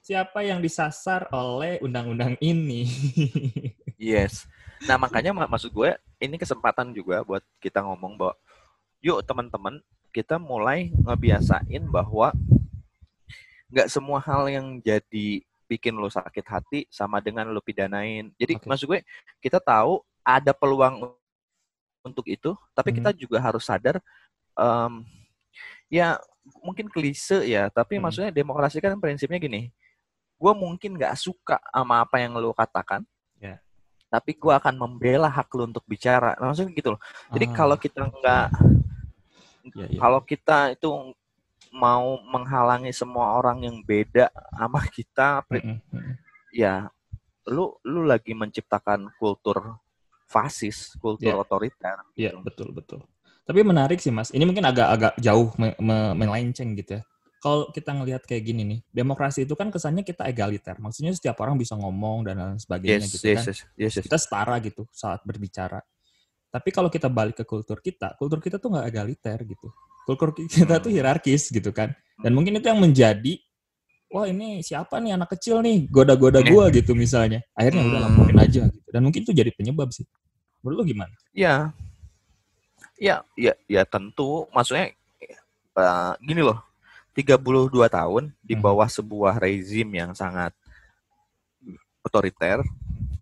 siapa 0.00 0.40
yang 0.40 0.60
disasar 0.60 1.28
oleh 1.28 1.76
undang-undang 1.80 2.36
ini. 2.40 2.84
Yes. 3.94 4.44
Nah 4.84 4.98
makanya 4.98 5.32
mak- 5.32 5.48
maksud 5.48 5.72
gue 5.72 5.96
ini 6.18 6.36
kesempatan 6.36 6.92
juga 6.92 7.24
buat 7.24 7.40
kita 7.56 7.80
ngomong 7.80 8.18
bahwa 8.18 8.34
yuk 9.00 9.22
teman-teman 9.22 9.80
kita 10.10 10.36
mulai 10.36 10.92
ngebiasain 10.98 11.84
bahwa 11.88 12.34
nggak 13.70 13.88
semua 13.88 14.20
hal 14.20 14.46
yang 14.46 14.76
jadi 14.78 15.40
bikin 15.64 15.96
lo 15.96 16.08
sakit 16.12 16.44
hati 16.46 16.80
sama 16.92 17.18
dengan 17.24 17.48
lo 17.50 17.60
pidanain. 17.60 18.30
Jadi 18.36 18.60
Oke. 18.60 18.66
maksud 18.68 18.86
gue 18.88 19.00
kita 19.40 19.58
tahu 19.60 20.00
ada 20.24 20.52
peluang 20.52 21.12
untuk 22.04 22.24
itu, 22.28 22.52
tapi 22.76 22.92
Mhm. 22.92 22.96
kita 23.00 23.10
juga 23.16 23.38
harus 23.40 23.64
sadar 23.64 23.96
em, 24.54 25.02
ya 25.90 26.20
mungkin 26.62 26.86
klise 26.86 27.42
ya, 27.48 27.72
tapi 27.72 27.96
Hmm. 27.96 28.06
maksudnya 28.06 28.30
demokrasi 28.30 28.78
kan 28.78 28.94
prinsipnya 29.00 29.40
gini. 29.40 29.72
Gue 30.38 30.52
mungkin 30.52 30.94
nggak 31.00 31.16
suka 31.16 31.56
sama 31.72 32.04
apa 32.04 32.20
yang 32.20 32.36
lo 32.36 32.52
katakan, 32.52 33.02
Ya. 33.40 33.58
tapi 34.12 34.36
gue 34.36 34.52
akan 34.52 34.76
membela 34.76 35.26
hak 35.32 35.48
lo 35.56 35.64
untuk 35.64 35.82
bicara. 35.88 36.36
Nah, 36.38 36.52
maksudnya 36.52 36.76
gitu 36.76 36.94
loh. 36.94 37.00
Jadi 37.32 37.46
Ah, 37.48 37.54
kalau 37.56 37.76
kita 37.80 38.00
nggak, 38.04 38.46
ya, 39.74 39.86
ya. 39.88 39.98
kalau 39.98 40.20
kita 40.22 40.58
itu 40.76 40.88
mau 41.74 42.22
menghalangi 42.22 42.94
semua 42.94 43.34
orang 43.34 43.66
yang 43.66 43.82
beda 43.82 44.30
sama 44.54 44.80
kita, 44.86 45.42
ya 46.54 46.86
lu 47.50 47.74
lu 47.82 48.06
lagi 48.06 48.32
menciptakan 48.32 49.10
kultur 49.18 49.76
fasis, 50.24 50.94
kultur 51.02 51.34
Ya. 51.34 51.42
otoriter. 51.42 51.96
Iya, 52.14 52.30
gitu. 52.32 52.46
betul 52.46 52.68
betul. 52.72 53.00
Tapi 53.44 53.60
menarik 53.60 54.00
sih 54.00 54.08
Mas. 54.08 54.32
Ini 54.32 54.46
mungkin 54.48 54.64
agak-agak 54.64 55.20
jauh 55.20 55.52
me- 55.60 55.76
me- 55.76 56.14
melenceng 56.16 56.72
gitu 56.78 56.96
ya. 56.98 57.02
Kalau 57.44 57.68
kita 57.68 57.92
ngelihat 57.92 58.24
kayak 58.24 58.40
gini 58.40 58.64
nih, 58.64 58.80
demokrasi 58.88 59.44
itu 59.44 59.52
kan 59.52 59.68
kesannya 59.68 60.00
kita 60.00 60.24
egaliter. 60.24 60.80
Maksudnya 60.80 61.12
setiap 61.12 61.36
orang 61.44 61.60
bisa 61.60 61.76
ngomong 61.76 62.24
dan 62.24 62.40
lain 62.40 62.56
sebagainya 62.56 63.04
Yes, 63.04 63.12
gitu 63.12 63.26
yes, 63.28 63.36
kan. 63.36 63.44
yes, 63.52 63.58
yes, 63.76 63.92
yes. 64.00 64.04
Kita 64.08 64.16
setara 64.16 64.56
gitu 64.64 64.88
saat 64.88 65.20
berbicara. 65.28 65.84
Tapi 66.54 66.70
kalau 66.70 66.86
kita 66.86 67.10
balik 67.10 67.42
ke 67.42 67.44
kultur 67.44 67.82
kita, 67.82 68.14
kultur 68.14 68.38
kita 68.38 68.62
tuh 68.62 68.70
nggak 68.70 68.86
egaliter 68.86 69.42
gitu. 69.42 69.74
Kultur 70.06 70.30
kita 70.30 70.78
tuh 70.78 70.86
Hmm. 70.86 70.96
hierarkis 71.02 71.50
gitu 71.50 71.74
kan. 71.74 71.90
Dan 72.22 72.30
mungkin 72.30 72.54
itu 72.54 72.70
yang 72.70 72.78
menjadi 72.78 73.42
wah 74.06 74.30
ini 74.30 74.62
siapa 74.62 75.02
nih 75.02 75.18
anak 75.18 75.34
kecil 75.34 75.58
nih 75.58 75.90
goda-goda 75.90 76.38
Iya. 76.38 76.46
gua 76.54 76.70
gitu 76.70 76.94
misalnya. 76.94 77.42
Akhirnya 77.58 77.82
udah 77.82 77.98
Hmm. 77.98 78.06
laporin 78.06 78.38
aja 78.38 78.62
gitu. 78.70 78.86
Dan 78.94 79.02
mungkin 79.02 79.26
itu 79.26 79.34
jadi 79.34 79.50
penyebab 79.50 79.90
sih. 79.90 80.06
Menurut 80.62 80.86
lu 80.86 80.94
gimana? 80.94 81.10
Ya, 81.34 81.74
ya, 82.94 83.26
ya, 83.34 83.52
ya 83.66 83.82
tentu. 83.82 84.46
Maksudnya 84.54 84.94
eh, 85.74 86.12
gini 86.22 86.38
loh, 86.38 86.62
32 87.18 87.90
tahun 87.90 88.30
di 88.38 88.54
Hmm. 88.54 88.62
bawah 88.62 88.86
sebuah 88.86 89.42
rezim 89.42 89.90
yang 89.90 90.14
sangat 90.14 90.54
otoriter, 92.06 92.62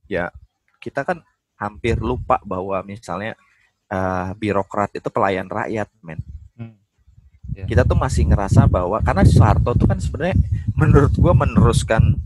ya 0.04 0.28
kita 0.76 1.00
kan 1.00 1.24
hampir 1.62 1.96
lupa 2.02 2.42
bahwa 2.42 2.82
misalnya 2.82 3.38
eh, 3.86 4.30
birokrat 4.34 4.90
itu 4.98 5.06
pelayan 5.08 5.46
rakyat, 5.46 5.86
men. 6.02 6.18
Hmm. 6.58 6.74
Kita 7.68 7.86
tuh 7.86 7.94
masih 7.94 8.26
ngerasa 8.26 8.66
bahwa 8.66 8.98
karena 9.04 9.22
Soeharto 9.22 9.76
tuh 9.76 9.86
kan 9.86 10.02
sebenarnya 10.02 10.34
menurut 10.74 11.12
gua 11.14 11.32
meneruskan 11.36 12.18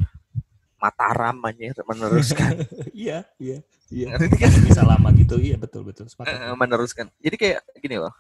Mataram 0.76 1.40
anjir, 1.40 1.72
meneruskan 1.88 2.62
Iya, 2.92 3.24
iya, 3.40 3.64
iya. 3.88 4.06
Ngerti 4.12 4.36
kan? 4.36 4.52
Bisa 4.60 4.82
lama 4.84 5.08
gitu, 5.16 5.40
iya 5.40 5.56
betul 5.56 5.88
betul. 5.88 6.04
Sepakat. 6.06 6.36
Eh, 6.36 6.52
meneruskan. 6.52 7.06
Jadi 7.16 7.36
kayak 7.40 7.60
gini 7.80 7.96
loh. 7.96 8.12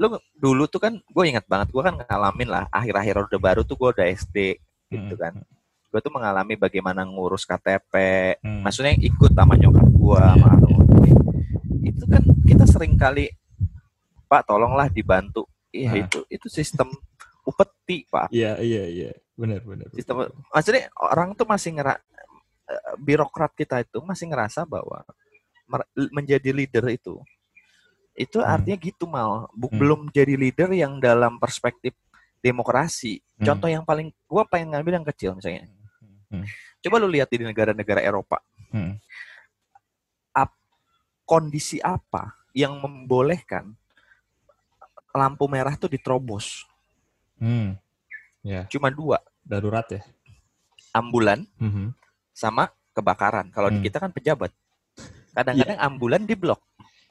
Lu 0.00 0.16
dulu 0.32 0.64
tuh 0.66 0.80
kan 0.80 0.96
gue 0.96 1.24
ingat 1.28 1.44
banget 1.44 1.68
gue 1.68 1.82
kan 1.84 2.00
ngalamin 2.00 2.48
lah 2.48 2.64
akhir-akhir 2.72 3.14
Orde 3.28 3.38
Baru 3.38 3.60
tuh 3.62 3.76
gue 3.76 3.88
udah 3.92 4.06
SD 4.08 4.56
gitu 4.88 5.14
Hmm, 5.14 5.20
kan. 5.20 5.32
Gue 5.88 6.00
tuh 6.00 6.12
mengalami 6.12 6.54
bagaimana 6.54 7.00
ngurus 7.02 7.42
KTP. 7.42 7.92
hmm. 8.38 8.60
Maksudnya 8.60 8.92
ikut 8.94 9.32
sama 9.32 9.54
nyokap 9.54 9.86
gue 9.86 9.96
Iya, 10.14 10.28
sama 10.28 10.36
iya. 10.38 10.52
almarhum. 10.52 10.78
Itu 11.82 12.04
kan 12.04 12.22
kita 12.44 12.64
sering 12.64 12.94
kali 12.94 13.32
Pak 14.26 14.44
tolonglah 14.44 14.88
dibantu. 14.88 15.48
Iya 15.68 15.88
Ah. 15.90 15.96
itu 16.02 16.18
itu 16.28 16.46
sistem 16.48 16.92
upeti 17.42 18.04
Pak. 18.04 18.28
Iya, 18.28 18.60
iya, 18.60 18.84
iya. 18.84 19.10
Benar, 19.32 19.62
benar. 19.62 19.88
Sistem 19.90 20.28
maksudnya 20.50 20.92
orang 20.94 21.32
tuh 21.32 21.44
masih 21.44 21.72
ngera 21.72 21.96
eh, 22.68 22.94
birokrat 22.96 23.52
kita 23.52 23.80
itu 23.80 23.96
masih 24.02 24.28
ngerasa 24.28 24.64
bahwa 24.64 25.00
menjadi 26.10 26.50
leader 26.50 26.84
itu 26.88 27.16
itu 28.12 28.36
Hmm. 28.36 28.50
artinya 28.50 28.76
gitu 28.76 29.04
mal 29.04 29.46
Bu- 29.52 29.70
Hmm. 29.70 29.78
belum 29.78 30.00
jadi 30.10 30.34
leader 30.34 30.68
yang 30.72 30.98
dalam 30.98 31.38
perspektif 31.38 31.94
demokrasi 32.38 33.20
Hmm. 33.36 33.46
contoh 33.46 33.68
yang 33.68 33.84
paling 33.84 34.10
gua 34.24 34.42
pengen 34.42 34.74
ngambil 34.74 34.92
yang 34.94 35.06
kecil 35.06 35.30
misalnya 35.32 35.64
Hmm. 36.28 36.44
coba 36.84 36.96
lu 37.00 37.08
lihat 37.08 37.28
di 37.32 37.40
negara-negara 37.40 38.00
Eropa 38.04 38.38
Hmm. 38.68 39.00
kondisi 41.28 41.76
apa 41.84 42.32
yang 42.56 42.80
membolehkan 42.80 43.76
lampu 45.12 45.44
merah 45.44 45.76
tuh 45.76 45.92
diterobos 45.92 46.64
Hmm. 47.38 47.78
Ya, 48.42 48.66
cuma 48.66 48.90
dua 48.90 49.22
darurat 49.46 49.86
ya. 49.92 50.02
ambulan 50.90 51.46
Mhm. 51.60 51.94
sama 52.34 52.72
kebakaran 52.96 53.52
kalau 53.54 53.70
di 53.70 53.78
Hmm. 53.78 53.86
kita 53.86 54.02
kan 54.02 54.10
pejabat 54.10 54.50
kadang-kadang 55.36 55.78
ambulan 55.78 56.24
di 56.26 56.34
blok 56.34 56.58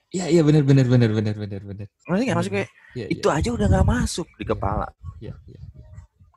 Iya, 0.07 0.31
iya 0.31 0.41
benar 0.43 0.63
benar 0.63 0.87
benar 0.87 1.11
benar 1.11 1.35
benar 1.35 1.61
benar. 1.67 1.87
Maksudnya 2.07 2.25
nggak? 2.31 2.37
Maksudnya 2.39 2.55
kayak 2.63 2.71
Iya, 2.95 3.05
itu 3.11 3.27
aja 3.27 3.49
udah 3.51 3.67
nggak 3.67 3.87
masuk 3.91 4.27
di 4.39 4.43
Iya. 4.47 4.51
kepala. 4.55 4.87
Iya, 5.19 5.33
iya. 5.51 5.59
iya. 5.59 5.86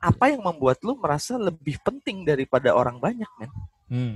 Apa 0.01 0.33
yang 0.33 0.41
membuat 0.41 0.81
lu 0.81 0.97
merasa 0.97 1.37
lebih 1.37 1.77
penting 1.85 2.25
daripada 2.25 2.73
orang 2.73 2.97
banyak, 2.97 3.29
men? 3.37 3.51
Hmm. 3.85 4.15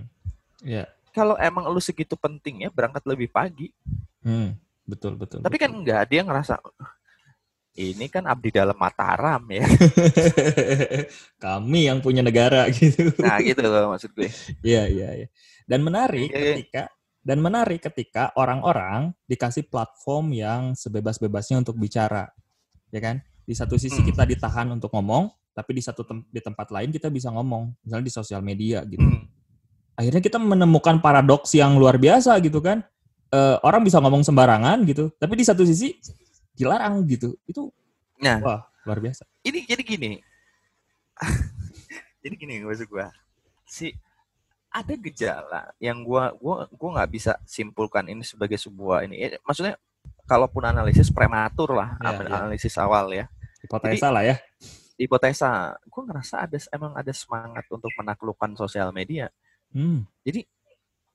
Iya. 0.65 0.89
Kalau 1.13 1.37
emang 1.37 1.69
lu 1.69 1.77
segitu 1.79 2.17
pentingnya 2.17 2.73
berangkat 2.73 3.05
lebih 3.05 3.29
pagi. 3.29 3.69
Hmm. 4.25 4.57
Betul, 4.83 5.15
betul. 5.15 5.45
Tapi 5.45 5.57
kan 5.61 5.69
betul. 5.69 5.79
enggak, 5.85 6.01
dia 6.09 6.21
ngerasa 6.25 6.57
ini 7.75 8.07
kan 8.07 8.23
abdi 8.23 8.55
dalam 8.55 8.75
Mataram 8.79 9.43
ya. 9.51 9.67
kami 11.43 11.91
yang 11.91 11.99
punya 11.99 12.23
negara 12.23 12.65
gitu. 12.73 13.11
Nah, 13.19 13.37
gitu 13.43 13.61
loh 13.61 13.91
maksud 13.93 14.15
gue. 14.15 14.31
Iya, 14.63 14.87
iya, 14.87 15.09
iya. 15.23 15.27
Dan 15.67 15.83
menarik 15.83 16.31
Iya, 16.31 16.39
iya. 16.39 16.53
ketika 16.55 16.83
dan 17.25 17.41
menarik 17.41 17.81
ketika 17.81 18.29
orang-orang 18.37 19.09
dikasih 19.25 19.65
platform 19.65 20.29
yang 20.31 20.61
sebebas-bebasnya 20.77 21.65
untuk 21.65 21.75
bicara. 21.75 22.29
Ya 22.93 23.01
kan? 23.01 23.25
Di 23.43 23.57
satu 23.57 23.75
sisi 23.81 23.97
Hmm. 23.99 24.07
kita 24.13 24.23
ditahan 24.29 24.69
untuk 24.69 24.93
ngomong, 24.93 25.33
tapi 25.55 25.71
di 25.71 25.81
satu 25.81 26.03
tem- 26.03 26.27
di 26.27 26.37
tempat 26.37 26.67
lain 26.67 26.91
kita 26.91 27.07
bisa 27.07 27.31
ngomong, 27.31 27.71
misalnya 27.79 28.03
di 28.03 28.11
sosial 28.11 28.43
media 28.43 28.83
gitu. 28.83 28.99
Hmm. 28.99 29.23
Akhirnya 29.95 30.19
kita 30.19 30.35
menemukan 30.35 30.99
paradoks 30.99 31.55
yang 31.55 31.79
luar 31.79 31.95
biasa 31.95 32.35
gitu 32.43 32.59
kan. 32.59 32.83
Eh, 33.31 33.57
orang 33.63 33.81
bisa 33.81 33.97
ngomong 33.97 34.21
sembarangan 34.21 34.83
gitu, 34.83 35.07
tapi 35.15 35.33
di 35.33 35.47
satu 35.47 35.63
sisi 35.63 35.95
dilarang 36.51 37.07
gitu. 37.07 37.39
Itu 37.47 37.71
Nah, 38.19 38.39
wah, 38.39 38.61
luar 38.83 38.99
biasa. 38.99 39.23
ini 39.41 39.63
jadi 39.63 39.79
gini. 39.81 40.19
jadi 42.23 42.35
gini 42.35 42.59
maksud 42.61 42.87
gua. 42.87 43.11
Si 43.65 43.91
ada 44.67 44.91
gejala 44.93 45.71
yang 45.79 46.03
gua 46.03 46.35
gua 46.35 46.67
gua 46.69 46.89
nggak 46.99 47.11
bisa 47.11 47.39
simpulkan 47.47 48.07
ini 48.07 48.23
sebagai 48.23 48.59
sebuah 48.59 49.07
ini. 49.07 49.15
Eh, 49.19 49.39
Maksudnya 49.41 49.79
kalaupun 50.25 50.63
analisis 50.63 51.07
prematur 51.07 51.71
lah, 51.71 51.95
Ya, 51.97 52.07
apa- 52.11 52.23
ya. 52.23 52.35
analisis 52.43 52.75
awal 52.75 53.11
ya. 53.11 53.25
Hipotesa 53.63 54.11
lah 54.11 54.23
ya. 54.23 54.35
Hipotesa, 54.95 55.75
gue 55.83 56.01
ngerasa 56.07 56.47
ada 56.47 56.57
emang 56.71 56.95
ada 56.95 57.11
semangat 57.11 57.67
untuk 57.71 57.91
menaklukkan 57.99 58.55
sosial 58.55 58.91
media. 58.95 59.27
Hmm. 59.71 60.07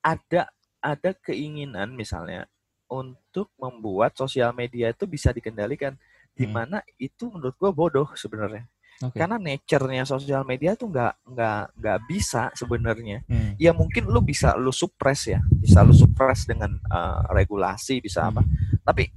Ada 0.00 0.48
ada 0.80 1.10
keinginan 1.20 1.92
misalnya 1.92 2.48
untuk 2.88 3.52
membuat 3.60 4.16
sosial 4.16 4.50
media 4.56 4.90
itu 4.90 5.04
bisa 5.04 5.30
dikendalikan, 5.30 5.94
di 6.32 6.48
Hmm. 6.48 6.54
mana 6.56 6.78
itu 6.96 7.28
menurut 7.28 7.54
gue 7.56 7.70
bodoh 7.70 8.08
sebenarnya. 8.16 8.64
Oke. 9.00 9.16
Karena 9.16 9.40
nature-nya 9.40 10.04
sosial 10.04 10.44
media 10.44 10.76
tuh 10.76 10.92
nggak 10.92 11.24
nggak 11.32 11.62
nggak 11.80 11.98
bisa 12.04 12.52
sebenarnya. 12.52 13.24
Hmm. 13.24 13.56
Ya 13.56 13.72
mungkin 13.72 14.04
lu 14.08 14.20
bisa 14.20 14.52
lu 14.60 14.72
suppress 14.72 15.32
ya, 15.32 15.40
bisa 15.56 15.80
lu 15.80 15.96
suppress 15.96 16.44
dengan 16.44 16.76
eh, 16.76 17.20
regulasi, 17.32 18.04
bisa 18.04 18.28
apa. 18.28 18.44
Tapi 18.84 19.08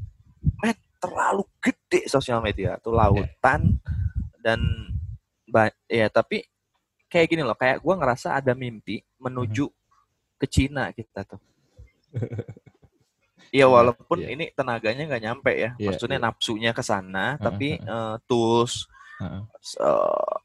men 0.64 0.76
terlalu 1.04 1.44
gede 1.60 2.08
sosial 2.08 2.40
media 2.40 2.80
tuh 2.80 2.96
lautan 2.96 3.76
dan 4.44 4.60
ya 5.88 6.12
tapi 6.12 6.44
kayak 7.08 7.28
gini 7.32 7.42
loh, 7.48 7.56
kayak 7.56 7.80
gua 7.80 7.96
ngerasa 7.96 8.36
ada 8.36 8.52
mimpi 8.52 9.00
menuju 9.16 9.72
ke 10.36 10.46
Cina 10.52 10.92
kita 10.92 11.24
tuh. 11.24 11.42
Iya 13.54 13.70
walaupun 13.70 14.18
iya. 14.18 14.34
ini 14.34 14.50
tenaganya 14.50 15.06
nggak 15.06 15.24
nyampe 15.30 15.54
ya, 15.54 15.78
Iya, 15.78 15.94
maksudnya 15.94 16.18
iya. 16.18 16.26
nafsunya 16.26 16.72
ke 16.74 16.82
sana, 16.82 17.38
Heeh, 17.38 17.44
tapi 17.46 17.70
eh, 17.78 18.16
tools 18.26 18.90
eh, 19.22 20.38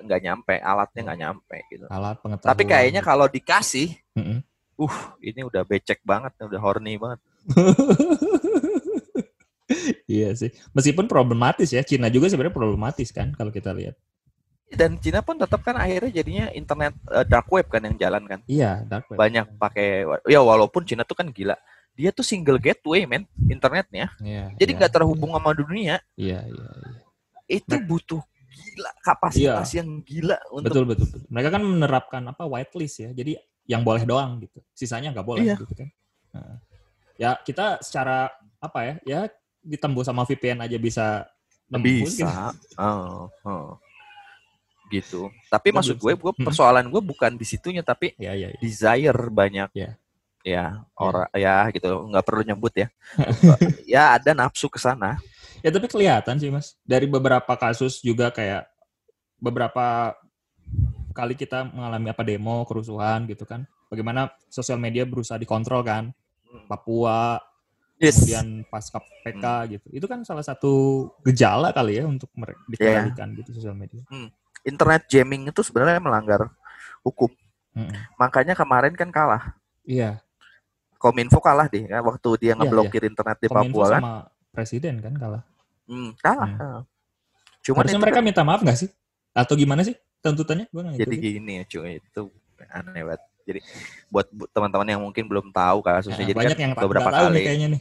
nggak 0.00 0.20
nyampe, 0.24 0.54
alatnya 0.56 1.00
nggak 1.04 1.20
nyampe 1.20 1.58
gitu. 1.68 1.84
Alat 1.92 2.16
pengetahuan. 2.24 2.48
Tapi 2.48 2.62
kayaknya 2.64 3.04
kalau 3.04 3.28
dikasih, 3.28 3.92
uh 4.16 4.96
ini 5.20 5.44
udah 5.44 5.62
becek 5.68 6.00
banget, 6.00 6.32
udah 6.40 6.60
horny 6.64 6.96
banget. 6.96 7.20
iya 10.06 10.30
sih. 10.34 10.50
Meskipun 10.72 11.06
problematis 11.06 11.70
ya, 11.70 11.82
Cina 11.82 12.06
juga 12.08 12.28
sebenarnya 12.28 12.54
problematis 12.54 13.08
kan 13.10 13.32
kalau 13.34 13.50
kita 13.50 13.70
lihat. 13.72 13.94
Dan 14.70 15.02
Cina 15.02 15.18
pun 15.18 15.34
tetap 15.34 15.66
kan 15.66 15.74
akhirnya 15.74 16.10
jadinya 16.14 16.46
internet 16.54 16.94
eh, 17.10 17.26
dark 17.26 17.50
web 17.50 17.66
kan 17.66 17.82
yang 17.82 17.96
jalan 17.98 18.22
kan. 18.26 18.40
Iya, 18.46 18.86
dark 18.86 19.10
web. 19.10 19.18
banyak 19.18 19.46
pakai 19.58 20.06
ya 20.30 20.40
walaupun 20.40 20.86
Cina 20.86 21.02
tuh 21.02 21.18
kan 21.18 21.26
gila 21.30 21.58
dia 21.90 22.14
tuh 22.14 22.22
single 22.24 22.56
gateway 22.56 23.04
men 23.04 23.26
internetnya 23.50 24.08
Iya. 24.22 24.54
jadi 24.56 24.70
iya, 24.72 24.78
nggak 24.78 24.92
terhubung 24.94 25.34
sama 25.36 25.50
dunia 25.52 25.98
Iya, 26.16 26.46
iya, 26.48 26.68
iya. 26.80 27.00
itu 27.60 27.76
butuh 27.82 28.22
gila 28.50 28.90
kapasitas 29.02 29.68
yang 29.74 30.00
gila 30.00 30.38
untuk 30.48 30.70
Betul, 30.70 30.84
betul, 30.86 31.06
betul. 31.10 31.28
Mereka 31.28 31.48
kan 31.50 31.62
menerapkan 31.66 32.22
apa 32.24 32.46
whitelist 32.46 33.02
ya. 33.02 33.10
Jadi 33.10 33.36
yang 33.66 33.82
boleh 33.82 34.06
doang 34.06 34.38
gitu. 34.40 34.62
Sisanya 34.72 35.10
nggak 35.10 35.26
boleh 35.26 35.44
Iya. 35.44 35.56
gitu 35.58 35.74
kan. 35.74 35.88
Nah. 36.32 36.56
Ya 37.18 37.30
kita 37.42 37.82
secara 37.82 38.30
apa 38.58 38.80
ya? 38.86 38.94
Ya 39.04 39.20
ditembus 39.60 40.08
sama 40.08 40.24
VPN 40.24 40.64
aja 40.64 40.76
bisa 40.76 41.28
Tembus 41.70 42.18
gitu. 42.18 42.26
Bisa. 42.26 42.50
Oh, 42.74 43.30
oh. 43.46 43.78
Gitu. 44.90 45.30
Tapi 45.46 45.70
maksud 45.70 45.94
gue, 45.94 46.18
gue 46.18 46.32
Hmm. 46.34 46.46
persoalan 46.50 46.90
gue 46.90 46.98
bukan 46.98 47.38
di 47.38 47.46
situnya, 47.46 47.78
tapi 47.86 48.10
Ya, 48.18 48.34
ya, 48.34 48.50
ya. 48.50 48.58
desire 48.58 49.30
banyak. 49.30 49.70
Ya. 49.72 49.94
Ya, 50.40 50.82
orang 50.96 51.28
ya 51.36 51.68
gitu, 51.68 52.08
nggak 52.08 52.24
perlu 52.24 52.42
nyebut 52.42 52.72
ya. 52.72 52.88
ya 54.00 54.16
ada 54.16 54.32
nafsu 54.32 54.72
ke 54.72 54.80
sana. 54.80 55.20
Ya 55.60 55.68
tapi 55.68 55.84
kelihatan 55.86 56.40
sih 56.40 56.48
mas. 56.48 56.80
Dari 56.82 57.04
beberapa 57.04 57.52
kasus 57.60 58.00
juga 58.00 58.32
kayak 58.32 58.64
beberapa 59.36 60.16
kali 61.12 61.36
kita 61.36 61.68
mengalami 61.70 62.08
apa 62.08 62.24
demo, 62.24 62.64
kerusuhan 62.64 63.28
gitu 63.28 63.44
kan. 63.44 63.68
Bagaimana 63.92 64.32
sosial 64.48 64.80
media 64.80 65.04
berusaha 65.04 65.36
dikontrol 65.36 65.84
kan. 65.84 66.08
Papua, 66.66 67.36
Yes. 68.00 68.16
kemudian 68.16 68.64
pasca 68.64 68.96
PK 69.22 69.44
gitu. 69.76 69.86
Itu 69.92 70.06
kan 70.08 70.24
salah 70.24 70.40
satu 70.40 70.72
gejala 71.20 71.68
kali 71.70 72.00
ya 72.00 72.08
untuk 72.08 72.32
mereka 72.32 72.56
dikendalikan 72.64 73.28
gitu 73.36 73.60
sosial 73.60 73.76
media. 73.76 74.00
Internet 74.64 75.04
jamming 75.04 75.52
itu 75.52 75.60
sebenarnya 75.60 76.00
melanggar 76.00 76.48
hukum. 77.04 77.28
Mm-mm. 77.76 77.92
Makanya 78.16 78.56
kemarin 78.56 78.96
kan 78.96 79.12
kalah. 79.12 79.52
Iya, 79.84 80.24
Kominfo 81.00 81.40
kalah 81.40 81.64
deh 81.64 81.88
ya, 81.88 82.04
waktu 82.04 82.28
dia 82.36 82.52
Iya, 82.52 82.54
ngeblokir 82.60 83.02
internet 83.08 83.36
di 83.40 83.48
Kominfo 83.48 83.80
Papua 83.80 83.84
kan. 83.88 83.94
sama 84.04 84.12
presiden 84.52 84.94
kan 85.00 85.14
kalah. 85.16 85.42
Hmm, 85.88 86.12
kalah. 86.20 86.50
Hmm. 86.50 86.82
Cuman 87.64 87.84
Harusnya 87.88 88.00
mereka 88.04 88.18
kan 88.20 88.24
minta 88.28 88.42
maaf 88.44 88.60
nggak 88.60 88.78
sih? 88.84 88.88
Atau 89.32 89.56
gimana 89.56 89.80
sih 89.80 89.96
tuntutannya? 90.20 90.68
Gue 90.68 90.82
jadi 91.00 91.16
gini 91.16 91.52
ya 91.60 91.64
cuy, 91.64 92.04
itu 92.04 92.22
aneh 92.68 93.00
banget. 93.00 93.22
Jadi 93.48 93.60
buat 94.12 94.28
bu- 94.28 94.46
teman-teman 94.52 94.86
yang 94.92 95.00
mungkin 95.00 95.24
belum 95.24 95.48
tahu 95.48 95.80
kasusnya, 95.80 96.20
Nah, 96.20 96.28
jadi 96.28 96.36
banyak 96.36 96.56
kan 96.56 96.64
yang 96.68 96.72
beberapa 96.76 97.08
nih 97.08 97.16
kali 97.16 97.40
kayaknya 97.40 97.68
nih. 97.72 97.80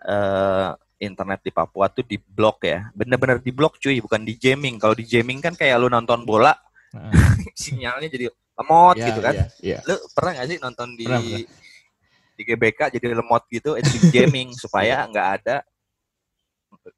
Eh, 0.00 0.70
internet 0.98 1.40
di 1.40 1.50
Papua 1.50 1.86
tuh 1.88 2.02
diblok 2.02 2.62
ya. 2.62 2.90
Bener-bener 2.90 3.38
diblok 3.38 3.78
cuy, 3.78 3.98
bukan 3.98 4.22
di 4.22 4.34
jamming. 4.34 4.76
Kalau 4.76 4.94
di 4.94 5.02
jamming 5.02 5.38
kan 5.38 5.54
kayak 5.54 5.78
lu 5.78 5.86
nonton 5.86 6.22
bola, 6.22 6.54
Heeh. 6.90 7.10
sinyalnya 7.62 8.08
jadi 8.08 8.26
lemot 8.58 8.96
Iya, 8.98 9.06
gitu 9.06 9.20
kan. 9.22 9.34
iya, 9.34 9.44
iya. 9.62 9.78
Lu 9.86 9.94
pernah 10.10 10.30
gak 10.34 10.48
sih 10.50 10.58
nonton 10.58 10.88
di 10.94 11.04
Pernah, 11.06 11.22
pernah. 11.22 11.40
di 12.34 12.42
GBK 12.42 12.80
jadi 12.94 13.06
lemot 13.14 13.42
gitu, 13.48 13.70
itu 13.74 13.90
di 13.94 14.10
jamming 14.10 14.54
supaya 14.54 15.06
nggak 15.06 15.28
ada 15.38 15.56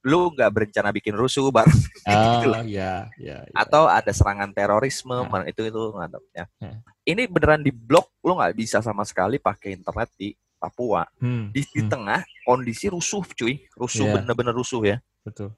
lu 0.01 0.30
nggak 0.30 0.51
berencana 0.51 0.90
bikin 0.90 1.14
rusuh 1.14 1.51
bareng 1.51 1.74
Oh, 2.07 2.42
iya, 2.62 3.11
iya. 3.18 3.42
iya. 3.42 3.53
atau 3.53 3.84
ada 3.86 4.11
serangan 4.11 4.51
terorisme 4.51 5.12
Nah. 5.18 5.42
itu 5.44 5.62
itu 5.62 5.80
mantap 5.92 6.22
ya. 6.30 6.46
Nah. 6.59 6.78
Ini 7.03 7.26
beneran 7.26 7.61
diblok, 7.61 8.14
lu 8.22 8.38
nggak 8.38 8.55
bisa 8.55 8.78
sama 8.80 9.03
sekali 9.03 9.36
pakai 9.36 9.74
internet 9.74 10.09
di 10.14 10.30
Papua. 10.61 11.08
Hmm, 11.16 11.48
Di, 11.50 11.64
di 11.72 11.80
hmm, 11.80 11.90
tengah 11.90 12.20
kondisi 12.44 12.92
rusuh 12.92 13.24
cuy, 13.24 13.64
rusuh 13.74 14.04
Iya. 14.06 14.14
bener-bener 14.20 14.52
rusuh 14.52 14.84
ya. 14.84 14.96
betul. 15.24 15.56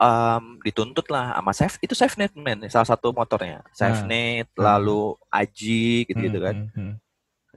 Em, 0.00 0.56
dituntut 0.64 1.04
lah 1.12 1.36
sama 1.36 1.52
Safe 1.52 1.76
itu 1.84 1.92
SafeNet 1.92 2.32
man, 2.32 2.64
salah 2.72 2.88
satu 2.88 3.12
motornya. 3.12 3.60
SafeNet, 3.76 4.48
Hmm. 4.56 4.64
lalu 4.64 5.12
Aji 5.28 6.08
gitu-gitu 6.08 6.40
Hmm, 6.40 6.46
kan. 6.48 6.56
hmm, 6.72 6.72
hmm. 6.72 6.94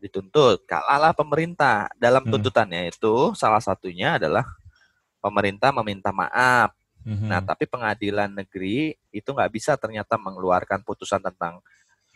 Dituntut, 0.04 0.68
kalahlah 0.68 1.16
pemerintah. 1.16 1.88
Dalam 1.96 2.28
Hmm. 2.28 2.36
tuntutannya 2.36 2.92
itu 2.92 3.32
salah 3.40 3.64
satunya 3.64 4.20
adalah 4.20 4.44
pemerintah 5.24 5.72
meminta 5.72 6.12
maaf. 6.12 6.76
Hmm, 7.08 7.32
Nah, 7.32 7.40
tapi 7.40 7.64
pengadilan 7.64 8.28
negeri 8.28 8.92
itu 9.16 9.30
nggak 9.32 9.52
bisa 9.56 9.80
ternyata 9.80 10.20
mengeluarkan 10.20 10.84
putusan 10.84 11.24
tentang 11.24 11.64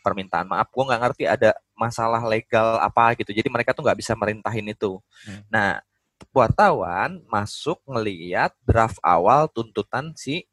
permintaan 0.08 0.48
maaf. 0.48 0.72
Gue 0.72 0.88
nggak 0.88 1.02
ngerti 1.04 1.24
ada 1.28 1.52
masalah 1.76 2.24
legal 2.24 2.80
apa 2.80 3.12
gitu. 3.20 3.36
Jadi 3.36 3.52
mereka 3.52 3.76
tuh 3.76 3.84
nggak 3.84 4.00
bisa 4.00 4.16
merintahin 4.16 4.72
itu. 4.72 5.04
Hmm. 5.28 5.44
Nah, 5.52 5.84
wartawan 6.32 7.20
masuk 7.28 7.84
ngeliat 7.84 8.56
draft 8.64 8.98
awal 9.04 9.52
tuntutan 9.52 10.16
si 10.16 10.48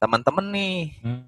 teman-teman 0.00 0.46
nih, 0.54 0.96
hmm. 1.02 1.26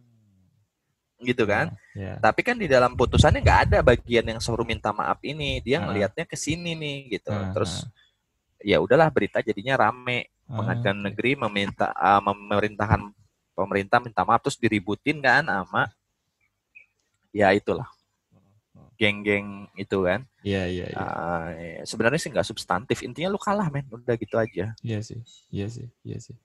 gitu 1.26 1.44
kan? 1.44 1.74
Ya. 1.92 2.16
Tapi 2.22 2.40
kan 2.40 2.56
di 2.56 2.70
dalam 2.70 2.94
putusannya 2.96 3.42
nggak 3.44 3.60
ada 3.68 3.78
bagian 3.84 4.24
yang 4.24 4.40
suruh 4.40 4.64
minta 4.64 4.94
maaf 4.94 5.18
ini. 5.26 5.58
Dia 5.60 5.82
Ah. 5.82 5.90
ngelihatnya 5.90 6.24
ke 6.24 6.38
sini 6.38 6.72
nih, 6.78 7.18
gitu. 7.18 7.34
Ah, 7.34 7.52
Terus 7.52 7.84
ya 8.62 8.78
udahlah 8.80 9.10
berita 9.12 9.42
jadinya 9.42 9.76
rame. 9.76 10.30
ah. 10.48 10.56
Pengadilan 10.62 10.98
negeri 11.12 11.32
meminta 11.36 11.92
ah, 11.92 12.22
memerintahkan 12.24 13.12
pemerintah 13.52 14.00
minta 14.00 14.24
maaf 14.24 14.40
terus 14.40 14.56
diributin 14.56 15.20
kan 15.20 15.44
sama 15.44 15.92
ya 17.32 17.50
itulah 17.56 17.88
geng-geng 19.02 19.66
itu 19.74 19.98
kan. 20.06 20.22
Iya, 20.46 20.62
iya, 20.70 20.86
iya. 20.94 21.06
Ya, 21.58 21.82
sebenarnya 21.82 22.20
sih 22.22 22.30
nggak 22.30 22.46
substantif. 22.46 23.02
Intinya 23.02 23.34
lu 23.34 23.40
kalah 23.40 23.66
men, 23.66 23.82
udah 23.90 24.14
gitu 24.14 24.38
aja. 24.38 24.70
Iya 24.78 24.98
sih, 25.02 25.18
iya 25.50 25.66
sih, 25.66 25.90
iya 26.06 26.18
sih. 26.22 26.38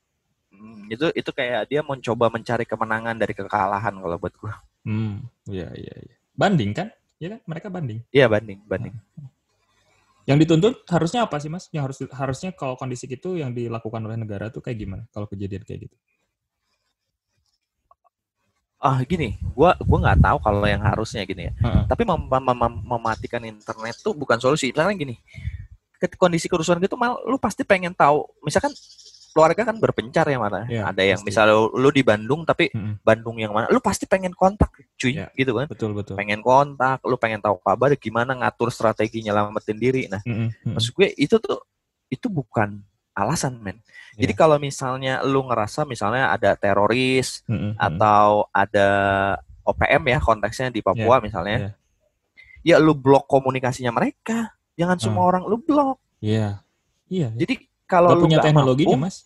Hmm, 0.50 0.90
itu 0.90 1.06
itu 1.14 1.30
kayak 1.30 1.70
dia 1.70 1.86
mencoba 1.86 2.34
mencari 2.34 2.66
kemenangan 2.66 3.14
dari 3.14 3.38
kekalahan 3.38 3.94
kalau 3.94 4.18
buat 4.18 4.34
gua. 4.42 4.58
Hmm, 4.82 5.22
iya, 5.46 5.70
iya, 5.78 5.94
iya. 6.02 6.16
Banding 6.34 6.74
kan? 6.74 6.90
Iya 7.22 7.38
kan? 7.38 7.40
Mereka 7.46 7.68
banding. 7.70 8.00
Iya 8.10 8.26
banding 8.26 8.60
banding. 8.66 8.96
Yang 10.28 10.38
dituntut 10.44 10.74
harusnya 10.92 11.24
apa 11.24 11.38
sih, 11.40 11.48
Mas? 11.48 11.70
Yang 11.72 11.84
harus 11.88 11.98
harusnya 12.12 12.50
kalau 12.52 12.76
kondisi 12.76 13.08
itu 13.08 13.40
yang 13.40 13.54
dilakukan 13.54 14.02
oleh 14.04 14.18
negara 14.20 14.50
tuh 14.52 14.60
kayak 14.66 14.78
gimana? 14.82 15.04
Kalau 15.14 15.30
kejadian 15.30 15.64
kayak 15.64 15.88
gitu. 15.88 15.96
Ah 18.78 19.02
gini, 19.02 19.42
gua 19.58 19.74
gua 19.82 19.98
nggak 20.06 20.22
tahu 20.22 20.38
kalau 20.38 20.66
yang 20.70 20.86
harusnya 20.86 21.26
gini 21.26 21.50
ya. 21.50 21.54
Heeh. 21.66 21.84
Tapi 21.90 22.06
mem- 22.06 22.30
mem- 22.30 22.60
mem- 22.62 22.84
mematikan 22.86 23.42
internet 23.42 23.98
tuh 24.06 24.14
bukan 24.14 24.38
solusi. 24.38 24.70
Misalnya 24.70 24.94
gini, 24.94 25.16
kondisi 26.16 26.46
kerusuhan 26.46 26.78
gitu 26.78 26.94
mal 26.94 27.18
lu 27.26 27.42
pasti 27.42 27.66
pengen 27.66 27.98
tahu. 27.98 28.30
Misalkan 28.46 28.70
keluarga 29.34 29.70
kan 29.70 29.78
berpencar 29.78 30.26
ya 30.26 30.38
mana. 30.38 30.66
Iya, 30.66 30.90
Ada 30.90 31.02
yang 31.06 31.22
pasti. 31.22 31.30
misalnya 31.30 31.54
lu, 31.58 31.70
lu 31.78 31.90
di 31.94 32.02
Bandung 32.02 32.42
tapi 32.42 32.74
Mm-mm. 32.74 33.02
Bandung 33.06 33.38
yang 33.38 33.54
mana? 33.54 33.70
Lu 33.70 33.78
pasti 33.78 34.10
pengen 34.10 34.34
kontak, 34.34 34.74
cuy, 34.98 35.14
Iya. 35.14 35.30
gitu 35.38 35.54
kan? 35.58 35.70
Betul, 35.70 35.94
betul. 35.94 36.18
Pengen 36.18 36.42
kontak, 36.42 37.02
lu 37.06 37.18
pengen 37.22 37.42
tahu 37.42 37.58
kabar 37.62 37.94
gimana 37.98 38.34
ngatur 38.34 38.74
strategi 38.74 39.22
nyelamatin 39.22 39.78
diri. 39.78 40.06
Nah, 40.10 40.22
mm-mm. 40.26 40.74
maksud 40.74 40.94
gue 40.94 41.14
itu 41.18 41.38
tuh 41.38 41.62
itu 42.10 42.26
bukan 42.30 42.82
alasan, 43.18 43.58
men. 43.58 43.82
Jadi 44.14 44.34
Iya. 44.34 44.40
kalau 44.40 44.58
misalnya 44.58 45.22
lu 45.26 45.46
ngerasa 45.46 45.86
misalnya 45.86 46.30
ada 46.30 46.54
teroris 46.54 47.42
Mm-mm, 47.46 47.74
mm-mm. 47.74 47.74
atau 47.78 48.46
ada 48.50 48.90
OPM 49.62 50.04
ya 50.08 50.18
konteksnya 50.18 50.70
di 50.70 50.82
Papua 50.82 51.18
misalnya, 51.20 51.74
ya 52.62 52.78
lu 52.78 52.94
blok 52.94 53.26
komunikasinya 53.26 53.90
mereka. 53.90 54.54
Jangan 54.78 54.98
semua 54.98 55.26
Ah. 55.26 55.30
orang 55.34 55.44
lu 55.46 55.58
blok. 55.58 55.98
Iya. 56.22 56.62
Iya. 57.10 57.30
Jadi 57.34 57.66
kalau 57.86 58.14
Gak 58.14 58.18
lu 58.18 58.24
punya 58.26 58.38
nggak 58.38 58.46
teknologinya, 58.52 58.98
mampu, 58.98 59.06
Mas. 59.06 59.18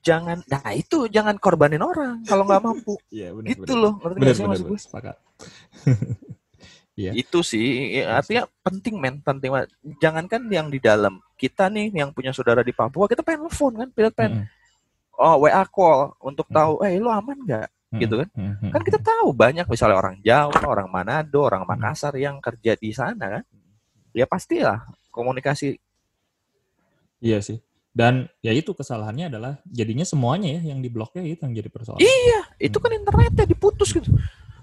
jangan. 0.00 0.38
Nah 0.46 0.64
itu 0.72 0.98
jangan 1.08 1.36
korbanin 1.36 1.82
orang 1.82 2.20
kalau 2.24 2.44
nggak 2.44 2.62
mampu. 2.64 2.94
Iya, 3.16 3.32
benar. 3.36 3.48
gitu 3.52 3.72
loh, 3.76 3.92
ngerti 4.00 4.16
sih 4.20 4.24
benar, 4.40 4.48
maksud 4.52 4.66
gue? 4.68 4.78
Sepakat. 4.80 5.16
Itu 7.00 7.40
sih 7.40 7.96
ya, 7.96 8.20
artinya 8.20 8.44
penting 8.60 9.00
men, 9.00 9.24
penting 9.24 9.48
banget. 9.48 9.72
Jangankan 10.04 10.44
yang 10.52 10.68
di 10.68 10.76
dalam. 10.76 11.16
Kita 11.40 11.72
nih 11.72 11.88
yang 11.96 12.12
punya 12.12 12.36
saudara 12.36 12.60
di 12.60 12.70
Papua, 12.70 13.08
kita 13.08 13.24
pengen 13.24 13.48
telepon 13.48 13.72
kan, 13.74 13.88
kita 13.88 14.10
pengen 14.12 14.44
Mm-mm, 14.44 15.16
oh 15.16 15.36
WA 15.40 15.64
call 15.64 16.12
untuk 16.20 16.44
tahu, 16.46 16.84
eh 16.84 17.00
lu 17.00 17.08
aman 17.08 17.36
nggak? 17.40 17.68
mm-mm, 17.88 18.00
Gitu 18.00 18.14
kan? 18.20 18.28
mm-mm, 18.36 18.70
Kan 18.70 18.82
kita 18.84 18.98
tahu 19.00 19.32
banyak 19.32 19.64
misalnya 19.64 19.96
orang 19.96 20.20
Jawa, 20.20 20.60
orang 20.68 20.86
Manado, 20.86 21.40
orang 21.40 21.64
Hmm. 21.64 21.72
Makassar 21.72 22.12
yang 22.14 22.36
kerja 22.38 22.76
di 22.76 22.92
sana 22.92 23.40
kan. 23.40 23.44
Ya 24.12 24.28
pastilah 24.28 24.84
komunikasi. 25.08 25.80
Iya 27.20 27.40
sih. 27.40 27.58
Dan 27.90 28.30
ya 28.38 28.54
itu 28.54 28.70
kesalahannya 28.70 29.34
adalah 29.34 29.58
jadinya 29.66 30.06
semuanya 30.06 30.62
ya 30.62 30.70
yang 30.70 30.78
dibloknya 30.78 31.26
itu 31.26 31.42
yang 31.42 31.54
jadi 31.58 31.68
persoalan. 31.68 31.98
Iya, 32.00 32.40
itu 32.62 32.76
Hmm. 32.78 32.84
kan 32.86 32.92
internetnya 32.94 33.44
diputus 33.44 33.90
gitu. 33.90 34.14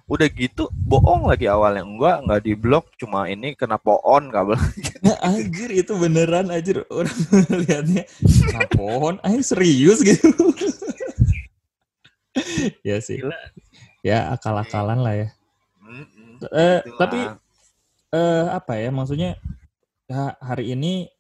Udah 0.08 0.28
gitu 0.32 0.72
bohong 0.72 1.28
lagi 1.28 1.51
awalnya. 1.51 1.84
Enggak, 1.84 2.18
enggak 2.24 2.41
diblok, 2.47 2.86
cuma 2.95 3.28
ini 3.28 3.53
kena 3.60 3.76
poon 3.76 4.32
kabel. 4.32 4.55
Nah, 5.03 5.20
anjir 5.20 5.70
itu 5.76 5.93
beneran 5.99 6.47
anjir 6.47 6.88
orang 6.88 7.20
lihatnya 7.68 8.08
nah, 8.55 8.66
pohon 8.72 9.20
anjir 9.22 9.43
serius 9.43 9.99
gitu. 9.99 10.32
ya 12.88 13.03
sih. 13.03 13.20
Gila. 13.20 13.36
Ya 13.99 14.32
akal-akalan 14.32 14.99
lah 15.03 15.16
ya. 15.16 15.28
Mm-mm. 15.84 16.39
Eh, 16.55 16.80
Itulah. 16.88 16.97
tapi 16.97 17.20
eh 18.08 18.45
apa 18.47 18.74
ya 18.80 18.89
maksudnya 18.95 19.36
ya, 20.08 20.39
hari 20.39 20.72
ini 20.72 21.12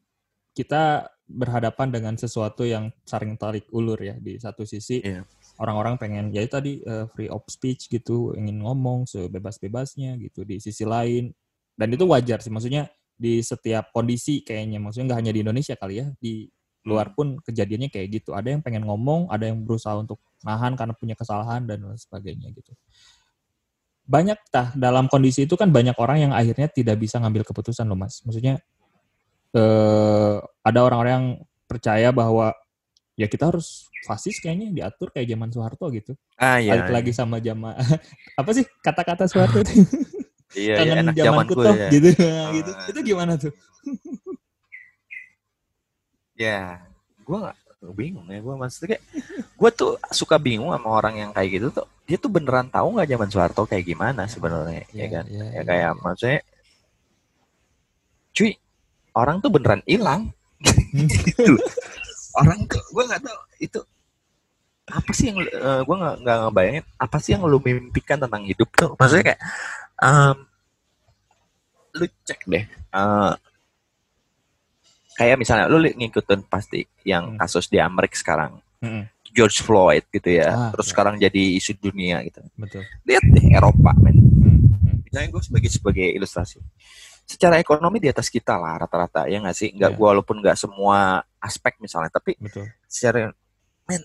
kita 0.55 1.11
berhadapan 1.27 1.91
dengan 1.91 2.15
sesuatu 2.15 2.63
yang 2.63 2.95
saling 3.03 3.35
tarik 3.35 3.67
ulur 3.75 3.99
ya 3.99 4.15
di 4.15 4.39
satu 4.39 4.63
sisi 4.63 5.03
Iya. 5.03 5.27
Orang-orang 5.57 5.97
pengen 5.97 6.25
ya 6.33 6.45
itu 6.45 6.53
tadi 6.53 6.73
eh, 6.85 7.05
free 7.13 7.29
of 7.29 7.43
speech 7.49 7.89
gitu 7.89 8.33
ingin 8.37 8.61
ngomong 8.61 9.09
sebebas-bebasnya 9.09 10.17
gitu 10.21 10.45
di 10.45 10.61
sisi 10.61 10.85
lain. 10.85 11.33
Dan 11.77 11.93
itu 11.93 12.05
wajar 12.09 12.41
sih 12.41 12.49
maksudnya 12.49 12.89
di 13.17 13.41
setiap 13.41 13.89
kondisi 13.93 14.45
kayaknya 14.45 14.77
maksudnya 14.77 15.13
nggak 15.13 15.19
hanya 15.25 15.33
di 15.33 15.41
Indonesia 15.41 15.73
kali 15.73 16.01
ya 16.01 16.07
di 16.21 16.45
luar 16.87 17.11
pun 17.17 17.41
kejadiannya 17.41 17.89
kayak 17.91 18.07
gitu. 18.21 18.31
Ada 18.37 18.55
yang 18.57 18.61
pengen 18.63 18.85
ngomong 18.87 19.27
ada 19.33 19.49
yang 19.49 19.61
berusaha 19.65 19.97
untuk 19.97 20.21
nahan 20.45 20.77
karena 20.77 20.93
punya 20.93 21.15
kesalahan 21.17 21.65
dan 21.65 21.83
lain 21.83 21.99
sebagainya 21.99 22.53
gitu. 22.53 22.71
Banyak 24.07 24.39
tah 24.53 24.71
dalam 24.77 25.11
kondisi 25.11 25.43
itu 25.43 25.59
kan 25.59 25.67
banyak 25.67 25.97
orang 25.99 26.29
yang 26.29 26.33
akhirnya 26.33 26.71
tidak 26.71 26.95
bisa 27.01 27.19
ngambil 27.19 27.43
keputusan 27.43 27.83
loh 27.89 27.99
mas. 27.99 28.23
Maksudnya 28.23 28.61
eh, 29.51 30.37
ada 30.63 30.79
orang-orang 30.79 31.13
yang 31.13 31.27
percaya 31.67 32.15
bahwa 32.15 32.55
ya 33.17 33.25
kita 33.25 33.49
harus 33.49 33.89
fasis 34.05 34.37
kayaknya 34.37 34.69
diatur 34.69 35.09
kayak 35.09 35.27
zaman 35.27 35.49
Soeharto 35.49 35.89
gitu. 35.89 36.13
Ah 36.37 36.61
iya. 36.61 36.77
Balik 36.77 36.89
lagi 36.93 37.11
sama 37.11 37.41
zaman 37.41 37.73
apa 38.39 38.49
sih 38.53 38.63
kata-kata 38.85 39.25
Soeharto 39.25 39.65
itu? 39.65 39.73
Iya, 40.55 40.73
iya 40.73 40.75
Kangen 40.79 40.97
enak 41.03 41.15
zaman 41.17 41.27
zamanku 41.27 41.53
kuto 41.57 41.71
ya. 41.75 41.89
gitu. 41.91 42.09
gitu. 42.55 42.71
Ah. 42.71 42.87
Itu 42.87 42.99
gimana 43.03 43.33
tuh? 43.35 43.51
Ya, 46.37 46.85
gue 47.25 47.33
gak 47.33 47.57
bingung 47.97 48.29
ya. 48.29 48.37
Gue 48.45 48.53
maksudnya 48.53 48.93
kayak, 48.93 49.03
gue 49.57 49.69
tuh 49.73 49.97
suka 50.13 50.37
bingung 50.37 50.69
sama 50.69 50.85
orang 51.01 51.17
yang 51.17 51.31
kayak 51.33 51.49
gitu 51.49 51.67
tuh. 51.73 51.89
Dia 52.05 52.21
tuh 52.21 52.29
beneran 52.29 52.69
tahu 52.69 52.93
nggak 52.93 53.09
zaman 53.09 53.27
Soeharto 53.33 53.65
kayak 53.65 53.89
gimana 53.89 54.29
sebenarnya, 54.29 54.85
ya 54.93 55.07
kan? 55.09 55.25
Iya, 55.25 55.45
Ya 55.49 55.61
kayak 55.65 55.91
maksudnya, 55.97 56.39
cuy, 58.37 58.53
orang 59.17 59.41
tuh 59.41 59.49
beneran 59.49 59.81
hilang. 59.89 60.29
gitu. 60.93 61.57
Orang 62.37 62.59
tuh, 62.65 62.83
gue 62.87 63.03
nggak 63.03 63.21
tahu 63.21 63.39
itu 63.59 63.79
apa 64.87 65.11
sih 65.11 65.27
yang 65.27 65.37
uh, 65.41 65.81
gue 65.83 65.95
nggak 65.97 66.15
nggak 66.21 66.37
ngebayangin 66.39 66.85
apa 66.95 67.17
sih 67.17 67.35
yang 67.35 67.43
lu 67.43 67.59
mimpikan 67.59 68.15
tentang 68.17 68.39
hidup 68.41 68.69
tuh 68.71 68.95
maksudnya 68.95 69.35
kayak 69.35 69.41
em, 69.99 70.37
lu 71.91 72.05
cek 72.23 72.39
deh 72.45 72.63
eh, 72.69 73.33
kayak 75.13 75.35
misalnya 75.35 75.67
lu 75.67 75.81
ngikutin 75.81 76.39
pasti 76.45 76.85
yang 77.03 77.35
Hmm. 77.35 77.37
kasus 77.37 77.67
di 77.67 77.81
Amerika 77.81 78.15
sekarang 78.15 78.61
Mm-mm. 78.79 79.03
George 79.27 79.59
Floyd 79.59 80.05
gitu 80.07 80.29
ya 80.31 80.49
Ah, 80.49 80.69
terus 80.71 80.87
ya. 80.87 80.91
sekarang 80.93 81.15
jadi 81.17 81.43
isu 81.57 81.75
dunia 81.75 82.23
gitu 82.23 82.39
Betul. 82.55 82.85
lihat 83.03 83.27
deh 83.27 83.45
Eropa 83.51 83.91
men 83.97 84.15
Hmm, 84.37 84.71
hmm. 84.71 84.95
misalnya 85.03 85.29
gue 85.29 85.41
sebagai 85.43 85.69
sebagai 85.69 86.07
ilustrasi 86.13 86.61
secara 87.27 87.59
ekonomi 87.59 87.99
di 87.99 88.07
atas 88.07 88.31
kita 88.31 88.55
lah 88.55 88.79
rata-rata 88.87 89.27
ya 89.27 89.43
nggak 89.43 89.57
sih? 89.57 89.69
Nggak 89.75 89.99
gua 89.99 90.15
walaupun 90.15 90.39
nggak 90.39 90.57
semua 90.57 91.21
aspek 91.43 91.75
misalnya 91.83 92.09
tapi 92.09 92.39
Betul. 92.39 92.71
secara 92.87 93.29
men 93.85 94.01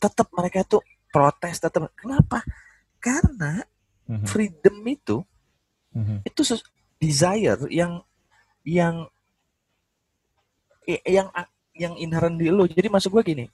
tetap 0.00 0.32
mereka 0.32 0.64
tuh 0.64 0.80
protes 1.12 1.60
tetap 1.60 1.92
kenapa? 1.94 2.40
Karena 2.98 3.60
Mhm, 4.04 4.26
freedom 4.28 4.76
itu 4.84 5.16
mhm. 5.96 6.28
itu 6.28 6.40
desire 7.00 7.60
yang 7.72 8.04
yang 8.64 9.08
yang 11.08 11.28
yang 11.72 11.94
inherent 11.96 12.36
di 12.36 12.52
lu. 12.52 12.68
Jadi 12.68 12.92
maksud 12.92 13.08
gue 13.08 13.24
gini 13.24 13.46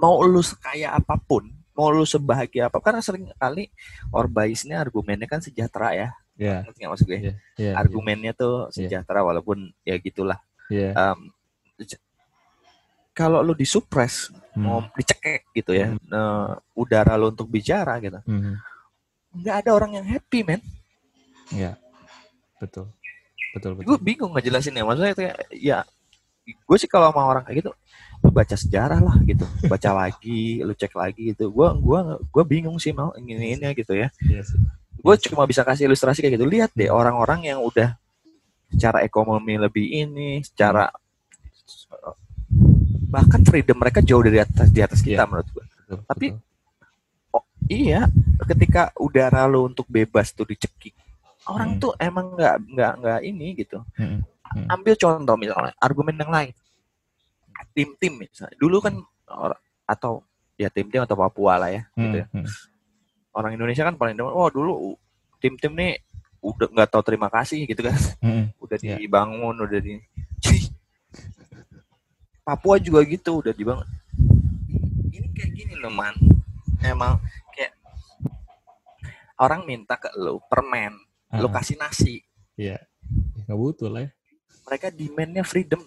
mau 0.00 0.24
lu 0.24 0.40
sekaya 0.40 0.96
apa 0.96 1.20
pun 1.20 1.44
mau 1.76 1.92
lu 1.92 2.08
sebahagia 2.08 2.72
apa 2.72 2.80
karena 2.80 3.04
sering 3.04 3.28
kali 3.36 3.68
orbaisnya 4.08 4.80
argumennya 4.80 5.28
kan 5.28 5.44
sejahtera 5.44 5.92
ya 5.92 6.08
Iya, 6.40 6.64
ngerti 6.64 6.78
nggak 6.80 6.92
maksud 6.96 7.06
gue? 7.06 7.18
Iya, 7.20 7.34
iya. 7.60 7.72
argumennya 7.76 8.32
tuh 8.32 8.72
sejahtera 8.72 9.20
walaupun 9.20 9.68
ya 9.84 10.00
gitulah. 10.00 10.40
Iya. 10.72 10.96
Em, 10.96 11.18
j- 11.84 12.00
kalau 13.12 13.44
lu 13.44 13.52
disupres 13.52 14.32
Hmm, 14.50 14.66
mau 14.66 14.82
dicekek 14.98 15.46
gitu 15.54 15.70
ya 15.70 15.94
eh, 15.94 16.48
udara 16.74 17.14
lu 17.14 17.30
untuk 17.30 17.46
bicara 17.46 18.02
gitu 18.02 18.18
nggak 19.30 19.56
ada 19.62 19.70
orang 19.70 19.94
yang 19.94 20.06
happy 20.10 20.42
men. 20.42 20.58
Iya. 21.54 21.78
Betul. 22.58 22.90
Betul, 23.54 23.78
betul. 23.78 23.86
gue 23.86 23.98
bingung 24.02 24.34
ngejelasin 24.34 24.74
ya 24.74 24.82
maksudnya 24.82 25.14
kayak 25.14 25.36
ya 25.54 25.78
gue 26.42 26.76
sih 26.82 26.90
kalau 26.90 27.14
sama 27.14 27.30
orang 27.30 27.42
kayak 27.46 27.62
gitu 27.62 27.70
lu 28.26 28.30
baca 28.34 28.56
sejarah 28.58 28.98
lah 28.98 29.16
gitu. 29.22 29.46
Baca 29.70 29.90
lagi 29.94 30.66
lu 30.66 30.74
cek 30.74 30.98
lagi 30.98 31.30
gitu. 31.30 31.54
Gue 31.54 31.68
gua 31.78 32.18
gue 32.18 32.44
bingung 32.46 32.74
sih 32.82 32.90
mau 32.90 33.14
ingin 33.14 33.38
gitu 33.70 33.94
ya. 33.94 34.10
Iya 34.26 34.42
sih. 34.42 34.58
Gue 35.00 35.14
cuma 35.26 35.44
bisa 35.44 35.62
kasih 35.62 35.86
ilustrasi 35.86 36.20
kayak 36.20 36.36
gitu 36.36 36.46
lihat 36.46 36.70
deh 36.72 36.88
orang-orang 36.88 37.46
yang 37.46 37.58
udah 37.60 37.96
secara 38.68 39.00
ekonomi 39.00 39.56
lebih 39.56 39.82
ini 39.82 40.40
secara 40.40 40.86
bahkan 43.10 43.42
freedom 43.42 43.76
mereka 43.76 43.98
jauh 44.00 44.22
dari 44.22 44.38
atas 44.38 44.70
di 44.70 44.80
atas 44.80 45.00
kita 45.02 45.24
Iya. 45.24 45.26
menurut 45.26 45.48
gue 45.50 45.64
Betul, 45.66 45.98
Tapi- 46.06 46.30
betul. 46.30 47.42
iya 47.66 48.00
ketika 48.46 48.82
udara 48.96 49.42
lu 49.44 49.66
untuk 49.66 49.86
bebas 49.86 50.30
tuh 50.30 50.46
dicekik 50.46 50.94
orang 51.46 51.74
Hmm. 51.74 51.80
tuh 51.80 51.92
emang 51.98 52.34
nggak 52.34 52.54
nggak 52.68 52.92
nggak 53.00 53.20
ini 53.24 53.46
gitu 53.56 53.78
Mhm. 53.98 54.20
ambil 54.68 54.94
contoh 54.94 55.34
misalnya 55.34 55.74
argumen 55.76 56.14
yang 56.14 56.30
lain 56.30 56.54
tim-tim 57.70 58.18
misalnya 58.18 58.54
dulu 58.54 58.78
kan 58.78 58.94
atau 59.84 60.22
ya 60.54 60.68
tim-tim 60.68 61.02
atau 61.02 61.14
Papua 61.14 61.54
lah 61.56 61.70
ya 61.70 61.82
gitu 61.96 62.16
ya. 62.22 62.26
Mhm. 62.30 62.46
Orang 63.32 63.54
Indonesia 63.54 63.82
kan 63.82 63.94
paling 63.94 64.14
demen 64.14 64.30
wah 64.30 64.48
dulu 64.48 64.94
tim-tim 65.38 65.72
nih 65.72 66.02
udah 66.40 66.66
nggak 66.68 66.88
tahu 66.88 67.02
terima 67.04 67.28
kasih 67.28 67.64
gitu 67.64 67.82
kan 67.82 67.96
Mhm. 68.20 68.44
udah 68.64 68.76
Iya. 68.78 68.96
dibangun 68.96 69.56
udah 69.58 69.78
di 69.78 70.00
Papua 72.40 72.76
juga 72.76 73.04
gitu 73.04 73.38
udah 73.40 73.52
dibangun 73.52 73.86
ini 75.10 75.26
kayak 75.30 75.50
gini 75.52 75.74
loh 75.76 75.90
man 75.90 76.16
emang 76.80 77.20
kayak 77.52 77.76
orang 79.36 79.62
minta 79.64 79.94
ke 79.94 80.10
lu 80.14 80.40
permen 80.42 80.96
lu 81.32 81.46
Ah, 81.46 81.52
kasih 81.52 81.76
nasi 81.76 82.14
Iya. 82.56 82.76
Nggak 83.40 83.56
butuh 83.56 83.88
lah 83.88 84.02
ya. 84.02 84.10
mereka 84.62 84.86
demandnya 84.88 85.42
freedom 85.42 85.82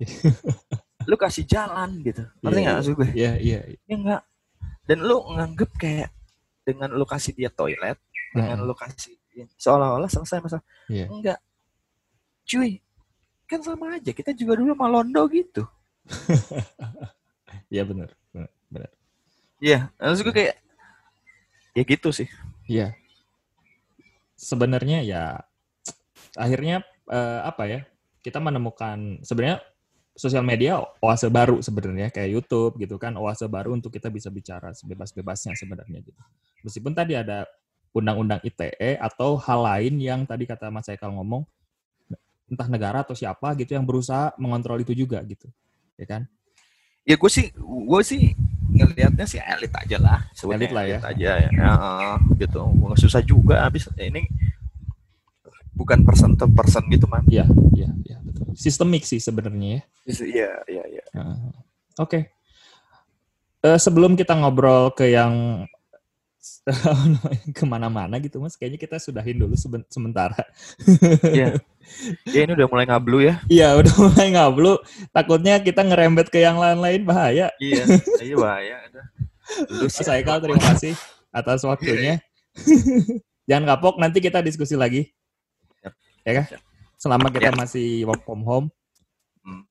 lu 1.08 1.16
kasih 1.16 1.44
jalan 1.44 2.00
gitu 2.00 2.24
ngerti 2.40 2.54
Iya, 2.54 2.62
nggak 2.62 2.64
iya. 2.64 2.78
maksud 2.78 2.94
gue 2.94 3.08
Iya, 3.12 3.32
iya. 3.38 3.58
ya 3.82 3.94
enggak 3.94 4.22
dan 4.84 4.98
lu 5.02 5.16
nganggep 5.28 5.70
kayak 5.76 6.08
dengan 6.66 6.90
lu 6.90 7.06
kasih 7.06 7.30
dia 7.32 7.46
toilet 7.48 7.94
dengan 8.34 8.58
lu 8.60 8.74
kasih 8.74 9.14
dia- 9.30 9.46
seolah-olah 9.54 10.10
selesai 10.10 10.42
masalah 10.42 10.64
Iya. 10.90 11.06
enggak 11.06 11.38
cuy 12.42 12.82
kan 13.46 13.62
sama 13.62 13.94
aja 13.94 14.10
kita 14.10 14.34
juga 14.34 14.58
dulu 14.58 14.74
malondo 14.74 15.22
gitu 15.30 15.62
Iya 17.70 17.82
benar. 17.82 18.10
benar, 18.66 18.90
iya 19.58 19.90
maksud 19.96 20.26
gue 20.26 20.34
kayak 20.34 20.54
ya 21.72 21.82
gitu 21.82 22.10
sih 22.10 22.26
Iya. 22.66 22.98
Sebenarnya 24.36 25.00
ya 25.00 25.38
akhirnya 26.34 26.82
eh, 27.08 27.40
apa 27.40 27.62
ya? 27.64 27.80
Kita 28.20 28.42
menemukan 28.42 29.22
sebenarnya 29.22 29.62
sosial 30.18 30.42
media 30.42 30.82
oase 30.98 31.30
baru 31.30 31.62
sebenarnya 31.62 32.10
kayak 32.10 32.30
YouTube 32.34 32.74
gitu 32.82 32.98
kan 32.98 33.14
oase 33.16 33.46
baru 33.46 33.72
untuk 33.72 33.94
kita 33.94 34.10
bisa 34.10 34.28
bicara 34.28 34.74
sebebas-bebasnya 34.74 35.54
sebenarnya 35.54 36.02
gitu. 36.02 36.20
Meskipun 36.66 36.90
tadi 36.92 37.14
ada 37.14 37.46
undang-undang 37.94 38.42
ITE 38.42 38.98
atau 38.98 39.38
hal 39.38 39.62
lain 39.62 39.94
yang 40.02 40.26
tadi 40.26 40.44
kata 40.44 40.66
Mas 40.68 40.90
Haikal 40.90 41.14
ngomong 41.14 41.46
entah 42.50 42.66
negara 42.66 43.06
atau 43.06 43.14
siapa 43.14 43.54
gitu 43.54 43.78
yang 43.78 43.86
berusaha 43.86 44.34
mengontrol 44.36 44.82
itu 44.82 44.90
juga 44.92 45.22
gitu. 45.22 45.46
Ya 45.94 46.06
kan? 46.10 46.22
ya 47.06 47.14
gue 47.14 47.30
sih 47.30 47.54
gue 47.62 48.00
sih 48.02 48.34
ngelihatnya 48.66 49.24
sih 49.30 49.38
elit 49.38 49.70
aja 49.70 49.96
lah 50.02 50.18
Elit 50.50 50.74
lah 50.74 50.84
ya. 50.84 50.98
aja 51.06 51.30
ya, 51.38 51.48
Heeh, 51.54 52.14
gitu 52.42 52.66
Gua 52.82 52.98
susah 52.98 53.22
juga 53.22 53.62
habis 53.62 53.86
ini 53.94 54.26
bukan 55.78 56.02
person 56.02 56.34
to 56.34 56.50
person 56.50 56.82
gitu 56.90 57.06
man 57.06 57.22
Iya, 57.30 57.46
iya, 57.78 57.88
iya 58.02 58.18
betul. 58.26 58.50
Sistemik 58.58 59.06
sih 59.06 59.22
sebenarnya 59.22 59.78
ya. 59.78 59.80
iya 60.26 60.50
iya 60.66 60.84
iya 60.98 61.04
Oke. 61.96 62.28
Eh, 63.62 63.78
sebelum 63.80 64.18
kita 64.18 64.34
ngobrol 64.36 64.90
ke 64.92 65.08
yang 65.14 65.64
ke 67.56 67.64
mana-mana 67.64 68.18
gitu 68.18 68.42
mas, 68.42 68.58
kayaknya 68.58 68.78
kita 68.82 68.96
sudahin 68.98 69.38
dulu 69.38 69.54
sementara. 69.86 70.38
Iya. 71.22 71.62
ya 72.26 72.40
ini 72.42 72.58
udah 72.58 72.66
mulai 72.66 72.86
ngablu 72.90 73.18
ya 73.22 73.34
Iya, 73.46 73.78
udah 73.78 73.94
mulai 74.10 74.28
ngablu. 74.34 74.72
Takutnya 75.14 75.62
kita 75.62 75.86
ngerembet 75.86 76.28
ke 76.28 76.42
yang 76.42 76.58
lain-lain 76.58 77.06
bahaya. 77.06 77.54
iya 77.62 77.84
iya 78.18 78.34
bahaya 78.34 78.76
Mas 79.70 80.02
Haikal, 80.02 80.42
terima 80.42 80.58
kasih 80.58 80.98
atas 81.30 81.62
waktunya. 81.62 82.18
Jangan 83.48 83.78
kapok, 83.78 84.02
nanti 84.02 84.18
kita 84.18 84.42
diskusi 84.42 84.74
lagi. 84.74 85.06
Ya 86.26 86.42
kan? 86.42 86.58
Selama 86.98 87.30
kita 87.30 87.54
Siap. 87.54 87.60
masih 87.60 88.02
work 88.10 88.26
from 88.26 88.42
home. 88.42 88.66
Hmm. 89.46 89.62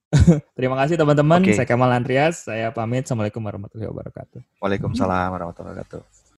terima 0.56 0.80
kasih 0.80 0.96
teman-teman. 0.96 1.44
Oke. 1.44 1.52
Saya 1.52 1.68
Kamal 1.68 1.92
Andreas. 1.92 2.48
Saya 2.48 2.72
pamit. 2.72 3.04
Assalamualaikum 3.04 3.44
warahmatullahi 3.44 3.92
wabarakatuh. 3.92 4.40
Waalaikumsalam 4.64 5.28
warahmatullahi 5.36 5.76
wabarakatuh 5.76 6.15